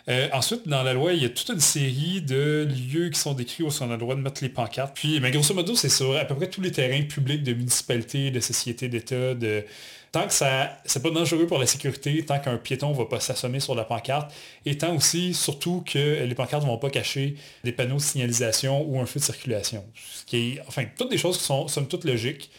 Euh, 0.07 0.29
ensuite, 0.33 0.67
dans 0.67 0.83
la 0.83 0.93
loi, 0.93 1.13
il 1.13 1.21
y 1.21 1.25
a 1.25 1.29
toute 1.29 1.49
une 1.49 1.59
série 1.59 2.21
de 2.21 2.67
lieux 2.91 3.09
qui 3.09 3.19
sont 3.19 3.33
décrits 3.33 3.63
où 3.63 3.69
on 3.81 3.89
a 3.89 3.93
le 3.93 3.97
droit 3.97 4.15
de 4.15 4.21
mettre 4.21 4.41
les 4.43 4.49
pancartes. 4.49 4.95
Puis, 4.95 5.19
mais 5.19 5.31
grosso 5.31 5.53
modo, 5.53 5.75
c'est 5.75 5.89
sur 5.89 6.15
à 6.15 6.25
peu 6.25 6.35
près 6.35 6.49
tous 6.49 6.61
les 6.61 6.71
terrains 6.71 7.03
publics 7.03 7.43
de 7.43 7.53
municipalités, 7.53 8.31
de 8.31 8.39
sociétés 8.39 8.87
d'État, 8.87 9.33
de... 9.33 9.65
Tant 10.11 10.25
que 10.25 10.33
ça 10.33 10.79
c'est 10.85 11.03
pas 11.03 11.11
dangereux 11.11 11.45
pour 11.45 11.59
la 11.59 11.67
sécurité, 11.67 12.25
tant 12.25 12.39
qu'un 12.39 12.57
piéton 12.57 12.89
ne 12.89 12.95
va 12.95 13.05
pas 13.05 13.19
s'assommer 13.19 13.59
sur 13.59 13.75
la 13.75 13.83
pancarte, 13.83 14.33
et 14.65 14.75
tant 14.75 14.95
aussi, 14.95 15.35
surtout, 15.35 15.83
que 15.85 16.23
les 16.23 16.33
pancartes 16.33 16.63
ne 16.63 16.67
vont 16.67 16.79
pas 16.79 16.89
cacher 16.89 17.35
des 17.63 17.71
panneaux 17.71 17.97
de 17.97 18.01
signalisation 18.01 18.81
ou 18.89 18.99
un 18.99 19.05
feu 19.05 19.19
de 19.19 19.25
circulation. 19.25 19.85
Ce 19.93 20.25
qui 20.25 20.37
est, 20.37 20.61
enfin, 20.67 20.85
toutes 20.97 21.11
des 21.11 21.19
choses 21.19 21.37
qui 21.37 21.43
sont 21.43 21.67
somme 21.67 21.87
toute 21.87 22.05
logiques 22.05 22.49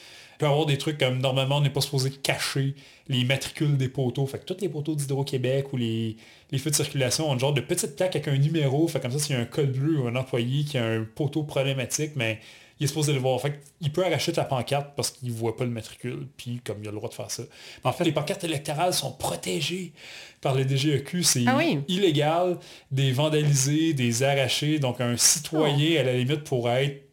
peut 0.41 0.47
avoir 0.47 0.65
des 0.65 0.79
trucs 0.79 0.99
comme 0.99 1.19
normalement 1.19 1.59
on 1.59 1.61
n'est 1.61 1.71
pas 1.71 1.83
supposé 1.83 2.11
cacher 2.11 2.75
les 3.09 3.25
matricules 3.25 3.77
des 3.77 3.89
poteaux. 3.89 4.27
Fait 4.27 4.39
que 4.39 4.47
tous 4.47 4.61
les 4.63 4.71
poteaux 4.71 4.95
d'Hydro-Québec 4.95 5.73
ou 5.73 5.77
les, 5.77 6.17
feux 6.57 6.71
de 6.71 6.75
circulation 6.75 7.31
ont 7.31 7.39
genre 7.39 7.53
de 7.53 7.61
petite 7.61 7.95
plaque 7.95 8.17
avec 8.17 8.27
un 8.27 8.39
numéro. 8.39 8.89
Fait 8.89 9.01
comme 9.01 9.13
ça, 9.13 9.19
s'il 9.19 9.37
y 9.37 9.39
a 9.39 9.43
un 9.43 9.45
code 9.45 9.73
bleu 9.73 10.01
ou 10.01 10.09
un 10.09 10.17
employé 10.17 10.65
qui 10.65 10.79
a 10.79 10.85
un 10.85 11.05
poteau 11.05 11.43
problématique, 11.43 12.13
mais 12.17 12.41
il 12.79 12.85
est 12.85 12.87
supposé 12.87 13.13
le 13.13 13.19
voir. 13.19 13.39
Fait 13.39 13.61
il 13.83 13.93
peut 13.93 14.03
arracher 14.03 14.33
ta 14.33 14.45
pancarte 14.45 14.95
parce 14.97 15.11
qu'il 15.11 15.29
ne 15.29 15.35
voit 15.35 15.55
pas 15.55 15.65
le 15.65 15.71
matricule, 15.71 16.27
puis 16.39 16.63
comme 16.65 16.79
il 16.83 16.89
a 16.89 16.91
le 16.91 16.97
droit 16.97 17.11
de 17.11 17.15
faire 17.15 17.31
ça. 17.31 17.43
Mais 17.85 17.91
en 17.91 17.93
fait, 17.93 18.05
les 18.05 18.13
pancartes 18.13 18.43
électorales 18.43 18.95
sont 18.95 19.13
protégées 19.13 19.93
par 20.41 20.55
le 20.55 20.65
DGEQ. 20.67 21.23
C'est 21.23 21.45
ah 21.47 21.61
illégal 21.87 22.59
des 22.91 23.13
vandaliser, 23.13 23.93
des 23.93 24.23
arracher. 24.23 24.79
Donc 24.79 25.03
un 25.03 25.19
citoyen, 25.19 25.97
oh. 25.97 26.01
à 26.01 26.03
la 26.05 26.17
limite, 26.17 26.45
pourrait 26.45 26.87
être 26.87 27.10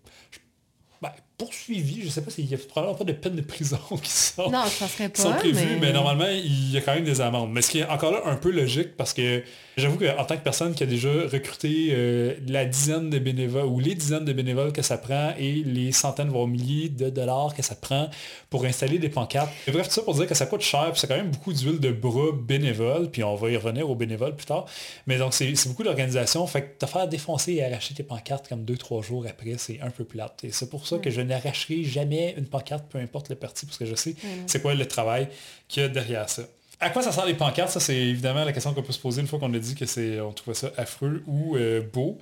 poursuivi. 1.38 2.02
Je 2.02 2.06
ne 2.06 2.10
sais 2.10 2.22
pas 2.22 2.32
s'il 2.32 2.48
n'y 2.48 2.56
a 2.56 2.58
probablement 2.58 2.98
pas 2.98 3.04
de 3.04 3.14
peine 3.14 3.36
de 3.36 3.42
prison 3.42 3.78
qui 4.04 4.12
sont, 4.12 4.50
non, 4.50 4.66
ça 4.66 4.88
serait 4.88 5.10
pas, 5.10 5.22
sont 5.22 5.34
prévues, 5.34 5.78
mais... 5.80 5.94
normalement, 5.94 6.28
il 6.28 6.72
y 6.72 6.78
a 6.78 6.82
quand 6.82 6.96
même 6.96 7.04
des 7.04 7.22
amendes. 7.22 7.52
Mais 7.52 7.62
ce 7.62 7.70
qui 7.70 7.80
est 7.80 7.86
encore 7.86 8.12
là 8.12 8.22
un 8.26 8.36
peu 8.36 8.50
logique 8.50 8.98
parce 8.98 9.14
que 9.14 9.44
j'avoue 9.78 10.00
qu'en 10.00 10.26
tant 10.26 10.36
que 10.36 10.42
personne 10.42 10.74
qui 10.74 10.82
a 10.82 10.88
déjà 10.88 11.10
recruté 11.32 11.90
euh, 11.92 12.36
la 12.48 12.66
dizaine 12.66 13.12
de 13.12 13.20
bénévoles 13.20 13.68
ou 13.68 13.80
les 13.80 13.94
dizaines 13.94 14.26
de 14.26 14.34
bénévoles 14.34 14.74
que 14.74 14.82
ça 14.82 14.98
prend 14.98 15.34
et 15.38 15.64
les 15.64 15.92
centaines 15.92 16.30
voire 16.30 16.48
milliers 16.48 16.90
de 16.90 17.10
dollars 17.12 17.54
que 17.54 17.62
ça 17.62 17.76
prend 17.76 18.10
pour 18.50 18.66
installer 18.66 18.98
des 18.98 19.10
pancartes. 19.10 19.52
Et 19.68 19.72
bref, 19.72 19.88
tout 19.88 19.94
ça 19.94 20.02
pour 20.02 20.16
dire 20.16 20.26
que 20.26 20.36
ça 20.36 20.48
coûte 20.48 20.62
cher, 20.62 20.90
puis 20.92 21.00
c'est 21.00 21.08
quand 21.08 21.18
même 21.18 21.30
beaucoup 21.30 21.54
d'huile 21.54 21.80
de 21.80 21.92
bras 21.92 22.32
bénévoles, 22.34 23.12
puis 23.12 23.24
on 23.24 23.36
va 23.36 23.52
y 23.52 23.58
revenir 23.58 23.88
aux 23.88 23.96
bénévoles 23.96 24.36
plus 24.36 24.48
tard. 24.48 24.66
Mais 25.06 25.18
donc 25.18 25.36
c'est 25.36 25.54
beaucoup 25.68 25.84
d'organisation. 25.84 26.48
Fait 26.48 26.64
que 26.64 26.86
te 26.86 26.90
faire 26.90 27.08
défoncer 27.08 27.54
et 27.54 27.64
arracher 27.64 27.94
tes 27.94 28.04
pancartes 28.04 28.48
comme 28.48 28.64
deux, 28.64 28.78
trois 28.78 29.04
jours 29.04 29.26
après, 29.30 29.56
c'est 29.58 29.80
un 29.82 29.92
peu 29.92 30.04
plate. 30.04 30.44
Et 30.44 30.52
c'est 30.52 30.70
pour 30.70 30.88
ça 30.88 30.98
que 30.98 31.12
je 31.12 31.27
n'arracherai 31.28 31.84
jamais 31.84 32.36
une 32.38 32.46
pancarte, 32.46 32.86
peu 32.90 32.98
importe 32.98 33.30
le 33.30 33.36
parti, 33.36 33.66
parce 33.66 33.78
que 33.78 33.86
je 33.86 33.96
sais 33.96 34.16
c'est 34.46 34.62
quoi 34.62 34.74
le 34.74 34.86
travail 34.88 35.28
qu'il 35.68 35.84
y 35.84 35.86
a 35.86 35.90
derrière 35.90 36.30
ça. 36.30 36.44
À 36.80 36.90
quoi 36.90 37.02
ça 37.02 37.12
sert 37.12 37.26
les 37.26 37.34
pancartes? 37.34 37.72
Ça, 37.72 37.80
c'est 37.80 37.96
évidemment 37.96 38.46
la 38.46 38.54
question 38.54 38.74
qu'on 38.74 38.84
peut 38.84 38.94
se 38.94 39.00
poser 39.00 39.22
une 39.22 39.28
fois 39.28 39.40
qu'on 39.40 39.54
a 39.54 39.60
dit 39.60 39.74
que 39.74 39.86
c'est 39.86 40.20
on 40.22 40.32
trouvait 40.32 40.56
ça 40.56 40.72
affreux 40.78 41.24
ou 41.26 41.56
euh, 41.56 41.82
beau. 41.82 42.20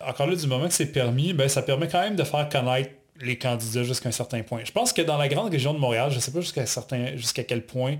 Encore 0.00 0.26
là, 0.26 0.34
du 0.34 0.46
moment 0.46 0.66
que 0.66 0.74
c'est 0.74 0.92
permis, 0.92 1.32
ben, 1.32 1.48
ça 1.48 1.62
permet 1.62 1.86
quand 1.86 2.00
même 2.00 2.16
de 2.16 2.24
faire 2.24 2.48
connaître 2.48 2.90
les 3.20 3.38
candidats 3.38 3.84
jusqu'à 3.84 4.08
un 4.08 4.12
certain 4.12 4.42
point. 4.42 4.62
Je 4.64 4.72
pense 4.72 4.92
que 4.92 5.02
dans 5.02 5.16
la 5.16 5.28
grande 5.28 5.50
région 5.50 5.72
de 5.72 5.78
Montréal, 5.78 6.10
je 6.10 6.16
ne 6.16 6.20
sais 6.20 6.32
pas 6.32 6.40
jusqu'à 6.40 6.64
jusqu'à 7.16 7.44
quel 7.44 7.64
point 7.64 7.96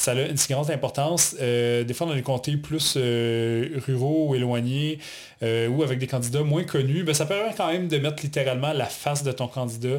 ça 0.00 0.12
a 0.12 0.22
une 0.22 0.36
si 0.38 0.50
grande 0.50 0.70
importance. 0.70 1.36
Euh, 1.42 1.84
des 1.84 1.92
fois, 1.92 2.06
dans 2.06 2.14
les 2.14 2.22
comtés 2.22 2.56
plus 2.56 2.94
euh, 2.96 3.68
ruraux 3.86 4.28
ou 4.30 4.34
éloignés, 4.34 4.98
euh, 5.42 5.68
ou 5.68 5.82
avec 5.82 5.98
des 5.98 6.06
candidats 6.06 6.42
moins 6.42 6.64
connus, 6.64 7.04
ben, 7.04 7.12
ça 7.12 7.26
permet 7.26 7.52
quand 7.54 7.70
même 7.70 7.86
de 7.86 7.98
mettre 7.98 8.22
littéralement 8.22 8.72
la 8.72 8.86
face 8.86 9.22
de 9.22 9.32
ton 9.32 9.46
candidat 9.46 9.98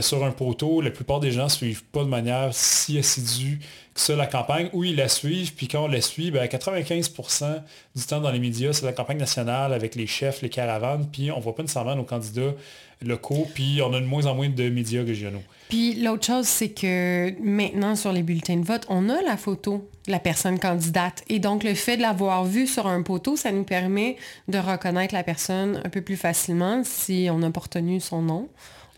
sur 0.00 0.24
un 0.24 0.30
poteau. 0.30 0.80
La 0.80 0.92
plupart 0.92 1.18
des 1.18 1.32
gens 1.32 1.44
ne 1.44 1.48
suivent 1.48 1.82
pas 1.82 2.04
de 2.04 2.08
manière 2.08 2.50
si 2.52 2.96
assidue 2.98 3.58
que 3.94 4.00
ça 4.00 4.14
la 4.14 4.28
campagne, 4.28 4.70
ou 4.72 4.84
ils 4.84 4.94
la 4.94 5.08
suivent, 5.08 5.54
puis 5.54 5.66
quand 5.66 5.86
on 5.86 5.88
la 5.88 6.00
suit, 6.00 6.30
ben, 6.30 6.46
95% 6.46 7.64
du 7.96 8.02
temps 8.04 8.20
dans 8.20 8.30
les 8.30 8.38
médias, 8.38 8.72
c'est 8.72 8.86
la 8.86 8.92
campagne 8.92 9.18
nationale 9.18 9.72
avec 9.72 9.96
les 9.96 10.06
chefs, 10.06 10.40
les 10.40 10.50
caravanes, 10.50 11.08
puis 11.10 11.32
on 11.32 11.38
ne 11.38 11.42
voit 11.42 11.56
pas 11.56 11.62
nécessairement 11.62 11.96
nos 11.96 12.04
candidats 12.04 12.54
locaux, 13.08 13.46
puis 13.54 13.80
on 13.82 13.92
a 13.92 14.00
de 14.00 14.06
moins 14.06 14.26
en 14.26 14.34
moins 14.34 14.48
de 14.48 14.68
médias 14.68 15.02
régionaux. 15.02 15.42
Puis 15.68 15.94
l'autre 15.94 16.26
chose, 16.26 16.46
c'est 16.46 16.68
que 16.68 17.32
maintenant, 17.40 17.96
sur 17.96 18.12
les 18.12 18.22
bulletins 18.22 18.56
de 18.56 18.64
vote, 18.64 18.84
on 18.88 19.08
a 19.08 19.22
la 19.22 19.36
photo 19.36 19.88
de 20.06 20.12
la 20.12 20.18
personne 20.18 20.58
candidate. 20.58 21.24
Et 21.28 21.38
donc, 21.38 21.64
le 21.64 21.74
fait 21.74 21.96
de 21.96 22.02
l'avoir 22.02 22.44
vue 22.44 22.66
sur 22.66 22.86
un 22.86 23.02
poteau, 23.02 23.36
ça 23.36 23.52
nous 23.52 23.64
permet 23.64 24.16
de 24.48 24.58
reconnaître 24.58 25.14
la 25.14 25.22
personne 25.22 25.80
un 25.82 25.88
peu 25.88 26.02
plus 26.02 26.16
facilement 26.16 26.82
si 26.84 27.28
on 27.30 27.38
n'a 27.38 27.50
pas 27.50 27.60
retenu 27.60 28.00
son 28.00 28.20
nom 28.20 28.48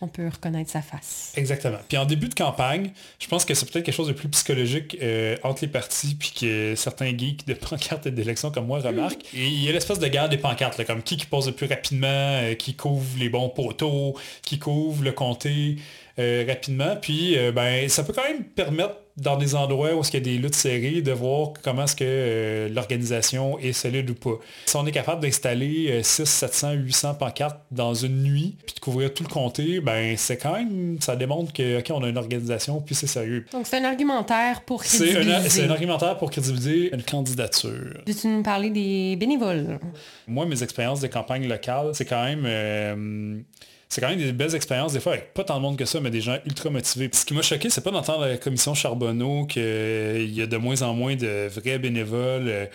on 0.00 0.08
peut 0.08 0.28
reconnaître 0.28 0.70
sa 0.70 0.82
face. 0.82 1.32
Exactement. 1.36 1.78
Puis 1.88 1.96
en 1.96 2.04
début 2.04 2.28
de 2.28 2.34
campagne, 2.34 2.90
je 3.18 3.26
pense 3.28 3.44
que 3.44 3.54
c'est 3.54 3.70
peut-être 3.70 3.84
quelque 3.84 3.94
chose 3.94 4.08
de 4.08 4.12
plus 4.12 4.28
psychologique 4.28 4.96
euh, 5.02 5.36
entre 5.42 5.62
les 5.62 5.70
partis, 5.70 6.14
puis 6.14 6.32
que 6.38 6.74
certains 6.74 7.16
geeks 7.16 7.46
de 7.46 7.54
pancartes 7.70 8.06
et 8.06 8.10
d'élections 8.10 8.50
comme 8.50 8.66
moi 8.66 8.80
remarquent. 8.80 9.24
Il 9.32 9.64
y 9.64 9.68
a 9.68 9.72
l'espèce 9.72 9.98
de 9.98 10.08
guerre 10.08 10.28
des 10.28 10.38
pancartes, 10.38 10.78
là, 10.78 10.84
comme 10.84 11.02
qui 11.02 11.16
qui 11.16 11.26
pose 11.26 11.46
le 11.46 11.52
plus 11.52 11.66
rapidement, 11.66 12.06
euh, 12.08 12.54
qui 12.54 12.74
couvre 12.74 13.18
les 13.18 13.28
bons 13.28 13.48
poteaux, 13.48 14.16
qui 14.42 14.58
couvre 14.58 15.04
le 15.04 15.12
comté 15.12 15.76
euh, 16.18 16.44
rapidement. 16.46 16.96
Puis 17.00 17.36
ben, 17.54 17.88
ça 17.88 18.04
peut 18.04 18.12
quand 18.12 18.24
même 18.24 18.44
permettre 18.44 18.96
dans 19.16 19.36
des 19.36 19.54
endroits 19.54 19.94
où 19.94 20.02
il 20.02 20.14
y 20.14 20.16
a 20.16 20.20
des 20.20 20.38
luttes 20.38 20.56
serrées, 20.56 21.00
de 21.00 21.12
voir 21.12 21.52
comment 21.62 21.84
est-ce 21.84 21.94
que 21.94 22.04
euh, 22.04 22.68
l'organisation 22.68 23.58
est 23.60 23.72
solide 23.72 24.10
ou 24.10 24.14
pas. 24.14 24.38
Si 24.66 24.76
on 24.76 24.84
est 24.86 24.92
capable 24.92 25.22
d'installer 25.22 26.02
6, 26.02 26.24
700, 26.24 26.72
800 26.72 27.14
pancartes 27.14 27.60
dans 27.70 27.94
une 27.94 28.22
nuit, 28.22 28.56
puis 28.66 28.74
de 28.74 28.80
couvrir 28.80 29.14
tout 29.14 29.22
le 29.22 29.28
comté, 29.28 29.80
ben 29.80 30.16
c'est 30.16 30.36
quand 30.36 30.54
même, 30.54 30.96
ça 31.00 31.14
démontre 31.14 31.52
que, 31.52 31.78
OK, 31.78 31.90
on 31.90 32.02
a 32.02 32.08
une 32.08 32.18
organisation, 32.18 32.80
puis 32.80 32.94
c'est 32.94 33.06
sérieux. 33.06 33.44
Donc 33.52 33.66
c'est 33.66 33.78
un 33.78 33.84
argumentaire 33.84 34.62
pour 34.62 34.82
crédibiliser. 34.82 35.48
C'est 35.48 35.64
un, 35.64 35.70
argumentaire 35.70 36.18
pour 36.18 36.30
crédibiliser 36.30 36.92
une 36.92 37.02
candidature. 37.02 38.02
Peux-tu 38.04 38.26
nous 38.26 38.42
parler 38.42 38.70
des 38.70 39.14
bénévoles? 39.16 39.78
Moi, 40.26 40.44
mes 40.46 40.60
expériences 40.62 41.00
de 41.00 41.06
campagne 41.06 41.46
locale, 41.46 41.90
c'est 41.92 42.04
quand 42.04 42.24
même... 42.24 43.44
Euh, 43.84 43.94
c'est 43.94 44.00
quand 44.00 44.08
même 44.08 44.18
des 44.18 44.32
belles 44.32 44.54
expériences, 44.54 44.92
des 44.92 45.00
fois 45.00 45.12
avec 45.12 45.34
pas 45.34 45.44
tant 45.44 45.56
de 45.56 45.62
monde 45.62 45.76
que 45.76 45.84
ça, 45.84 46.00
mais 46.00 46.10
des 46.10 46.20
gens 46.20 46.38
ultra 46.46 46.70
motivés. 46.70 47.10
ce 47.12 47.24
qui 47.24 47.34
m'a 47.34 47.42
choqué, 47.42 47.70
c'est 47.70 47.82
pas 47.82 47.90
d'entendre 47.90 48.26
la 48.26 48.36
commission 48.36 48.74
Charbonneau 48.74 49.46
qu'il 49.46 50.32
y 50.32 50.42
a 50.42 50.46
de 50.46 50.56
moins 50.56 50.82
en 50.82 50.94
moins 50.94 51.16
de 51.16 51.48
vrais 51.48 51.78
bénévoles 51.78 52.48
euh, 52.48 52.66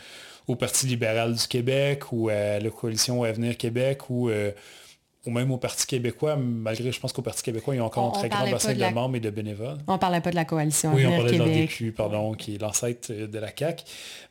au 0.47 0.55
Parti 0.55 0.87
libéral 0.87 1.35
du 1.35 1.47
Québec 1.47 2.11
ou 2.11 2.29
à 2.29 2.59
la 2.59 2.69
coalition 2.69 3.23
Avenir 3.23 3.57
Québec 3.57 4.09
ou 4.09 4.29
euh, 4.29 4.51
ou 5.25 5.31
même 5.31 5.51
au 5.51 5.57
Parti 5.57 5.85
québécois, 5.85 6.37
malgré, 6.37 6.93
je 6.93 6.99
pense 6.99 7.11
qu'au 7.11 7.21
Parti 7.21 7.43
québécois, 7.43 7.75
il 7.75 7.79
y 7.79 7.81
a 7.81 7.83
encore 7.83 8.15
un 8.15 8.19
très 8.19 8.29
grand 8.29 8.49
bassin 8.49 8.73
de, 8.73 8.93
membres 8.93 9.17
et 9.17 9.19
de 9.19 9.29
bénévoles. 9.29 9.77
On 9.87 9.97
parlait 9.97 10.21
pas 10.21 10.31
de 10.31 10.35
la 10.35 10.45
coalition. 10.45 10.93
Oui, 10.93 11.05
on 11.05 11.17
parlait 11.17 11.37
de 11.37 11.43
l'ADQ, 11.43 11.91
pardon, 11.91 12.33
qui 12.33 12.55
est 12.55 12.57
l'ancêtre 12.61 13.11
de 13.11 13.39
la 13.39 13.49
CAQ. 13.53 13.83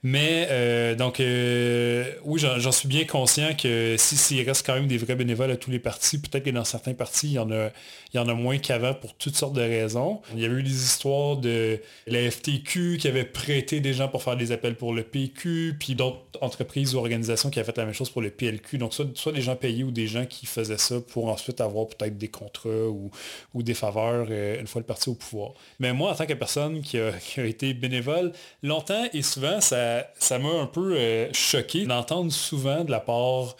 Mais, 0.02 0.46
euh, 0.50 0.94
donc, 0.94 1.20
euh, 1.20 2.10
oui, 2.24 2.40
j'en 2.40 2.72
suis 2.72 2.88
bien 2.88 3.04
conscient 3.04 3.54
que 3.54 3.96
s'il 3.98 4.46
reste 4.46 4.64
quand 4.64 4.74
même 4.74 4.86
des 4.86 4.96
vrais 4.96 5.14
bénévoles 5.14 5.50
à 5.50 5.56
tous 5.56 5.70
les 5.70 5.78
partis, 5.78 6.18
peut-être 6.18 6.44
que 6.44 6.50
dans 6.50 6.64
certains 6.64 6.94
partis, 6.94 7.28
il 7.28 7.32
y 7.34 7.38
en 7.38 7.50
a, 7.50 7.68
il 8.14 8.16
y 8.16 8.18
en 8.18 8.28
a 8.28 8.34
moins 8.34 8.56
qu'avant 8.56 8.94
pour 8.94 9.14
toutes 9.14 9.36
sortes 9.36 9.54
de 9.54 9.60
raisons. 9.60 10.22
Il 10.34 10.40
y 10.40 10.46
avait 10.46 10.54
eu 10.54 10.62
des 10.62 10.84
histoires 10.84 11.36
de 11.36 11.82
la 12.06 12.30
FTQ 12.30 12.96
qui 12.98 13.08
avait 13.08 13.24
prêté 13.24 13.80
des 13.80 13.92
gens 13.92 14.08
pour 14.08 14.22
faire 14.22 14.38
des 14.38 14.52
appels 14.52 14.74
pour 14.74 14.94
le 14.94 15.02
PQ, 15.02 15.76
puis 15.78 15.94
d'autres 15.94 16.22
entreprises 16.40 16.94
ou 16.94 16.98
organisations 16.98 17.50
qui 17.50 17.58
avaient 17.58 17.66
fait 17.66 17.76
la 17.76 17.84
même 17.84 17.94
chose 17.94 18.08
pour 18.08 18.22
le 18.22 18.30
PLQ. 18.30 18.78
Donc, 18.78 18.94
soit, 18.94 19.06
soit 19.14 19.32
des 19.32 19.42
gens 19.42 19.56
payés 19.56 19.84
ou 19.84 19.90
des 19.90 20.06
gens 20.06 20.24
qui 20.24 20.46
faisaient 20.46 20.77
ça 20.78 20.96
pour 21.00 21.28
ensuite 21.28 21.60
avoir 21.60 21.86
peut-être 21.88 22.16
des 22.16 22.28
contrats 22.28 22.68
ou, 22.68 23.10
des 23.54 23.74
faveurs 23.74 24.26
euh, 24.30 24.60
une 24.60 24.66
fois 24.66 24.80
le 24.80 24.86
parti 24.86 25.08
au 25.08 25.14
pouvoir. 25.14 25.52
Mais 25.78 25.92
moi, 25.92 26.12
en 26.12 26.14
tant 26.14 26.26
que 26.26 26.34
personne 26.34 26.80
qui 26.80 26.98
a, 26.98 27.12
été 27.44 27.74
bénévole, 27.74 28.32
longtemps 28.62 29.04
et 29.12 29.22
souvent, 29.22 29.60
ça 29.60 30.04
m'a 30.30 30.48
un 30.48 30.66
peu 30.66 30.94
euh, 30.96 31.32
choqué 31.32 31.84
d'entendre 31.84 32.32
souvent 32.32 32.84
de 32.84 32.90
la 32.90 33.00
part 33.00 33.56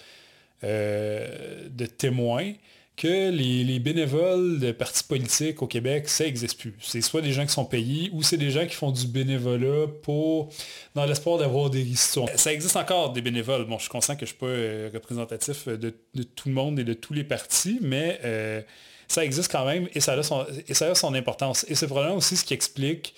euh, 0.64 1.68
de 1.68 1.86
témoins 1.86 2.52
que 2.98 3.30
les, 3.30 3.78
bénévoles 3.78 4.58
de 4.58 4.72
partis 4.72 5.04
politiques 5.04 5.62
au 5.62 5.68
Québec, 5.68 6.08
ça 6.08 6.24
n'existe 6.24 6.58
plus. 6.58 6.74
C'est 6.80 7.00
soit 7.00 7.22
des 7.22 7.32
gens 7.32 7.46
qui 7.46 7.52
sont 7.52 7.64
payés 7.64 8.10
ou 8.12 8.24
c'est 8.24 8.36
des 8.36 8.50
gens 8.50 8.66
qui 8.66 8.74
font 8.74 8.90
du 8.90 9.06
bénévolat 9.06 9.86
pour 10.02 10.48
dans 10.96 11.06
l'espoir 11.06 11.38
d'avoir 11.38 11.70
des 11.70 11.82
histoires. 11.82 12.28
Ça 12.34 12.52
existe 12.52 12.74
encore 12.74 13.12
des 13.12 13.22
bénévoles. 13.22 13.66
Bon, 13.66 13.76
je 13.76 13.82
suis 13.82 13.90
conscient 13.90 14.16
que 14.16 14.26
je 14.26 14.32
ne 14.32 14.36
suis 14.36 14.38
pas 14.38 14.46
euh, 14.46 14.90
représentatif 14.92 15.68
de, 15.68 15.94
tout 16.34 16.48
le 16.48 16.54
monde 16.54 16.80
et 16.80 16.84
de 16.84 16.92
tous 16.92 17.14
les 17.14 17.22
partis, 17.22 17.78
mais 17.80 18.18
euh, 18.24 18.60
ça 19.06 19.24
existe 19.24 19.50
quand 19.50 19.64
même 19.64 19.88
et 19.94 20.00
ça 20.00 20.14
a 20.14 20.22
son, 20.24 20.44
et 20.66 20.74
ça 20.74 20.90
a 20.90 20.94
son 20.96 21.14
importance. 21.14 21.64
Et 21.68 21.76
c'est 21.76 21.86
probablement 21.86 22.16
aussi 22.16 22.36
ce 22.36 22.44
qui 22.44 22.52
explique 22.52 23.14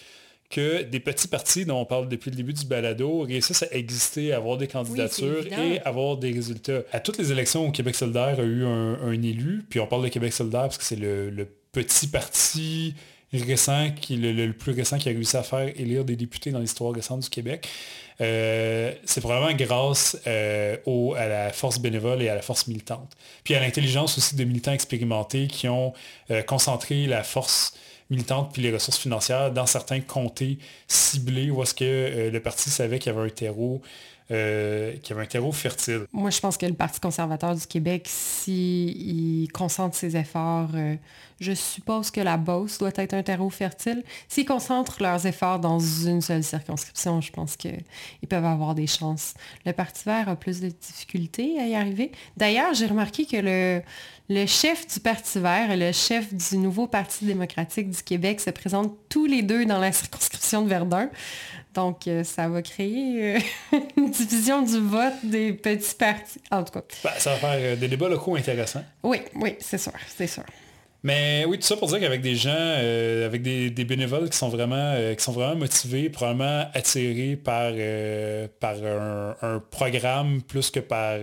que 0.51 0.83
des 0.83 0.99
petits 0.99 1.29
partis 1.29 1.65
dont 1.65 1.81
on 1.81 1.85
parle 1.85 2.09
depuis 2.09 2.31
le 2.31 2.37
début 2.37 2.53
du 2.53 2.67
balado 2.67 3.21
réussissent 3.21 3.63
à 3.63 3.73
exister, 3.73 4.33
à 4.33 4.39
avoir 4.39 4.59
des 4.59 4.67
candidatures 4.67 5.47
et 5.47 5.81
avoir 5.85 6.17
des 6.17 6.33
résultats. 6.33 6.83
À 6.93 6.99
toutes 6.99 7.19
les 7.19 7.31
élections 7.31 7.67
où 7.67 7.71
Québec 7.71 7.95
solidaire 7.95 8.41
a 8.41 8.43
eu 8.43 8.65
un, 8.65 9.23
élu, 9.23 9.65
puis 9.71 9.79
on 9.79 9.87
parle 9.87 10.03
de 10.03 10.09
Québec 10.09 10.33
solidaire 10.33 10.63
parce 10.63 10.79
que 10.79 10.85
c'est 10.85 10.97
le, 10.97 11.49
petit 11.73 12.09
parti 12.09 12.97
récent, 13.33 13.93
qui, 13.93 14.17
le, 14.17 14.53
plus 14.53 14.73
récent 14.73 14.99
qui 14.99 15.09
a 15.09 15.13
réussi 15.13 15.37
à 15.37 15.45
faire 15.45 15.69
élire 15.81 16.05
des 16.05 16.17
députés 16.17 16.51
dans 16.51 16.59
l'histoire 16.59 16.93
récente 16.93 17.21
du 17.21 17.31
Québec. 17.31 17.69
Euh, 18.21 18.93
c'est 19.05 19.21
probablement 19.21 19.57
grâce 19.57 20.19
euh, 20.27 20.77
à 21.17 21.27
la 21.29 21.53
force 21.53 21.79
bénévole 21.79 22.23
et 22.23 22.29
à 22.29 22.35
la 22.35 22.43
force 22.43 22.67
militante. 22.67 23.13
Puis 23.45 23.55
à 23.55 23.61
l'intelligence 23.61 24.19
aussi 24.19 24.35
de 24.35 24.43
militants 24.43 24.73
expérimentés 24.73 25.47
qui 25.47 25.69
ont 25.69 25.95
euh, 26.33 26.43
concentré 26.43 27.07
la 27.07 27.23
force 27.23 27.73
militante 28.11 28.53
puis 28.53 28.62
les 28.62 28.73
ressources 28.73 28.99
financières 28.99 29.53
dans 29.53 29.66
certains 29.66 30.01
comtés 30.01 30.59
ciblés 30.88 31.51
où 31.51 31.62
est-ce 31.62 31.75
que 31.75 31.85
euh, 31.85 32.31
le 32.31 32.40
parti 32.40 32.70
savait 32.70 32.99
qu'il 32.99 33.12
y 33.12 33.16
avait 33.16 33.27
un 33.27 33.31
terreau 33.31 33.81
euh, 34.31 34.95
qui 35.03 35.12
avait 35.12 35.23
un 35.23 35.27
terreau 35.27 35.53
fertile. 35.53 36.07
Moi, 36.12 36.31
je 36.31 36.40
pense 36.40 36.57
que 36.57 36.66
le 36.66 36.75
Parti 36.75 37.01
conservateur 37.01 37.55
du 37.55 37.66
Québec, 37.66 38.07
s'il 38.07 39.51
concentre 39.53 39.97
ses 39.97 40.16
efforts, 40.16 40.71
euh, 40.75 40.95
je 41.40 41.53
suppose 41.53 42.11
que 42.11 42.21
la 42.21 42.37
Beauce 42.37 42.79
doit 42.79 42.93
être 42.95 43.14
un 43.14 43.23
terreau 43.23 43.51
fertile. 43.51 44.05
S'ils 44.29 44.45
concentrent 44.45 45.03
leurs 45.03 45.27
efforts 45.27 45.59
dans 45.59 45.81
une 45.81 46.21
seule 46.21 46.45
circonscription, 46.45 47.21
je 47.21 47.33
pense 47.33 47.57
qu'ils 47.57 47.83
peuvent 48.29 48.45
avoir 48.45 48.75
des 48.75 48.87
chances. 48.87 49.35
Le 49.64 49.73
Parti 49.73 50.03
vert 50.05 50.29
a 50.29 50.37
plus 50.37 50.61
de 50.61 50.69
difficultés 50.69 51.59
à 51.59 51.66
y 51.66 51.75
arriver. 51.75 52.12
D'ailleurs, 52.37 52.75
j'ai 52.75 52.87
remarqué 52.87 53.25
que 53.25 53.37
le, 53.37 53.83
le 54.29 54.47
chef 54.47 54.87
du 54.87 55.01
Parti 55.01 55.40
vert 55.40 55.71
et 55.71 55.77
le 55.77 55.93
chef 55.93 56.33
du 56.33 56.59
nouveau 56.59 56.87
Parti 56.87 57.25
démocratique 57.25 57.90
du 57.90 58.03
Québec 58.03 58.40
se 58.40 58.51
présentent 58.51 58.95
tous 59.09 59.27
les 59.27 59.43
deux 59.43 59.64
dans 59.64 59.79
la 59.81 59.93
circonscription 59.93 60.62
de 60.62 60.69
Verdun. 60.69 61.11
Donc, 61.74 62.09
euh, 62.09 62.24
ça 62.24 62.48
va 62.48 62.62
créer 62.62 63.37
euh, 63.37 63.38
une 63.96 64.11
division 64.11 64.62
du 64.62 64.80
vote 64.80 65.14
des 65.22 65.52
petits 65.52 65.94
partis. 65.94 66.40
En 66.50 66.64
tout 66.64 66.72
cas. 66.72 66.83
Ben, 67.04 67.11
ça 67.18 67.30
va 67.30 67.37
faire 67.37 67.50
euh, 67.54 67.76
des 67.76 67.88
débats 67.88 68.09
locaux 68.09 68.35
intéressants. 68.35 68.85
Oui, 69.02 69.20
oui, 69.37 69.56
c'est 69.61 69.78
sûr, 69.78 69.92
c'est 70.09 70.26
sûr. 70.26 70.42
Mais 71.02 71.46
oui, 71.46 71.59
tout 71.59 71.66
ça 71.66 71.76
pour 71.76 71.88
dire 71.88 71.98
qu'avec 71.98 72.20
des 72.20 72.35
gens, 72.35 72.50
avec 72.50 73.40
des, 73.40 73.70
bénévoles 73.70 74.28
qui 74.28 74.37
sont 74.37 74.50
vraiment, 74.50 74.94
qui 75.16 75.24
sont 75.24 75.33
vraiment 75.33 75.56
motivés, 75.56 76.11
probablement 76.11 76.66
attirés 76.74 77.37
par, 77.37 77.72
par 78.61 78.74
un, 78.85 79.62
programme 79.70 80.42
plus 80.42 80.70
que 80.70 80.80
par 80.80 81.18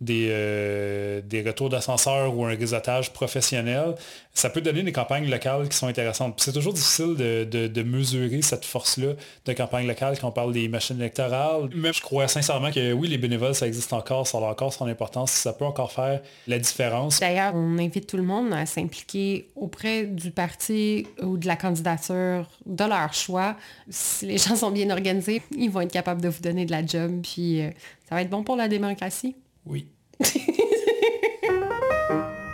des, 0.00 0.28
euh, 0.30 1.20
des 1.22 1.42
retours 1.42 1.70
d'ascenseur 1.70 2.36
ou 2.36 2.44
un 2.44 2.54
réseautage 2.54 3.12
professionnel, 3.12 3.94
ça 4.32 4.48
peut 4.48 4.60
donner 4.60 4.84
des 4.84 4.92
campagnes 4.92 5.28
locales 5.28 5.68
qui 5.68 5.76
sont 5.76 5.88
intéressantes. 5.88 6.40
c'est 6.40 6.52
toujours 6.52 6.72
difficile 6.72 7.16
de, 7.16 7.82
mesurer 7.82 8.42
cette 8.42 8.64
force-là 8.64 9.14
de 9.46 9.52
campagne 9.52 9.86
locale 9.86 10.18
quand 10.20 10.28
on 10.28 10.32
parle 10.32 10.52
des 10.52 10.68
machines 10.68 10.98
électorales. 11.00 11.70
Mais 11.74 11.92
je 11.92 12.00
crois 12.02 12.28
sincèrement 12.28 12.70
que 12.70 12.92
oui, 12.92 13.08
les 13.08 13.18
bénévoles, 13.18 13.54
ça 13.54 13.66
existe 13.66 13.92
encore, 13.92 14.26
ça 14.26 14.38
a 14.38 14.42
encore 14.42 14.72
son 14.72 14.86
importance, 14.86 15.32
ça 15.32 15.52
peut 15.52 15.64
encore 15.64 15.90
faire 15.90 16.20
la 16.46 16.58
différence. 16.58 17.18
D'ailleurs, 17.18 17.54
on 17.54 17.78
invite 17.78 18.06
tout 18.06 18.16
le 18.16 18.22
monde 18.22 18.52
à 18.52 18.66
s'impliquer 18.66 19.48
auprès 19.56 20.04
du 20.04 20.30
parti 20.30 21.06
ou 21.22 21.36
de 21.36 21.46
la 21.46 21.56
candidature 21.56 22.46
de 22.66 22.84
leur 22.84 23.14
choix. 23.14 23.56
Si 23.88 24.26
les 24.26 24.38
gens 24.38 24.54
sont 24.54 24.70
bien 24.70 24.90
organisés, 24.90 25.42
ils 25.56 25.70
vont 25.70 25.80
être 25.80 25.92
capables 25.92 26.20
de 26.20 26.28
vous 26.28 26.42
donner 26.42 26.66
de 26.66 26.70
la 26.70 26.84
job, 26.84 27.20
puis 27.22 27.62
euh, 27.62 27.70
ça 28.08 28.14
va 28.14 28.22
être 28.22 28.30
bon 28.30 28.44
pour 28.44 28.56
la 28.56 28.68
démocratie. 28.68 29.34
Oui. 29.68 29.86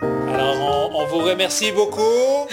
Alors, 0.03 0.91
on, 0.95 1.07
vous 1.07 1.19
remercie 1.19 1.71
beaucoup. 1.71 2.01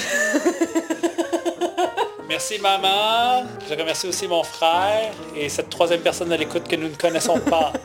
Merci 2.30 2.60
maman. 2.62 3.48
Je 3.68 3.74
remercie 3.76 4.08
aussi 4.08 4.28
mon 4.28 4.44
frère 4.44 5.12
et 5.36 5.50
cette 5.50 5.70
troisième 5.70 6.02
personne 6.02 6.32
à 6.32 6.38
l'écoute 6.38 6.68
que 6.68 6.76
nous 6.76 6.90
ne 6.90 6.96
connaissons 6.96 7.40
pas. 7.40 7.74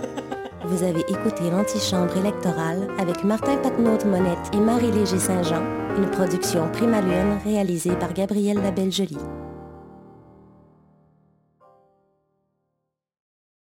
Vous 0.65 0.83
avez 0.83 1.01
écouté 1.01 1.49
l'antichambre 1.49 2.17
électorale 2.17 2.89
avec 2.99 3.23
Martin 3.23 3.57
Patnaud 3.57 4.05
Monette 4.05 4.51
et 4.53 4.57
Marie-Léger 4.57 5.21
Saint-Jean, 5.21 5.63
une 5.97 6.11
production 6.11 6.69
Prima 6.73 7.01
Lune 7.01 7.39
réalisée 7.45 7.95
par 7.95 8.13
Gabrielle 8.13 8.61
Labelle-Jolie. 8.61 9.17